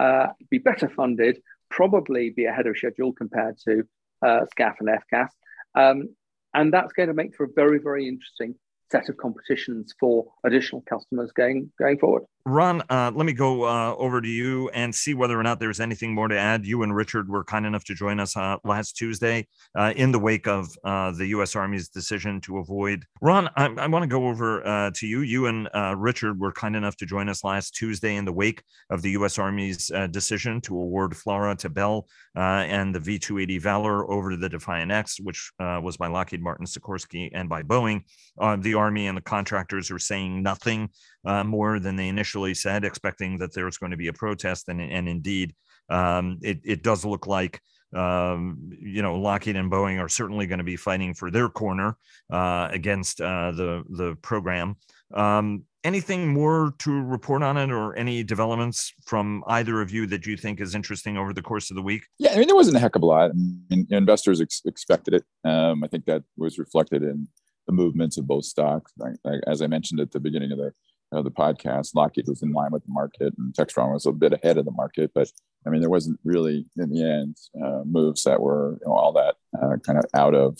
uh, 0.00 0.26
be 0.50 0.58
better 0.58 0.88
funded, 0.88 1.42
probably 1.70 2.30
be 2.30 2.44
ahead 2.44 2.66
of 2.66 2.76
schedule 2.76 3.12
compared 3.12 3.58
to 3.64 3.84
uh, 4.22 4.40
SCAF 4.56 4.74
and 4.80 4.88
FCAS. 4.88 5.28
Um, 5.74 6.14
and 6.54 6.72
that's 6.72 6.92
going 6.92 7.08
to 7.08 7.14
make 7.14 7.36
for 7.36 7.44
a 7.44 7.52
very, 7.54 7.78
very 7.78 8.08
interesting 8.08 8.54
set 8.90 9.08
of 9.08 9.16
competitions 9.16 9.94
for 10.00 10.26
additional 10.44 10.82
customers 10.82 11.30
going 11.32 11.70
going 11.78 11.98
forward. 11.98 12.24
Ron, 12.50 12.82
uh, 12.90 13.12
let 13.14 13.26
me 13.26 13.32
go 13.32 13.64
uh, 13.64 13.94
over 13.96 14.20
to 14.20 14.28
you 14.28 14.68
and 14.70 14.92
see 14.92 15.14
whether 15.14 15.38
or 15.38 15.42
not 15.44 15.60
there's 15.60 15.78
anything 15.78 16.12
more 16.12 16.26
to 16.26 16.36
add. 16.36 16.66
You 16.66 16.82
and 16.82 16.94
Richard 16.94 17.28
were 17.28 17.44
kind 17.44 17.64
enough 17.64 17.84
to 17.84 17.94
join 17.94 18.18
us 18.18 18.36
uh, 18.36 18.56
last 18.64 18.96
Tuesday 18.96 19.46
uh, 19.78 19.92
in 19.94 20.10
the 20.10 20.18
wake 20.18 20.48
of 20.48 20.68
uh, 20.82 21.12
the 21.12 21.26
U.S. 21.28 21.54
Army's 21.54 21.88
decision 21.88 22.40
to 22.42 22.58
avoid. 22.58 23.04
Ron, 23.20 23.48
I, 23.56 23.66
I 23.66 23.86
want 23.86 24.02
to 24.02 24.08
go 24.08 24.26
over 24.26 24.66
uh, 24.66 24.90
to 24.96 25.06
you. 25.06 25.20
You 25.20 25.46
and 25.46 25.68
Richard 25.96 26.40
were 26.40 26.52
kind 26.52 26.74
enough 26.74 26.96
to 26.96 27.06
join 27.06 27.28
us 27.28 27.44
last 27.44 27.76
Tuesday 27.76 28.16
in 28.16 28.24
the 28.24 28.32
wake 28.32 28.62
of 28.90 29.02
the 29.02 29.10
U.S. 29.12 29.38
Army's 29.38 29.90
decision 30.10 30.60
to 30.62 30.74
award 30.74 31.12
FLRAA 31.12 31.56
to 31.58 31.68
Bell 31.68 32.08
and 32.34 32.92
the 32.92 33.00
V-280 33.00 33.60
Valor 33.60 34.10
over 34.10 34.36
the 34.36 34.48
Defiant 34.48 34.90
X, 34.90 35.20
which 35.20 35.52
was 35.58 35.96
by 35.96 36.08
Lockheed 36.08 36.42
Martin, 36.42 36.66
Sikorsky, 36.66 37.30
and 37.32 37.48
by 37.48 37.62
Boeing. 37.62 38.02
the 38.58 38.74
Army 38.74 39.06
and 39.06 39.16
the 39.16 39.22
contractors 39.22 39.90
are 39.90 39.98
saying 39.98 40.42
nothing 40.42 40.90
uh, 41.24 41.44
more 41.44 41.78
than 41.78 41.96
they 41.96 42.08
initially 42.08 42.54
said, 42.54 42.84
expecting 42.84 43.38
that 43.38 43.54
there 43.54 43.64
was 43.64 43.78
going 43.78 43.90
to 43.90 43.96
be 43.96 44.08
a 44.08 44.12
protest. 44.12 44.68
And, 44.68 44.80
and 44.80 45.08
indeed, 45.08 45.54
um, 45.88 46.38
it, 46.42 46.60
it 46.64 46.82
does 46.82 47.04
look 47.04 47.26
like 47.26 47.60
um, 47.94 48.70
you 48.80 49.02
know, 49.02 49.18
Lockheed 49.18 49.56
and 49.56 49.70
Boeing 49.70 50.00
are 50.00 50.08
certainly 50.08 50.46
going 50.46 50.58
to 50.58 50.64
be 50.64 50.76
fighting 50.76 51.14
for 51.14 51.30
their 51.30 51.48
corner 51.48 51.96
uh, 52.30 52.68
against 52.70 53.20
uh, 53.20 53.52
the 53.52 53.82
the 53.90 54.16
program. 54.22 54.76
Um, 55.12 55.64
anything 55.82 56.28
more 56.28 56.74
to 56.78 57.02
report 57.02 57.42
on 57.42 57.56
it, 57.56 57.70
or 57.72 57.96
any 57.96 58.22
developments 58.22 58.92
from 59.06 59.42
either 59.48 59.80
of 59.80 59.90
you 59.90 60.06
that 60.06 60.26
you 60.26 60.36
think 60.36 60.60
is 60.60 60.74
interesting 60.74 61.16
over 61.16 61.32
the 61.32 61.42
course 61.42 61.70
of 61.70 61.76
the 61.76 61.82
week? 61.82 62.04
Yeah, 62.18 62.32
I 62.32 62.36
mean, 62.36 62.46
there 62.46 62.56
wasn't 62.56 62.76
a 62.76 62.80
heck 62.80 62.96
of 62.96 63.02
a 63.02 63.06
lot. 63.06 63.30
I 63.30 63.34
mean, 63.34 63.86
investors 63.90 64.40
ex- 64.40 64.62
expected 64.64 65.14
it. 65.14 65.24
Um, 65.48 65.82
I 65.82 65.88
think 65.88 66.04
that 66.04 66.22
was 66.36 66.58
reflected 66.58 67.02
in 67.02 67.26
the 67.66 67.72
movements 67.72 68.18
of 68.18 68.26
both 68.26 68.44
stocks. 68.44 68.92
As 69.46 69.62
I 69.62 69.66
mentioned 69.66 70.00
at 70.00 70.12
the 70.12 70.20
beginning 70.20 70.52
of 70.52 70.58
the 70.58 70.72
the 71.10 71.30
podcast, 71.30 71.94
Lockheed 71.94 72.28
was 72.28 72.42
in 72.42 72.52
line 72.52 72.70
with 72.70 72.84
the 72.84 72.92
market, 72.92 73.34
and 73.36 73.52
Textron 73.52 73.92
was 73.92 74.06
a 74.06 74.12
bit 74.12 74.32
ahead 74.32 74.58
of 74.58 74.64
the 74.64 74.70
market. 74.70 75.10
But 75.14 75.28
I 75.66 75.70
mean, 75.70 75.80
there 75.80 75.90
wasn't 75.90 76.20
really 76.24 76.66
in 76.76 76.90
the 76.90 77.02
end 77.02 77.36
uh, 77.62 77.82
moves 77.84 78.24
that 78.24 78.40
were 78.40 78.78
you 78.80 78.86
know, 78.86 78.94
all 78.94 79.12
that 79.12 79.34
uh, 79.60 79.76
kind 79.84 79.98
of 79.98 80.04
out 80.14 80.34
of 80.34 80.58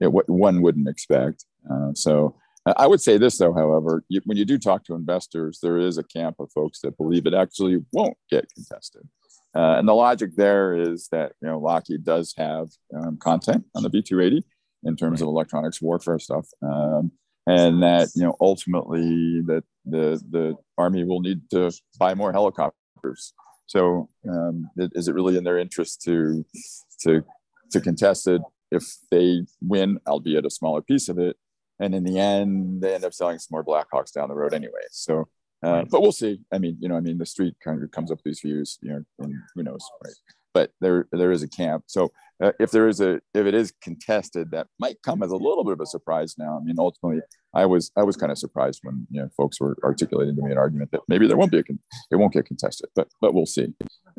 you 0.00 0.06
know, 0.06 0.10
what 0.10 0.28
one 0.28 0.62
wouldn't 0.62 0.88
expect. 0.88 1.44
Uh, 1.70 1.92
so 1.94 2.36
I 2.76 2.86
would 2.86 3.00
say 3.00 3.16
this, 3.16 3.38
though, 3.38 3.52
however, 3.52 4.02
you, 4.08 4.20
when 4.24 4.36
you 4.36 4.44
do 4.44 4.58
talk 4.58 4.84
to 4.84 4.94
investors, 4.94 5.60
there 5.62 5.78
is 5.78 5.98
a 5.98 6.02
camp 6.02 6.36
of 6.40 6.50
folks 6.52 6.80
that 6.80 6.96
believe 6.96 7.26
it 7.26 7.34
actually 7.34 7.78
won't 7.92 8.16
get 8.28 8.52
contested. 8.52 9.08
Uh, 9.54 9.78
and 9.78 9.88
the 9.88 9.94
logic 9.94 10.34
there 10.36 10.74
is 10.74 11.08
that 11.08 11.32
you 11.40 11.48
know 11.48 11.58
Lockheed 11.58 12.04
does 12.04 12.34
have 12.36 12.68
um, 12.94 13.16
content 13.16 13.64
on 13.74 13.82
the 13.82 13.90
V280 13.90 14.42
in 14.84 14.96
terms 14.96 15.22
of 15.22 15.28
electronics 15.28 15.80
warfare 15.80 16.18
stuff, 16.18 16.46
um, 16.62 17.10
and 17.46 17.82
that 17.82 18.08
you 18.14 18.22
know 18.22 18.36
ultimately 18.40 19.42
that 19.46 19.64
the 19.84 20.20
the 20.30 20.56
army 20.78 21.04
will 21.04 21.20
need 21.20 21.40
to 21.50 21.70
buy 21.98 22.14
more 22.14 22.32
helicopters. 22.32 23.34
So 23.66 24.08
um, 24.28 24.70
is 24.76 25.08
it 25.08 25.14
really 25.14 25.36
in 25.36 25.44
their 25.44 25.58
interest 25.58 26.02
to 26.02 26.44
to 27.02 27.22
to 27.72 27.80
contest 27.80 28.26
it? 28.28 28.42
If 28.70 28.84
they 29.10 29.42
win, 29.60 29.98
albeit 30.06 30.44
a 30.44 30.50
smaller 30.50 30.82
piece 30.82 31.08
of 31.08 31.18
it? 31.18 31.36
and 31.78 31.94
in 31.94 32.04
the 32.04 32.18
end 32.18 32.80
they 32.80 32.94
end 32.94 33.04
up 33.04 33.14
selling 33.14 33.38
some 33.38 33.48
more 33.52 33.64
blackhawks 33.64 34.12
down 34.12 34.28
the 34.28 34.34
road 34.34 34.54
anyway. 34.54 34.72
So 34.90 35.28
uh, 35.62 35.84
but 35.90 36.02
we'll 36.02 36.12
see. 36.12 36.40
I 36.52 36.58
mean 36.58 36.76
you 36.80 36.88
know 36.88 36.96
i 36.96 37.00
mean 37.00 37.18
the 37.18 37.26
street 37.26 37.54
kind 37.64 37.82
of 37.82 37.90
comes 37.90 38.10
up 38.10 38.18
with 38.18 38.24
these 38.24 38.40
views 38.40 38.78
you 38.82 38.90
know 38.90 39.02
and 39.20 39.34
who 39.54 39.62
knows 39.62 39.84
right 40.04 40.14
but 40.56 40.70
there 40.80 41.06
there 41.12 41.32
is 41.36 41.42
a 41.42 41.48
camp 41.48 41.84
so 41.86 42.10
uh, 42.42 42.52
if 42.58 42.70
there 42.70 42.88
is 42.88 43.00
a 43.00 43.12
if 43.34 43.44
it 43.50 43.54
is 43.54 43.72
contested 43.82 44.50
that 44.50 44.66
might 44.78 44.96
come 45.02 45.22
as 45.22 45.30
a 45.30 45.36
little 45.46 45.64
bit 45.64 45.74
of 45.74 45.80
a 45.80 45.86
surprise 45.96 46.34
now 46.38 46.58
i 46.58 46.64
mean 46.64 46.76
ultimately 46.78 47.20
i 47.54 47.64
was 47.72 47.90
i 47.96 48.02
was 48.02 48.16
kind 48.16 48.32
of 48.32 48.38
surprised 48.38 48.80
when 48.82 49.06
you 49.10 49.20
know 49.20 49.28
folks 49.36 49.60
were 49.60 49.76
articulating 49.84 50.34
to 50.36 50.42
me 50.42 50.52
an 50.52 50.58
argument 50.58 50.90
that 50.92 51.02
maybe 51.08 51.26
there 51.28 51.36
won't 51.36 51.52
be 51.52 51.58
a 51.58 51.62
con- 51.62 51.78
it 52.10 52.16
won't 52.16 52.32
get 52.32 52.46
contested 52.46 52.88
but 52.94 53.08
but 53.20 53.34
we'll 53.34 53.52
see 53.58 53.68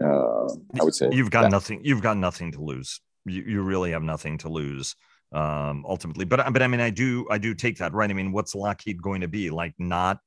uh, 0.03 0.47
i 0.79 0.83
would 0.85 0.95
say 0.95 1.09
you've 1.11 1.31
got 1.31 1.43
that. 1.43 1.51
nothing 1.51 1.79
you've 1.83 2.03
got 2.03 2.17
nothing 2.17 2.51
to 2.51 2.61
lose 2.61 3.01
you, 3.25 3.43
you 3.43 3.61
really 3.61 3.91
have 3.91 4.03
nothing 4.03 4.37
to 4.39 4.49
lose 4.49 4.95
um, 5.33 5.85
ultimately. 5.87 6.25
But 6.25 6.53
but 6.53 6.61
I 6.61 6.67
mean, 6.67 6.79
I 6.79 6.89
do 6.89 7.27
I 7.29 7.37
do 7.37 7.53
take 7.53 7.77
that 7.79 7.93
right. 7.93 8.09
I 8.09 8.13
mean, 8.13 8.31
what's 8.31 8.55
Lockheed 8.55 9.01
going 9.01 9.21
to 9.21 9.27
be 9.27 9.49
like? 9.49 9.73
Not 9.77 10.19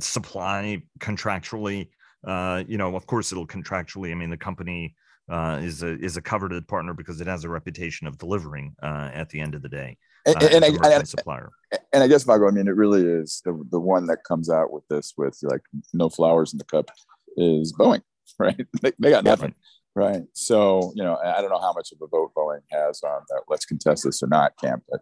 supply 0.00 0.82
contractually. 0.98 1.90
Uh, 2.26 2.64
you 2.66 2.78
know, 2.78 2.96
of 2.96 3.06
course, 3.06 3.32
it'll 3.32 3.46
contractually. 3.46 4.10
I 4.10 4.14
mean, 4.14 4.30
the 4.30 4.36
company 4.36 4.94
uh, 5.30 5.60
is 5.62 5.82
a 5.82 5.98
is 6.00 6.16
a 6.16 6.22
coveted 6.22 6.66
partner 6.66 6.92
because 6.92 7.20
it 7.20 7.26
has 7.26 7.44
a 7.44 7.48
reputation 7.48 8.06
of 8.06 8.18
delivering 8.18 8.74
uh, 8.82 9.10
at 9.12 9.28
the 9.30 9.40
end 9.40 9.54
of 9.54 9.62
the 9.62 9.68
day. 9.68 9.96
Uh, 10.26 10.34
and, 10.42 10.64
and, 10.64 10.78
I, 10.84 11.02
supplier. 11.04 11.50
And 11.92 12.02
I 12.02 12.08
guess 12.08 12.24
Vago, 12.24 12.48
I 12.48 12.50
mean, 12.50 12.68
it 12.68 12.74
really 12.74 13.04
is 13.04 13.40
the 13.44 13.62
the 13.70 13.80
one 13.80 14.06
that 14.06 14.24
comes 14.24 14.50
out 14.50 14.72
with 14.72 14.86
this 14.88 15.14
with 15.16 15.38
like 15.42 15.62
no 15.94 16.08
flowers 16.08 16.52
in 16.52 16.58
the 16.58 16.64
cup 16.64 16.90
is 17.36 17.72
Boeing, 17.72 18.02
right? 18.38 18.66
They, 18.82 18.92
they 18.98 19.10
got 19.10 19.24
nothing. 19.24 19.54
Right. 19.94 20.22
So, 20.34 20.92
you 20.94 21.02
know, 21.02 21.16
I 21.16 21.40
don't 21.40 21.50
know 21.50 21.60
how 21.60 21.72
much 21.72 21.90
of 21.92 21.98
a 22.00 22.06
vote 22.06 22.32
Boeing 22.36 22.60
has 22.70 23.02
on 23.02 23.22
that. 23.28 23.42
Let's 23.48 23.64
contest 23.64 24.04
this 24.04 24.22
or 24.22 24.28
not 24.28 24.52
camp, 24.56 24.84
but, 24.88 25.00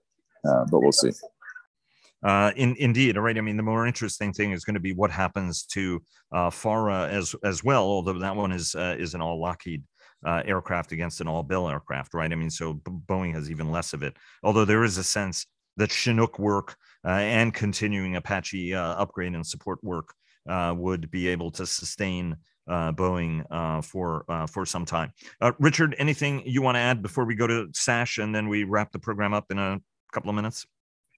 uh, 0.48 0.64
but 0.70 0.80
we'll 0.80 0.92
see. 0.92 1.12
Uh, 2.22 2.52
in, 2.56 2.74
indeed, 2.78 3.16
right. 3.16 3.36
I 3.36 3.40
mean, 3.40 3.56
the 3.56 3.62
more 3.62 3.86
interesting 3.86 4.32
thing 4.32 4.52
is 4.52 4.64
going 4.64 4.74
to 4.74 4.80
be 4.80 4.94
what 4.94 5.10
happens 5.10 5.64
to 5.66 6.02
uh, 6.32 6.50
FARA 6.50 7.08
as 7.08 7.34
as 7.44 7.62
well. 7.62 7.84
Although 7.84 8.18
that 8.18 8.34
one 8.34 8.50
is 8.50 8.74
uh, 8.74 8.96
is 8.98 9.14
an 9.14 9.20
all 9.20 9.40
Lockheed 9.40 9.84
uh, 10.26 10.42
aircraft 10.44 10.92
against 10.92 11.20
an 11.20 11.28
all 11.28 11.42
Bell 11.42 11.68
aircraft, 11.68 12.14
right? 12.14 12.32
I 12.32 12.34
mean, 12.34 12.50
so 12.50 12.74
Boeing 12.74 13.34
has 13.34 13.50
even 13.50 13.70
less 13.70 13.92
of 13.92 14.02
it. 14.02 14.16
Although 14.42 14.64
there 14.64 14.84
is 14.84 14.98
a 14.98 15.04
sense 15.04 15.46
that 15.76 15.90
Chinook 15.90 16.38
work 16.38 16.76
uh, 17.04 17.10
and 17.10 17.54
continuing 17.54 18.16
Apache 18.16 18.74
uh, 18.74 18.94
upgrade 18.94 19.34
and 19.34 19.46
support 19.46 19.82
work 19.82 20.12
uh, 20.48 20.74
would 20.76 21.10
be 21.10 21.28
able 21.28 21.50
to 21.52 21.64
sustain 21.66 22.36
uh, 22.68 22.92
Boeing 22.92 23.44
uh, 23.50 23.80
for 23.80 24.24
for 24.50 24.66
some 24.66 24.84
time. 24.84 25.12
Richard, 25.58 25.94
anything 25.98 26.42
you 26.44 26.60
want 26.60 26.74
to 26.74 26.80
add 26.80 27.00
before 27.00 27.24
we 27.24 27.34
go 27.34 27.46
to 27.46 27.68
Sash 27.72 28.18
and 28.18 28.34
then 28.34 28.48
we 28.48 28.64
wrap 28.64 28.92
the 28.92 28.98
program 28.98 29.32
up 29.32 29.46
in 29.50 29.58
a 29.58 29.80
couple 30.12 30.28
of 30.28 30.36
minutes? 30.36 30.66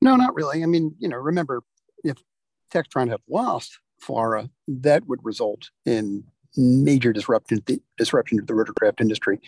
No, 0.01 0.17
not 0.17 0.35
really. 0.35 0.63
I 0.63 0.67
mean, 0.67 0.95
you 0.99 1.09
know, 1.09 1.17
remember 1.17 1.63
if 2.05 2.19
Textron 2.73 3.09
had 3.09 3.21
lost 3.29 3.79
FLRAA, 4.03 4.51
that 4.69 5.07
would 5.07 5.25
result 5.25 5.71
in 5.85 6.25
major 6.57 7.13
disruption 7.13 7.63
disruption 7.97 8.39
to 8.39 8.45
the 8.45 8.53
rotorcraft 8.53 9.01
industry. 9.01 9.41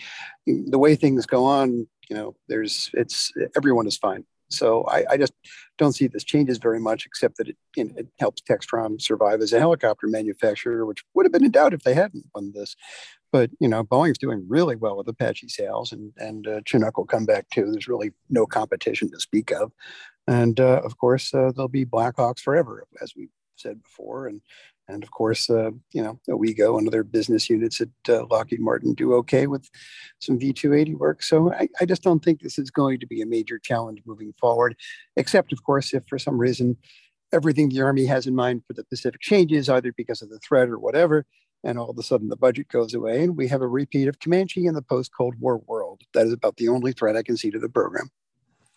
The 0.46 0.78
way 0.78 0.94
things 0.94 1.26
go 1.26 1.44
on, 1.44 1.86
you 2.08 2.16
know, 2.16 2.36
there's 2.48 2.90
it's 2.94 3.32
everyone 3.56 3.86
is 3.86 3.96
fine. 3.96 4.24
So 4.52 4.84
I, 4.84 5.04
I, 5.10 5.16
just 5.16 5.32
don't 5.78 5.94
see 5.94 6.06
this 6.06 6.24
changes 6.24 6.58
very 6.58 6.78
much, 6.78 7.06
except 7.06 7.38
that 7.38 7.48
it, 7.48 7.56
it 7.76 8.06
helps 8.18 8.42
Textron 8.42 9.00
survive 9.00 9.40
as 9.40 9.52
a 9.52 9.58
helicopter 9.58 10.06
manufacturer, 10.06 10.84
which 10.84 11.04
would 11.14 11.24
have 11.24 11.32
been 11.32 11.44
in 11.44 11.50
doubt 11.50 11.72
if 11.72 11.82
they 11.82 11.94
hadn't 11.94 12.26
won 12.34 12.52
this. 12.54 12.76
But 13.32 13.50
you 13.60 13.68
know, 13.68 13.82
Boeing's 13.82 14.18
doing 14.18 14.44
really 14.46 14.76
well 14.76 14.96
with 14.96 15.08
Apache 15.08 15.48
sales, 15.48 15.92
and 15.92 16.12
and 16.18 16.46
uh, 16.46 16.60
Chinook 16.66 16.98
will 16.98 17.06
come 17.06 17.24
back 17.24 17.48
too. 17.50 17.70
There's 17.70 17.88
really 17.88 18.12
no 18.28 18.46
competition 18.46 19.10
to 19.10 19.20
speak 19.20 19.50
of, 19.50 19.72
and 20.26 20.60
uh, 20.60 20.82
of 20.84 20.98
course 20.98 21.32
uh, 21.32 21.50
there'll 21.54 21.68
be 21.68 21.86
Blackhawks 21.86 22.40
forever, 22.40 22.86
as 23.00 23.14
we 23.16 23.28
said 23.56 23.82
before, 23.82 24.26
and 24.26 24.42
and 24.88 25.02
of 25.02 25.10
course, 25.10 25.48
uh, 25.48 25.70
you 25.92 26.02
know, 26.02 26.20
WeGo 26.28 26.78
and 26.78 26.88
other 26.88 27.02
business 27.02 27.48
units 27.48 27.80
at 27.80 27.88
uh, 28.08 28.26
Lockheed 28.30 28.60
Martin 28.60 28.94
do 28.94 29.14
okay 29.14 29.46
with 29.46 29.68
some 30.20 30.38
V280 30.38 30.96
work. 30.96 31.22
So 31.22 31.52
I, 31.52 31.68
I, 31.80 31.84
just 31.84 32.02
don't 32.02 32.22
think 32.22 32.40
this 32.40 32.58
is 32.58 32.70
going 32.70 33.00
to 33.00 33.06
be 33.06 33.22
a 33.22 33.26
major 33.26 33.58
challenge 33.58 34.02
moving 34.04 34.34
forward, 34.40 34.76
except, 35.16 35.52
of 35.52 35.62
course, 35.62 35.94
if 35.94 36.04
for 36.08 36.18
some 36.18 36.36
reason 36.36 36.76
everything 37.32 37.68
the 37.68 37.80
Army 37.80 38.06
has 38.06 38.26
in 38.26 38.34
mind 38.34 38.62
for 38.66 38.74
the 38.74 38.84
Pacific 38.84 39.20
changes, 39.20 39.68
either 39.68 39.92
because 39.92 40.20
of 40.20 40.30
the 40.30 40.38
threat 40.40 40.68
or 40.68 40.78
whatever, 40.78 41.24
and 41.64 41.78
all 41.78 41.90
of 41.90 41.98
a 41.98 42.02
sudden 42.02 42.28
the 42.28 42.36
budget 42.36 42.68
goes 42.68 42.92
away 42.92 43.22
and 43.22 43.36
we 43.36 43.46
have 43.48 43.62
a 43.62 43.68
repeat 43.68 44.08
of 44.08 44.18
Comanche 44.18 44.66
in 44.66 44.74
the 44.74 44.82
post 44.82 45.12
Cold 45.16 45.36
War 45.38 45.58
world. 45.58 46.02
That 46.12 46.26
is 46.26 46.32
about 46.32 46.56
the 46.56 46.68
only 46.68 46.92
threat 46.92 47.16
I 47.16 47.22
can 47.22 47.36
see 47.36 47.50
to 47.50 47.58
the 47.58 47.68
program. 47.68 48.10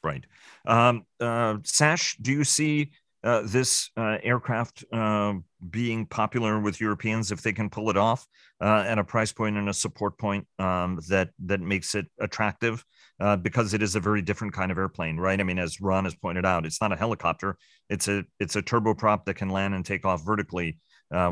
Right. 0.04 0.24
Um, 0.68 1.06
uh, 1.20 1.58
Sash, 1.64 2.16
do 2.22 2.32
you 2.32 2.44
see 2.44 2.92
uh, 3.26 3.42
this 3.44 3.90
uh, 3.98 4.18
aircraft 4.22 4.86
uh, 4.94 5.34
being 5.72 6.06
popular 6.06 6.60
with 6.60 6.80
Europeans 6.80 7.32
if 7.32 7.42
they 7.42 7.52
can 7.52 7.72
pull 7.72 7.90
it 7.90 7.98
off 7.98 8.28
uh, 8.62 8.84
at 8.88 9.00
a 9.00 9.04
price 9.04 9.32
point 9.32 9.58
and 9.58 9.68
a 9.68 9.74
support 9.74 10.16
point 10.20 10.46
um, 10.60 11.00
that 11.10 11.30
that 11.44 11.60
makes 11.60 11.96
it 11.96 12.06
attractive 12.20 12.86
uh, 13.20 13.36
because 13.36 13.74
it 13.74 13.82
is 13.82 13.96
a 13.96 14.00
very 14.00 14.22
different 14.22 14.54
kind 14.54 14.72
of 14.72 14.78
airplane, 14.78 15.18
right? 15.18 15.40
I 15.40 15.44
mean, 15.44 15.58
as 15.58 15.82
Ron 15.82 16.04
has 16.04 16.14
pointed 16.14 16.46
out, 16.46 16.68
it's 16.68 16.80
not 16.80 16.92
a 16.92 16.96
helicopter; 16.96 17.58
it's 17.90 18.08
a 18.08 18.24
it's 18.40 18.56
a 18.56 18.62
turboprop 18.62 19.26
that 19.26 19.34
can 19.34 19.50
land 19.50 19.74
and 19.74 19.84
take 19.84 20.06
off 20.06 20.24
vertically, 20.24 20.78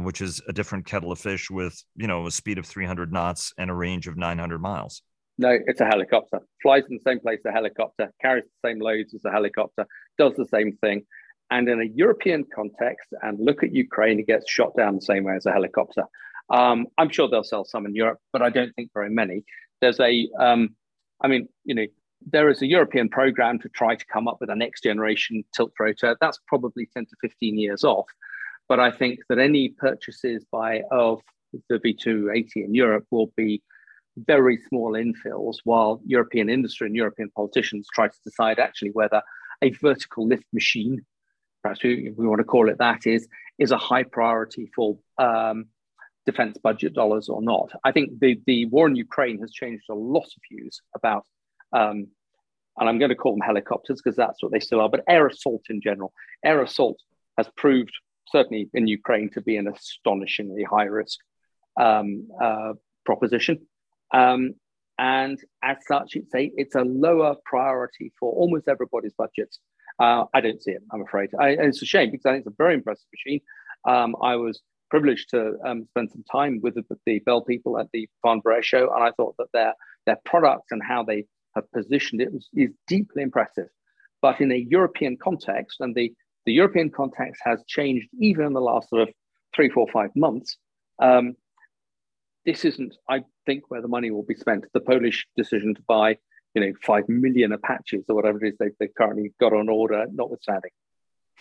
which 0.02 0.20
is 0.20 0.42
a 0.48 0.54
different 0.54 0.88
kettle 0.88 1.12
of 1.12 1.20
fish 1.20 1.52
with 1.52 1.80
you 1.96 2.08
know 2.08 2.26
a 2.26 2.32
speed 2.32 2.58
of 2.58 2.66
300 2.66 3.14
knots 3.14 3.54
and 3.60 3.70
a 3.70 3.74
range 3.74 4.08
of 4.08 4.18
900 4.18 4.60
miles. 4.60 5.04
No, 5.38 5.58
it's 5.68 5.82
a 5.82 5.86
helicopter. 5.86 6.40
Flies 6.62 6.84
in 6.90 6.96
the 6.96 7.10
same 7.10 7.20
place 7.20 7.40
a 7.46 7.52
helicopter, 7.52 8.12
carries 8.22 8.46
the 8.46 8.70
same 8.70 8.80
loads 8.80 9.14
as 9.14 9.26
a 9.26 9.32
helicopter, 9.32 9.86
does 10.18 10.36
the 10.36 10.46
same 10.46 10.78
thing 10.78 11.06
and 11.52 11.68
in 11.70 11.82
a 11.82 11.86
European 11.86 12.46
context, 12.54 13.10
and 13.22 13.40
look 13.40 13.64
at 13.64 13.74
Ukraine, 13.74 14.20
it 14.20 14.28
gets 14.28 14.50
shot 14.50 14.76
down 14.76 14.96
the 14.96 15.02
same 15.02 15.24
way 15.24 15.36
as 15.36 15.46
a 15.46 15.52
helicopter. 15.52 16.04
Um, 16.50 16.88
I'm 16.98 17.10
sure 17.10 17.30
they'll 17.30 17.44
sell 17.44 17.66
some 17.66 17.86
in 17.86 17.96
Europe, 17.96 18.20
but 18.32 18.42
I 18.42 18.50
don't 18.50 18.74
think 18.74 18.92
very 18.94 19.10
many. 19.10 19.46
There's 19.82 20.00
a, 20.00 20.30
um, 20.40 20.76
I 21.22 21.28
mean, 21.28 21.48
you 21.64 21.76
know, 21.76 21.86
there 22.32 22.50
is 22.50 22.62
a 22.62 22.68
European 22.68 23.10
program 23.10 23.60
to 23.60 23.70
try 23.70 23.96
to 23.96 24.06
come 24.06 24.28
up 24.28 24.38
with 24.40 24.50
a 24.50 24.56
next 24.56 24.84
generation 24.84 25.44
tilt 25.56 25.74
rotor. 25.80 26.16
That's 26.20 26.40
probably 26.48 26.88
10 26.94 27.06
to 27.06 27.16
15 27.22 27.58
years 27.58 27.84
off. 27.84 28.08
But 28.70 28.80
I 28.80 28.92
think 28.92 29.20
that 29.30 29.40
any 29.40 29.70
purchases 29.70 30.46
by 30.52 30.84
of 30.92 31.22
the 31.70 31.80
V280 31.80 32.56
in 32.56 32.74
Europe 32.74 33.06
will 33.12 33.32
be 33.36 33.62
very 34.18 34.60
small 34.70 34.94
infills 34.94 35.58
while 35.64 36.02
European 36.06 36.50
industry 36.50 36.88
and 36.88 36.96
European 36.96 37.30
politicians 37.36 37.88
try 37.94 38.08
to 38.08 38.18
decide 38.24 38.60
actually 38.60 38.92
whether 38.92 39.22
a 39.62 39.72
vertical 39.72 40.28
lift 40.28 40.46
machine 40.54 41.04
perhaps 41.64 41.84
we, 41.84 42.12
we 42.16 42.28
want 42.28 42.40
to 42.40 42.44
call 42.44 42.70
it 42.70 42.78
that, 42.78 43.08
is 43.08 43.28
is 43.58 43.72
a 43.72 43.78
high 43.78 44.04
priority 44.04 44.70
for 44.76 44.98
um, 45.18 45.66
defense 46.26 46.58
budget 46.62 46.94
dollars 46.94 47.30
or 47.30 47.42
not. 47.42 47.72
I 47.84 47.92
think 47.92 48.20
the, 48.20 48.40
the 48.46 48.66
war 48.68 48.88
in 48.88 48.96
Ukraine 48.96 49.40
has 49.40 49.52
changed 49.52 49.86
a 49.90 49.96
lot 49.96 50.26
of 50.26 50.42
views 50.52 50.82
about, 50.96 51.26
um, 51.72 52.08
and 52.78 52.90
I'm 52.90 53.00
going 53.00 53.10
to 53.10 53.16
call 53.16 53.34
them 53.34 53.42
helicopters 53.42 54.02
because 54.02 54.18
that's 54.18 54.42
what 54.42 54.52
they 54.52 54.60
still 54.60 54.82
are, 54.82 54.90
but 54.90 55.04
air 55.08 55.28
assault 55.28 55.64
in 55.70 55.82
general. 55.82 56.14
Air 56.44 56.62
assault 56.62 57.00
has 57.38 57.48
proved, 57.58 57.94
certainly 58.28 58.70
in 58.74 58.88
Ukraine, 58.88 59.30
to 59.32 59.42
be 59.42 59.58
an 59.58 59.68
astonishingly 59.68 60.64
high 60.64 60.86
risk 60.86 61.20
um, 61.80 62.28
uh, 62.42 62.74
proposition. 63.06 63.60
Um, 64.14 64.56
and 65.00 65.40
as 65.64 65.78
such, 65.88 66.16
it's 66.16 66.34
a 66.36 66.52
it's 66.56 66.76
a 66.76 66.84
lower 66.84 67.36
priority 67.46 68.14
for 68.20 68.32
almost 68.32 68.68
everybody's 68.68 69.14
budgets. 69.14 69.60
Uh, 70.00 70.26
I 70.34 70.42
don't 70.42 70.62
see 70.62 70.72
it. 70.72 70.82
I'm 70.92 71.02
afraid. 71.02 71.30
I, 71.40 71.50
it's 71.50 71.82
a 71.82 71.86
shame 71.86 72.12
because 72.12 72.26
I 72.26 72.32
think 72.32 72.46
it's 72.46 72.54
a 72.54 72.58
very 72.58 72.74
impressive 72.74 73.06
machine. 73.14 73.42
Um, 73.88 74.16
I 74.22 74.36
was 74.36 74.62
privileged 74.90 75.30
to 75.32 75.54
um, 75.66 75.86
spend 75.90 76.12
some 76.12 76.24
time 76.32 76.60
with 76.62 76.76
the, 76.76 76.84
the, 77.06 77.20
Bell 77.20 77.42
people 77.42 77.80
at 77.80 77.88
the 77.94 78.08
Farnborough 78.22 78.62
show, 78.62 78.94
and 78.94 79.04
I 79.04 79.12
thought 79.12 79.36
that 79.38 79.48
their 79.54 79.74
their 80.06 80.18
products 80.26 80.72
and 80.72 80.82
how 80.84 81.04
they 81.04 81.26
have 81.56 81.72
positioned 81.72 82.22
it 82.22 82.34
was, 82.34 82.50
is 82.54 82.72
deeply 82.88 83.24
impressive. 83.24 83.68
But 84.22 84.42
in 84.42 84.52
a 84.52 84.66
European 84.70 85.18
context, 85.18 85.78
and 85.80 85.96
the 85.96 86.14
the 86.46 86.54
European 86.54 86.90
context 86.90 87.42
has 87.46 87.64
changed 87.68 88.08
even 88.20 88.46
in 88.46 88.54
the 88.54 88.62
last 88.62 88.90
sort 88.90 89.04
of 89.04 89.10
three, 89.56 89.70
four, 89.70 89.88
five 89.92 90.10
months. 90.16 90.58
Um, 91.02 91.36
this 92.46 92.66
isn't, 92.66 92.96
I 93.10 93.24
think, 93.46 93.70
where 93.70 93.82
the 93.82 93.88
money 93.88 94.12
will 94.12 94.24
be 94.24 94.36
spent. 94.36 94.66
The 94.74 94.82
Polish 94.82 95.26
decision 95.38 95.74
to 95.76 95.82
buy, 95.88 96.18
you 96.54 96.62
know, 96.62 96.74
five 96.86 97.08
million 97.10 97.52
Apaches 97.52 98.06
or 98.08 98.16
whatever 98.16 98.44
it 98.44 98.50
is 98.50 98.58
they've, 98.60 98.72
they've 98.80 98.96
currently 98.96 99.34
got 99.40 99.54
on 99.54 99.70
order, 99.70 100.06
notwithstanding. 100.12 100.72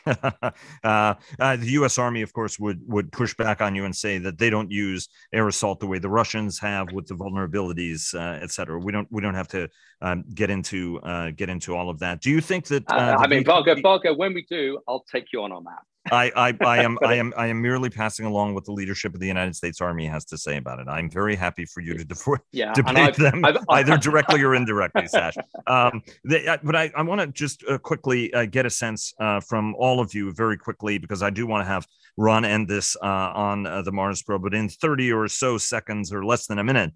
uh, 0.07 0.51
uh, 0.83 1.15
the 1.57 1.71
U.S. 1.73 1.99
Army, 1.99 2.23
of 2.23 2.33
course, 2.33 2.59
would 2.59 2.81
would 2.89 3.13
push 3.13 3.35
back 3.35 3.61
on 3.61 3.75
you 3.75 3.85
and 3.85 3.95
say 3.95 4.19
that 4.19 4.37
they 4.37 4.51
don't 4.51 4.71
use 4.71 5.09
air 5.33 5.47
assault 5.47 5.79
the 5.79 5.87
way 5.87 5.99
the 5.99 6.09
Russians 6.09 6.59
have 6.59 6.91
with 6.93 7.07
the 7.07 7.15
vulnerabilities, 7.15 8.15
uh, 8.15 8.43
et 8.43 8.51
cetera. 8.51 8.79
We 8.81 8.91
don't 8.91 9.07
we 9.13 9.23
don't 9.23 9.35
have 9.35 9.49
to 9.49 9.69
um, 10.01 10.25
get 10.35 10.51
into 10.51 10.99
uh, 11.01 11.31
get 11.31 11.49
into 11.49 11.77
all 11.77 11.89
of 11.89 12.01
that. 12.01 12.21
Do 12.21 12.31
you 12.31 12.41
think 12.41 12.67
that? 12.67 12.83
Uh, 12.91 13.17
I 13.19 13.29
mean, 13.29 13.45
Vago, 13.45 13.77
Vago, 13.81 14.15
when 14.15 14.35
we 14.35 14.45
do, 14.51 14.81
I'll 14.89 15.05
take 15.05 15.27
you 15.33 15.43
on 15.43 15.53
on 15.53 15.65
that. 15.65 15.83
I, 16.11 16.33
I, 16.35 16.57
I 16.67 16.83
am 16.83 16.99
I 17.05 17.15
am 17.17 17.33
I 17.37 17.47
am 17.47 17.63
merely 17.63 17.89
passing 17.89 18.27
along 18.27 18.55
what 18.55 18.65
the 18.65 18.73
leadership 18.73 19.15
of 19.15 19.21
the 19.21 19.27
United 19.27 19.55
States 19.55 19.81
Army 19.81 20.07
has 20.07 20.25
to 20.27 20.39
say 20.39 20.57
about 20.57 20.81
it. 20.81 20.89
I'm 20.89 21.09
very 21.09 21.37
happy 21.37 21.65
for 21.65 21.81
you 21.81 21.95
to 21.95 22.05
de- 22.05 22.17
yeah, 22.53 22.73
debate 22.73 22.97
I've, 22.97 23.17
them 23.17 23.45
I've, 23.45 23.59
either 23.69 23.97
directly 23.99 24.43
or 24.43 24.55
indirectly, 24.55 25.07
Sash. 25.07 25.35
Um, 25.67 26.03
they, 26.25 26.47
uh, 26.47 26.59
but 26.63 26.75
I, 26.75 26.91
I 26.97 27.03
want 27.03 27.21
to 27.21 27.29
just 27.29 27.65
uh, 27.69 27.79
quickly 27.79 28.33
uh, 28.35 28.47
get 28.47 28.67
a 28.67 28.71
sense 28.71 29.15
uh, 29.21 29.41
from 29.41 29.75
all 29.77 30.01
of 30.01 30.15
you 30.15 30.33
very 30.33 30.57
quickly 30.57 30.99
because 30.99 31.23
I 31.23 31.31
do 31.31 31.47
want 31.47 31.63
to 31.63 31.69
have 31.69 31.87
Ron 32.17 32.45
end 32.45 32.69
this 32.69 32.97
uh, 33.03 33.07
on 33.07 33.67
uh, 33.67 33.83
the 33.83 33.93
Mars 33.93 34.23
probe. 34.23 34.43
But 34.43 34.55
in 34.55 34.69
30 34.69 35.13
or 35.13 35.29
so 35.29 35.57
seconds 35.59 36.13
or 36.13 36.25
less 36.25 36.47
than 36.47 36.59
a 36.59 36.65
minute, 36.65 36.93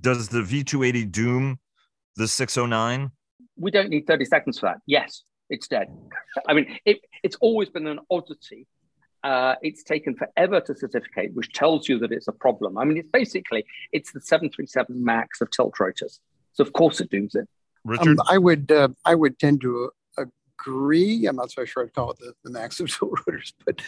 does 0.00 0.28
the 0.28 0.40
V280 0.40 1.10
doom 1.10 1.58
the 2.16 2.28
609? 2.28 3.10
We 3.56 3.70
don't 3.70 3.88
need 3.88 4.06
30 4.06 4.24
seconds 4.26 4.58
for 4.58 4.66
that. 4.66 4.78
Yes 4.86 5.22
it's 5.50 5.68
dead. 5.68 5.88
I 6.46 6.54
mean, 6.54 6.78
it, 6.84 7.00
it's 7.22 7.36
always 7.40 7.68
been 7.68 7.86
an 7.86 8.00
oddity. 8.10 8.66
Uh, 9.24 9.56
it's 9.62 9.82
taken 9.82 10.14
forever 10.14 10.60
to 10.60 10.74
certificate, 10.74 11.34
which 11.34 11.52
tells 11.52 11.88
you 11.88 11.98
that 11.98 12.12
it's 12.12 12.28
a 12.28 12.32
problem. 12.32 12.78
I 12.78 12.84
mean, 12.84 12.96
it's 12.96 13.08
basically 13.10 13.64
it's 13.92 14.12
the 14.12 14.20
737 14.20 15.04
Max 15.04 15.40
of 15.40 15.50
tilt 15.50 15.78
rotors. 15.80 16.20
So 16.52 16.62
of 16.62 16.72
course 16.72 17.00
it 17.00 17.10
dooms 17.10 17.34
it. 17.34 17.48
Richard, 17.84 18.18
um, 18.20 18.26
I 18.28 18.38
would 18.38 18.70
uh, 18.70 18.88
I 19.04 19.14
would 19.14 19.38
tend 19.38 19.60
to 19.62 19.90
agree. 20.68 21.26
I'm 21.26 21.36
not 21.36 21.50
so 21.50 21.64
sure 21.64 21.82
I'd 21.82 21.94
call 21.94 22.10
it 22.10 22.18
the, 22.18 22.32
the 22.44 22.50
max 22.50 22.80
of 22.80 22.90
tilt 22.98 23.12
rotors, 23.26 23.52
but 23.64 23.80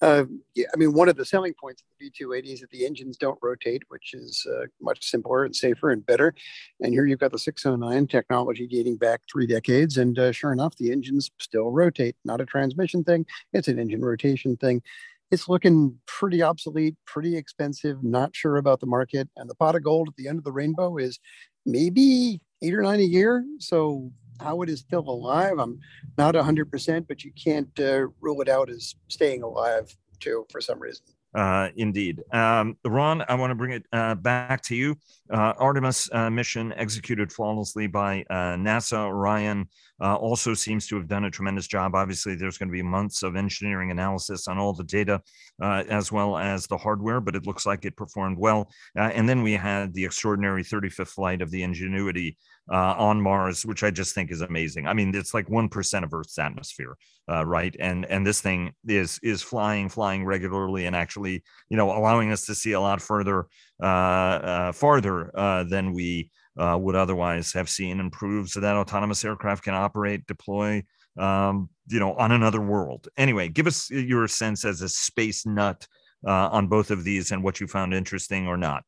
uh, 0.00 0.24
yeah, 0.54 0.66
I 0.72 0.76
mean, 0.76 0.92
one 0.92 1.08
of 1.08 1.16
the 1.16 1.24
selling 1.24 1.54
points 1.54 1.82
of 1.82 1.86
the 1.98 2.10
V280 2.10 2.52
is 2.52 2.60
that 2.60 2.70
the 2.70 2.86
engines 2.86 3.16
don't 3.16 3.38
rotate, 3.42 3.82
which 3.88 4.14
is 4.14 4.46
uh, 4.50 4.66
much 4.80 5.04
simpler 5.04 5.44
and 5.44 5.54
safer 5.54 5.90
and 5.90 6.04
better. 6.04 6.34
And 6.80 6.92
here 6.92 7.06
you've 7.06 7.18
got 7.18 7.32
the 7.32 7.38
609 7.38 8.06
technology 8.06 8.66
dating 8.66 8.96
back 8.96 9.22
three 9.30 9.46
decades. 9.46 9.96
And 9.96 10.18
uh, 10.18 10.32
sure 10.32 10.52
enough, 10.52 10.76
the 10.76 10.92
engines 10.92 11.30
still 11.38 11.70
rotate. 11.70 12.16
Not 12.24 12.40
a 12.40 12.46
transmission 12.46 13.04
thing, 13.04 13.26
it's 13.52 13.68
an 13.68 13.78
engine 13.78 14.02
rotation 14.02 14.56
thing. 14.56 14.82
It's 15.30 15.48
looking 15.48 15.98
pretty 16.06 16.42
obsolete, 16.42 16.96
pretty 17.04 17.36
expensive, 17.36 18.02
not 18.02 18.34
sure 18.34 18.56
about 18.56 18.80
the 18.80 18.86
market. 18.86 19.28
And 19.36 19.50
the 19.50 19.54
pot 19.54 19.76
of 19.76 19.82
gold 19.82 20.08
at 20.08 20.16
the 20.16 20.26
end 20.26 20.38
of 20.38 20.44
the 20.44 20.52
rainbow 20.52 20.96
is 20.96 21.18
maybe 21.66 22.40
eight 22.62 22.74
or 22.74 22.82
nine 22.82 23.00
a 23.00 23.02
year. 23.02 23.44
So 23.58 24.10
how 24.40 24.62
it 24.62 24.68
is 24.68 24.80
still 24.80 25.08
alive. 25.08 25.58
I'm 25.58 25.80
not 26.16 26.34
100%, 26.34 27.06
but 27.08 27.24
you 27.24 27.32
can't 27.32 27.68
uh, 27.78 28.08
rule 28.20 28.40
it 28.40 28.48
out 28.48 28.70
as 28.70 28.94
staying 29.08 29.42
alive 29.42 29.94
too 30.20 30.46
for 30.50 30.60
some 30.60 30.80
reason. 30.80 31.04
Uh, 31.34 31.68
indeed. 31.76 32.22
Um, 32.32 32.76
Ron, 32.84 33.22
I 33.28 33.34
want 33.34 33.50
to 33.50 33.54
bring 33.54 33.72
it 33.72 33.84
uh, 33.92 34.14
back 34.14 34.62
to 34.62 34.74
you. 34.74 34.96
Uh, 35.30 35.52
Artemis 35.58 36.08
uh, 36.12 36.30
mission 36.30 36.72
executed 36.72 37.30
flawlessly 37.30 37.86
by 37.86 38.24
uh, 38.30 38.56
NASA. 38.56 38.98
Orion 39.06 39.68
uh, 40.00 40.14
also 40.16 40.54
seems 40.54 40.86
to 40.86 40.96
have 40.96 41.08
done 41.08 41.24
a 41.24 41.30
tremendous 41.30 41.66
job. 41.66 41.94
Obviously, 41.94 42.34
there's 42.34 42.58
going 42.58 42.68
to 42.68 42.72
be 42.72 42.82
months 42.82 43.22
of 43.22 43.36
engineering 43.36 43.90
analysis 43.90 44.48
on 44.48 44.58
all 44.58 44.72
the 44.72 44.84
data 44.84 45.20
as 45.60 46.12
well 46.12 46.38
as 46.38 46.66
the 46.66 46.76
hardware, 46.76 47.20
but 47.20 47.34
it 47.34 47.46
looks 47.46 47.66
like 47.66 47.84
it 47.84 47.96
performed 47.96 48.38
well. 48.38 48.70
and 48.94 49.28
then 49.28 49.42
we 49.42 49.52
had 49.52 49.92
the 49.94 50.04
extraordinary 50.04 50.62
35th 50.62 51.08
flight 51.08 51.42
of 51.42 51.50
the 51.50 51.62
Ingenuity 51.62 52.36
uh, 52.70 52.94
on 52.98 53.20
Mars, 53.20 53.64
which 53.64 53.82
I 53.82 53.90
just 53.90 54.14
think 54.14 54.30
is 54.30 54.42
amazing. 54.42 54.86
I 54.86 54.92
mean, 54.92 55.14
it's 55.14 55.32
like 55.32 55.48
one 55.48 55.68
percent 55.68 56.04
of 56.04 56.12
Earth's 56.12 56.38
atmosphere, 56.38 56.96
uh, 57.30 57.44
right? 57.46 57.74
And 57.80 58.04
and 58.06 58.26
this 58.26 58.40
thing 58.40 58.72
is 58.86 59.18
is 59.22 59.42
flying, 59.42 59.88
flying 59.88 60.24
regularly, 60.24 60.86
and 60.86 60.94
actually, 60.94 61.42
you 61.70 61.76
know, 61.76 61.90
allowing 61.90 62.30
us 62.30 62.44
to 62.46 62.54
see 62.54 62.72
a 62.72 62.80
lot 62.80 63.00
further, 63.00 63.46
uh, 63.82 63.86
uh 63.86 64.72
farther 64.72 65.30
uh, 65.36 65.64
than 65.64 65.92
we 65.92 66.30
uh, 66.58 66.76
would 66.78 66.94
otherwise 66.94 67.52
have 67.52 67.68
seen, 67.68 68.00
and 68.00 68.12
proves 68.12 68.54
that 68.54 68.76
autonomous 68.76 69.24
aircraft 69.24 69.64
can 69.64 69.74
operate, 69.74 70.26
deploy, 70.26 70.82
um, 71.18 71.68
you 71.88 72.00
know, 72.00 72.14
on 72.14 72.32
another 72.32 72.60
world. 72.60 73.08
Anyway, 73.16 73.48
give 73.48 73.66
us 73.66 73.90
your 73.90 74.28
sense 74.28 74.64
as 74.64 74.82
a 74.82 74.88
space 74.88 75.46
nut 75.46 75.86
on 76.26 76.66
both 76.66 76.90
of 76.90 77.04
these 77.04 77.30
and 77.30 77.42
what 77.42 77.60
you 77.60 77.66
found 77.66 77.94
interesting 77.94 78.46
or 78.46 78.56
not. 78.56 78.82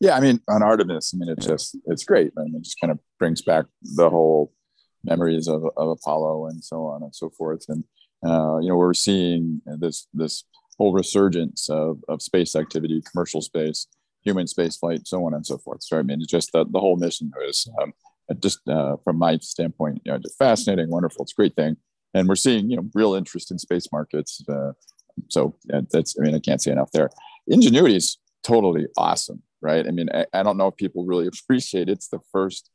Yeah, 0.00 0.16
I 0.16 0.20
mean, 0.20 0.40
on 0.48 0.62
Artemis, 0.62 1.12
I 1.14 1.18
mean, 1.18 1.28
it's 1.30 1.46
just 1.46 1.76
it's 1.86 2.04
great. 2.04 2.32
I 2.38 2.42
mean, 2.42 2.56
it 2.56 2.62
just 2.62 2.80
kind 2.80 2.90
of 2.90 2.98
brings 3.18 3.42
back 3.42 3.64
the 3.82 4.08
whole 4.08 4.52
memories 5.02 5.48
of, 5.48 5.64
of 5.76 5.88
Apollo 5.88 6.46
and 6.46 6.62
so 6.62 6.86
on 6.86 7.02
and 7.02 7.14
so 7.14 7.30
forth. 7.30 7.64
And 7.68 7.84
uh, 8.26 8.58
you 8.58 8.68
know, 8.68 8.76
we're 8.76 8.94
seeing 8.94 9.60
this 9.66 10.06
this 10.14 10.44
whole 10.78 10.92
resurgence 10.92 11.68
of, 11.68 12.02
of 12.08 12.22
space 12.22 12.56
activity, 12.56 13.02
commercial 13.10 13.40
space, 13.40 13.86
human 14.24 14.46
space 14.46 14.76
flight, 14.76 15.06
so 15.06 15.24
on 15.26 15.34
and 15.34 15.46
so 15.46 15.58
forth. 15.58 15.82
So 15.82 15.98
I 15.98 16.02
mean, 16.02 16.20
it's 16.20 16.30
just 16.30 16.52
the, 16.52 16.64
the 16.64 16.80
whole 16.80 16.96
mission 16.96 17.30
was 17.36 17.68
um, 17.82 17.92
just 18.40 18.66
uh, 18.68 18.96
from 19.04 19.18
my 19.18 19.38
standpoint, 19.38 20.02
you 20.04 20.12
know, 20.12 20.18
just 20.18 20.38
fascinating, 20.38 20.90
wonderful. 20.90 21.24
It's 21.24 21.32
a 21.32 21.36
great 21.36 21.54
thing, 21.54 21.76
and 22.14 22.28
we're 22.28 22.36
seeing 22.36 22.70
you 22.70 22.76
know 22.76 22.88
real 22.94 23.14
interest 23.14 23.50
in 23.50 23.58
space 23.58 23.88
markets. 23.92 24.42
Uh, 24.48 24.72
so 25.28 25.54
that's 25.68 26.16
I 26.18 26.24
mean, 26.24 26.34
I 26.34 26.40
can't 26.40 26.62
say 26.62 26.72
enough 26.72 26.90
there. 26.92 27.10
Ingenuity 27.46 27.96
is 27.96 28.18
totally 28.42 28.86
awesome 28.96 29.42
right? 29.64 29.88
I 29.88 29.90
mean, 29.90 30.08
I, 30.14 30.26
I 30.32 30.42
don't 30.44 30.58
know 30.58 30.68
if 30.68 30.76
people 30.76 31.06
really 31.06 31.26
appreciate 31.42 31.88
it's 31.88 32.08
the 32.08 32.20
first 32.30 32.70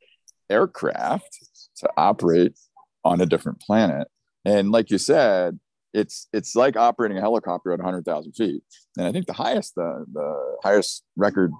aircraft 0.50 1.38
to 1.76 1.88
operate 1.96 2.58
on 3.04 3.20
a 3.22 3.26
different 3.26 3.60
planet. 3.60 4.08
And 4.44 4.70
like 4.70 4.90
you 4.90 4.98
said, 4.98 5.58
it's 5.92 6.28
it's 6.32 6.54
like 6.54 6.76
operating 6.76 7.18
a 7.18 7.20
helicopter 7.20 7.72
at 7.72 7.78
100,000 7.78 8.32
feet. 8.32 8.62
And 8.96 9.06
I 9.06 9.12
think 9.12 9.26
the 9.26 9.32
highest 9.32 9.74
the, 9.74 10.04
the 10.12 10.56
highest 10.62 11.04
record 11.16 11.52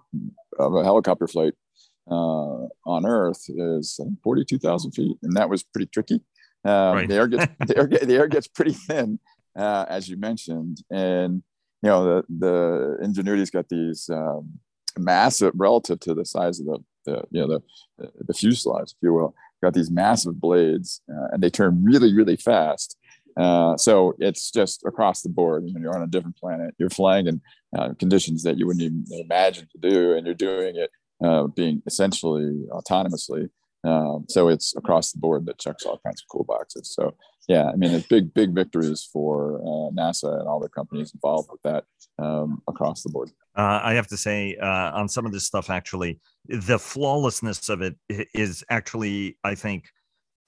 of 0.58 0.74
a 0.74 0.84
helicopter 0.84 1.26
flight 1.26 1.54
uh, 2.10 2.66
on 2.86 3.06
Earth 3.06 3.44
is 3.48 3.98
42,000 4.22 4.92
feet, 4.92 5.16
and 5.22 5.36
that 5.36 5.48
was 5.48 5.62
pretty 5.62 5.86
tricky. 5.86 6.22
Um, 6.64 6.72
right. 6.72 7.08
the 7.08 7.14
air 7.14 7.26
gets 7.26 7.46
the 7.66 7.76
air, 7.76 7.86
the 7.86 8.14
air 8.14 8.28
gets 8.28 8.46
pretty 8.46 8.72
thin, 8.72 9.18
uh, 9.56 9.86
as 9.88 10.08
you 10.08 10.16
mentioned, 10.16 10.82
and 10.90 11.42
you 11.82 11.88
know 11.88 12.04
the 12.04 12.24
the 12.38 12.98
Ingenuity's 13.02 13.50
got 13.50 13.68
these 13.68 14.08
um, 14.10 14.58
massive 14.98 15.52
relative 15.54 16.00
to 16.00 16.14
the 16.14 16.24
size 16.24 16.60
of 16.60 16.66
the, 16.66 16.78
the 17.06 17.24
you 17.30 17.40
know 17.40 17.60
the 17.98 18.10
the 18.26 18.34
fuselage, 18.34 18.92
if 18.92 18.98
you 19.02 19.12
will. 19.12 19.34
Got 19.62 19.74
these 19.74 19.90
massive 19.90 20.40
blades, 20.40 21.02
uh, 21.10 21.28
and 21.32 21.42
they 21.42 21.50
turn 21.50 21.82
really 21.84 22.14
really 22.14 22.36
fast. 22.36 22.96
Uh, 23.36 23.76
so 23.76 24.14
it's 24.18 24.50
just 24.50 24.84
across 24.84 25.22
the 25.22 25.28
board. 25.28 25.64
You 25.66 25.74
know, 25.74 25.80
you're 25.80 25.96
on 25.96 26.02
a 26.02 26.06
different 26.06 26.36
planet. 26.36 26.74
You're 26.78 26.90
flying 26.90 27.26
in 27.26 27.40
uh, 27.76 27.94
conditions 27.98 28.42
that 28.42 28.58
you 28.58 28.66
wouldn't 28.66 28.82
even 28.82 29.04
imagine 29.24 29.68
to 29.72 29.90
do, 29.90 30.14
and 30.14 30.26
you're 30.26 30.34
doing 30.34 30.76
it 30.76 30.90
uh, 31.24 31.46
being 31.48 31.82
essentially 31.86 32.66
autonomously. 32.70 33.48
Um, 33.82 34.26
so 34.28 34.48
it's 34.48 34.76
across 34.76 35.12
the 35.12 35.18
board 35.18 35.46
that 35.46 35.58
checks 35.58 35.86
all 35.86 36.00
kinds 36.04 36.22
of 36.22 36.28
cool 36.30 36.44
boxes. 36.44 36.92
So 36.94 37.14
yeah, 37.48 37.68
I 37.68 37.76
mean, 37.76 37.92
it's 37.92 38.06
big, 38.06 38.32
big 38.34 38.54
victories 38.54 39.08
for 39.12 39.60
uh, 39.60 39.90
NASA 39.90 40.38
and 40.38 40.46
all 40.46 40.60
the 40.60 40.68
companies 40.68 41.12
involved 41.14 41.48
with 41.50 41.62
that 41.62 41.84
um, 42.18 42.62
across 42.68 43.02
the 43.02 43.10
board. 43.10 43.30
Uh, 43.56 43.80
I 43.82 43.94
have 43.94 44.06
to 44.08 44.16
say, 44.16 44.56
uh, 44.56 44.92
on 44.92 45.08
some 45.08 45.26
of 45.26 45.32
this 45.32 45.46
stuff, 45.46 45.70
actually, 45.70 46.20
the 46.46 46.78
flawlessness 46.78 47.68
of 47.68 47.82
it 47.82 47.96
is 48.08 48.62
actually, 48.70 49.36
I 49.42 49.54
think, 49.54 49.86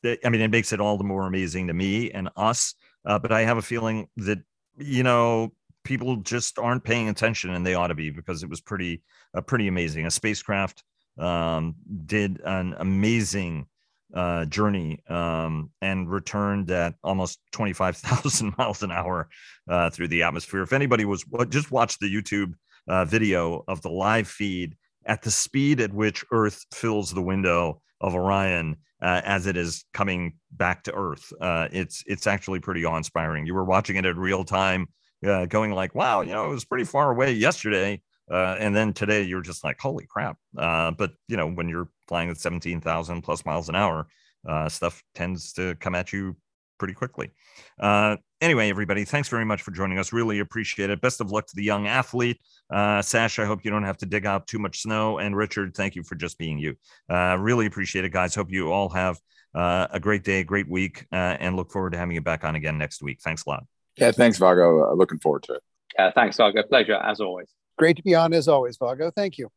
I 0.05 0.29
mean, 0.29 0.41
it 0.41 0.51
makes 0.51 0.73
it 0.73 0.81
all 0.81 0.99
the 0.99 1.05
more 1.05 1.27
amazing 1.27 1.69
to 1.69 1.75
me 1.75 2.11
and 2.11 2.29
us. 2.37 2.75
Uh, 3.05 3.19
but 3.19 3.33
I 3.33 3.43
have 3.43 3.59
a 3.59 3.63
feeling 3.63 4.09
that, 4.17 4.39
you 4.77 5.03
know, 5.03 5.53
people 5.85 6.17
just 6.17 6.59
aren't 6.59 6.85
paying 6.85 7.09
attention 7.09 7.51
and 7.51 7.67
they 7.67 7.75
ought 7.75 7.89
to 7.89 7.95
be 7.95 8.11
because 8.11 8.43
it 8.43 8.49
was 8.49 8.61
pretty, 8.61 9.03
uh, 9.35 9.41
pretty 9.41 9.69
amazing. 9.69 10.07
A 10.07 10.11
spacecraft 10.11 10.83
um, 11.19 11.75
did 12.07 12.41
an 12.45 12.75
amazing 12.79 13.67
uh, 14.15 14.45
journey 14.45 15.03
um, 15.09 15.71
and 15.81 16.11
returned 16.11 16.71
at 16.71 16.95
almost 17.03 17.41
25,000 17.53 18.55
miles 18.59 18.83
an 18.83 18.93
hour 18.93 19.29
uh, 19.69 19.91
through 19.91 20.09
the 20.09 20.23
atmosphere. 20.23 20.63
If 20.63 20.73
anybody 20.73 21.05
was 21.05 21.25
just 21.49 21.71
watch 21.71 21.99
the 21.99 22.13
YouTube 22.13 22.55
uh, 22.89 23.05
video 23.05 23.65
of 23.69 23.81
the 23.83 23.91
live 23.91 24.29
feed 24.29 24.77
at 25.07 25.23
the 25.23 25.31
speed 25.31 25.81
at 25.81 25.93
which 25.93 26.25
Earth 26.31 26.65
fills 26.73 27.13
the 27.13 27.23
window 27.23 27.81
of 28.01 28.15
Orion 28.15 28.77
uh, 29.03 29.21
as 29.25 29.47
it 29.47 29.57
is 29.57 29.85
coming 29.93 30.35
back 30.53 30.85
to 30.85 30.95
Earth. 30.95 31.33
Uh, 31.41 31.69
it's 31.73 32.05
it's 32.07 32.27
actually 32.27 32.61
pretty 32.61 32.85
awe-inspiring. 32.85 33.47
You 33.47 33.55
were 33.55 33.65
watching 33.65 33.97
it 33.97 34.07
in 34.07 34.19
real 34.19 34.45
time, 34.45 34.87
uh, 35.27 35.47
going 35.47 35.73
like, 35.73 35.95
"Wow, 35.95 36.23
you 36.23 36.33
know, 36.33 36.47
it 36.47 36.51
was 36.51 36.65
pretty 36.65 36.85
far 36.85 37.11
away 37.11 37.33
yesterday." 37.33 38.01
Uh, 38.31 38.57
and 38.59 38.75
then 38.75 38.93
today 38.93 39.23
you're 39.23 39.43
just 39.43 39.65
like, 39.65 39.79
holy 39.79 40.07
crap. 40.07 40.39
Uh, 40.57 40.91
but 40.93 41.13
you 41.29 41.37
know, 41.37 41.51
when 41.51 41.69
you're 41.69 41.89
flying 42.09 42.31
at 42.31 42.39
17,000 42.39 43.21
plus 43.21 43.45
miles 43.45 43.69
an 43.69 43.75
hour, 43.75 44.07
uh, 44.49 44.69
stuff 44.69 45.03
tends 45.15 45.53
to 45.53 45.75
come 45.77 45.95
at 45.95 46.13
you 46.13 46.37
pretty 46.83 46.95
quickly. 46.95 47.31
Uh, 47.79 48.17
anyway, 48.41 48.69
everybody, 48.69 49.05
thanks 49.05 49.29
very 49.29 49.45
much 49.45 49.63
for 49.63 49.71
joining 49.71 50.01
us. 50.01 50.13
Really 50.13 50.41
appreciate 50.41 50.91
it. 50.91 51.01
Best 51.01 51.21
of 51.21 51.31
luck 51.31 51.47
to 51.47 51.55
the 51.55 51.63
young 51.63 51.87
athlete. 51.87 52.41
Uh, 52.75 53.01
Sash, 53.01 53.39
I 53.39 53.45
hope 53.45 53.65
you 53.65 53.71
don't 53.71 53.85
have 53.85 53.99
to 53.99 54.07
dig 54.07 54.27
out 54.27 54.49
too 54.49 54.59
much 54.59 54.81
snow. 54.81 55.19
And 55.19 55.37
Richard, 55.37 55.77
thank 55.77 55.95
you 55.95 56.03
for 56.03 56.17
just 56.17 56.39
being 56.39 56.59
you. 56.59 56.75
Uh, 57.09 57.37
really 57.39 57.67
appreciate 57.67 58.05
it, 58.05 58.13
guys. 58.13 58.35
Hope 58.35 58.51
you 58.51 58.73
all 58.73 58.89
have 58.89 59.17
uh, 59.55 59.87
a 59.93 60.01
great 60.01 60.25
day, 60.25 60.43
great 60.43 60.69
week, 60.69 61.07
uh, 61.13 61.37
and 61.39 61.55
look 61.55 61.71
forward 61.71 61.93
to 61.93 61.99
having 61.99 62.17
you 62.17 62.21
back 62.21 62.43
on 62.43 62.57
again 62.57 62.79
next 62.79 63.01
week. 63.01 63.21
Thanks 63.23 63.45
a 63.47 63.51
lot. 63.51 63.65
Yeah, 63.97 64.11
thanks, 64.11 64.39
Vago. 64.39 64.91
Uh, 64.91 64.95
looking 64.95 65.21
forward 65.21 65.45
to 65.45 65.53
it. 65.53 65.63
Yeah, 65.97 66.11
thanks, 66.11 66.37
Vago. 66.37 66.65
Pleasure 66.65 66.95
as 66.95 67.21
always. 67.21 67.49
Great 67.79 67.97
to 67.97 68.03
be 68.03 68.17
on 68.17 68.33
as 68.33 68.49
always, 68.49 68.77
Vago. 68.77 69.13
Thank 69.15 69.39
you. 69.39 69.53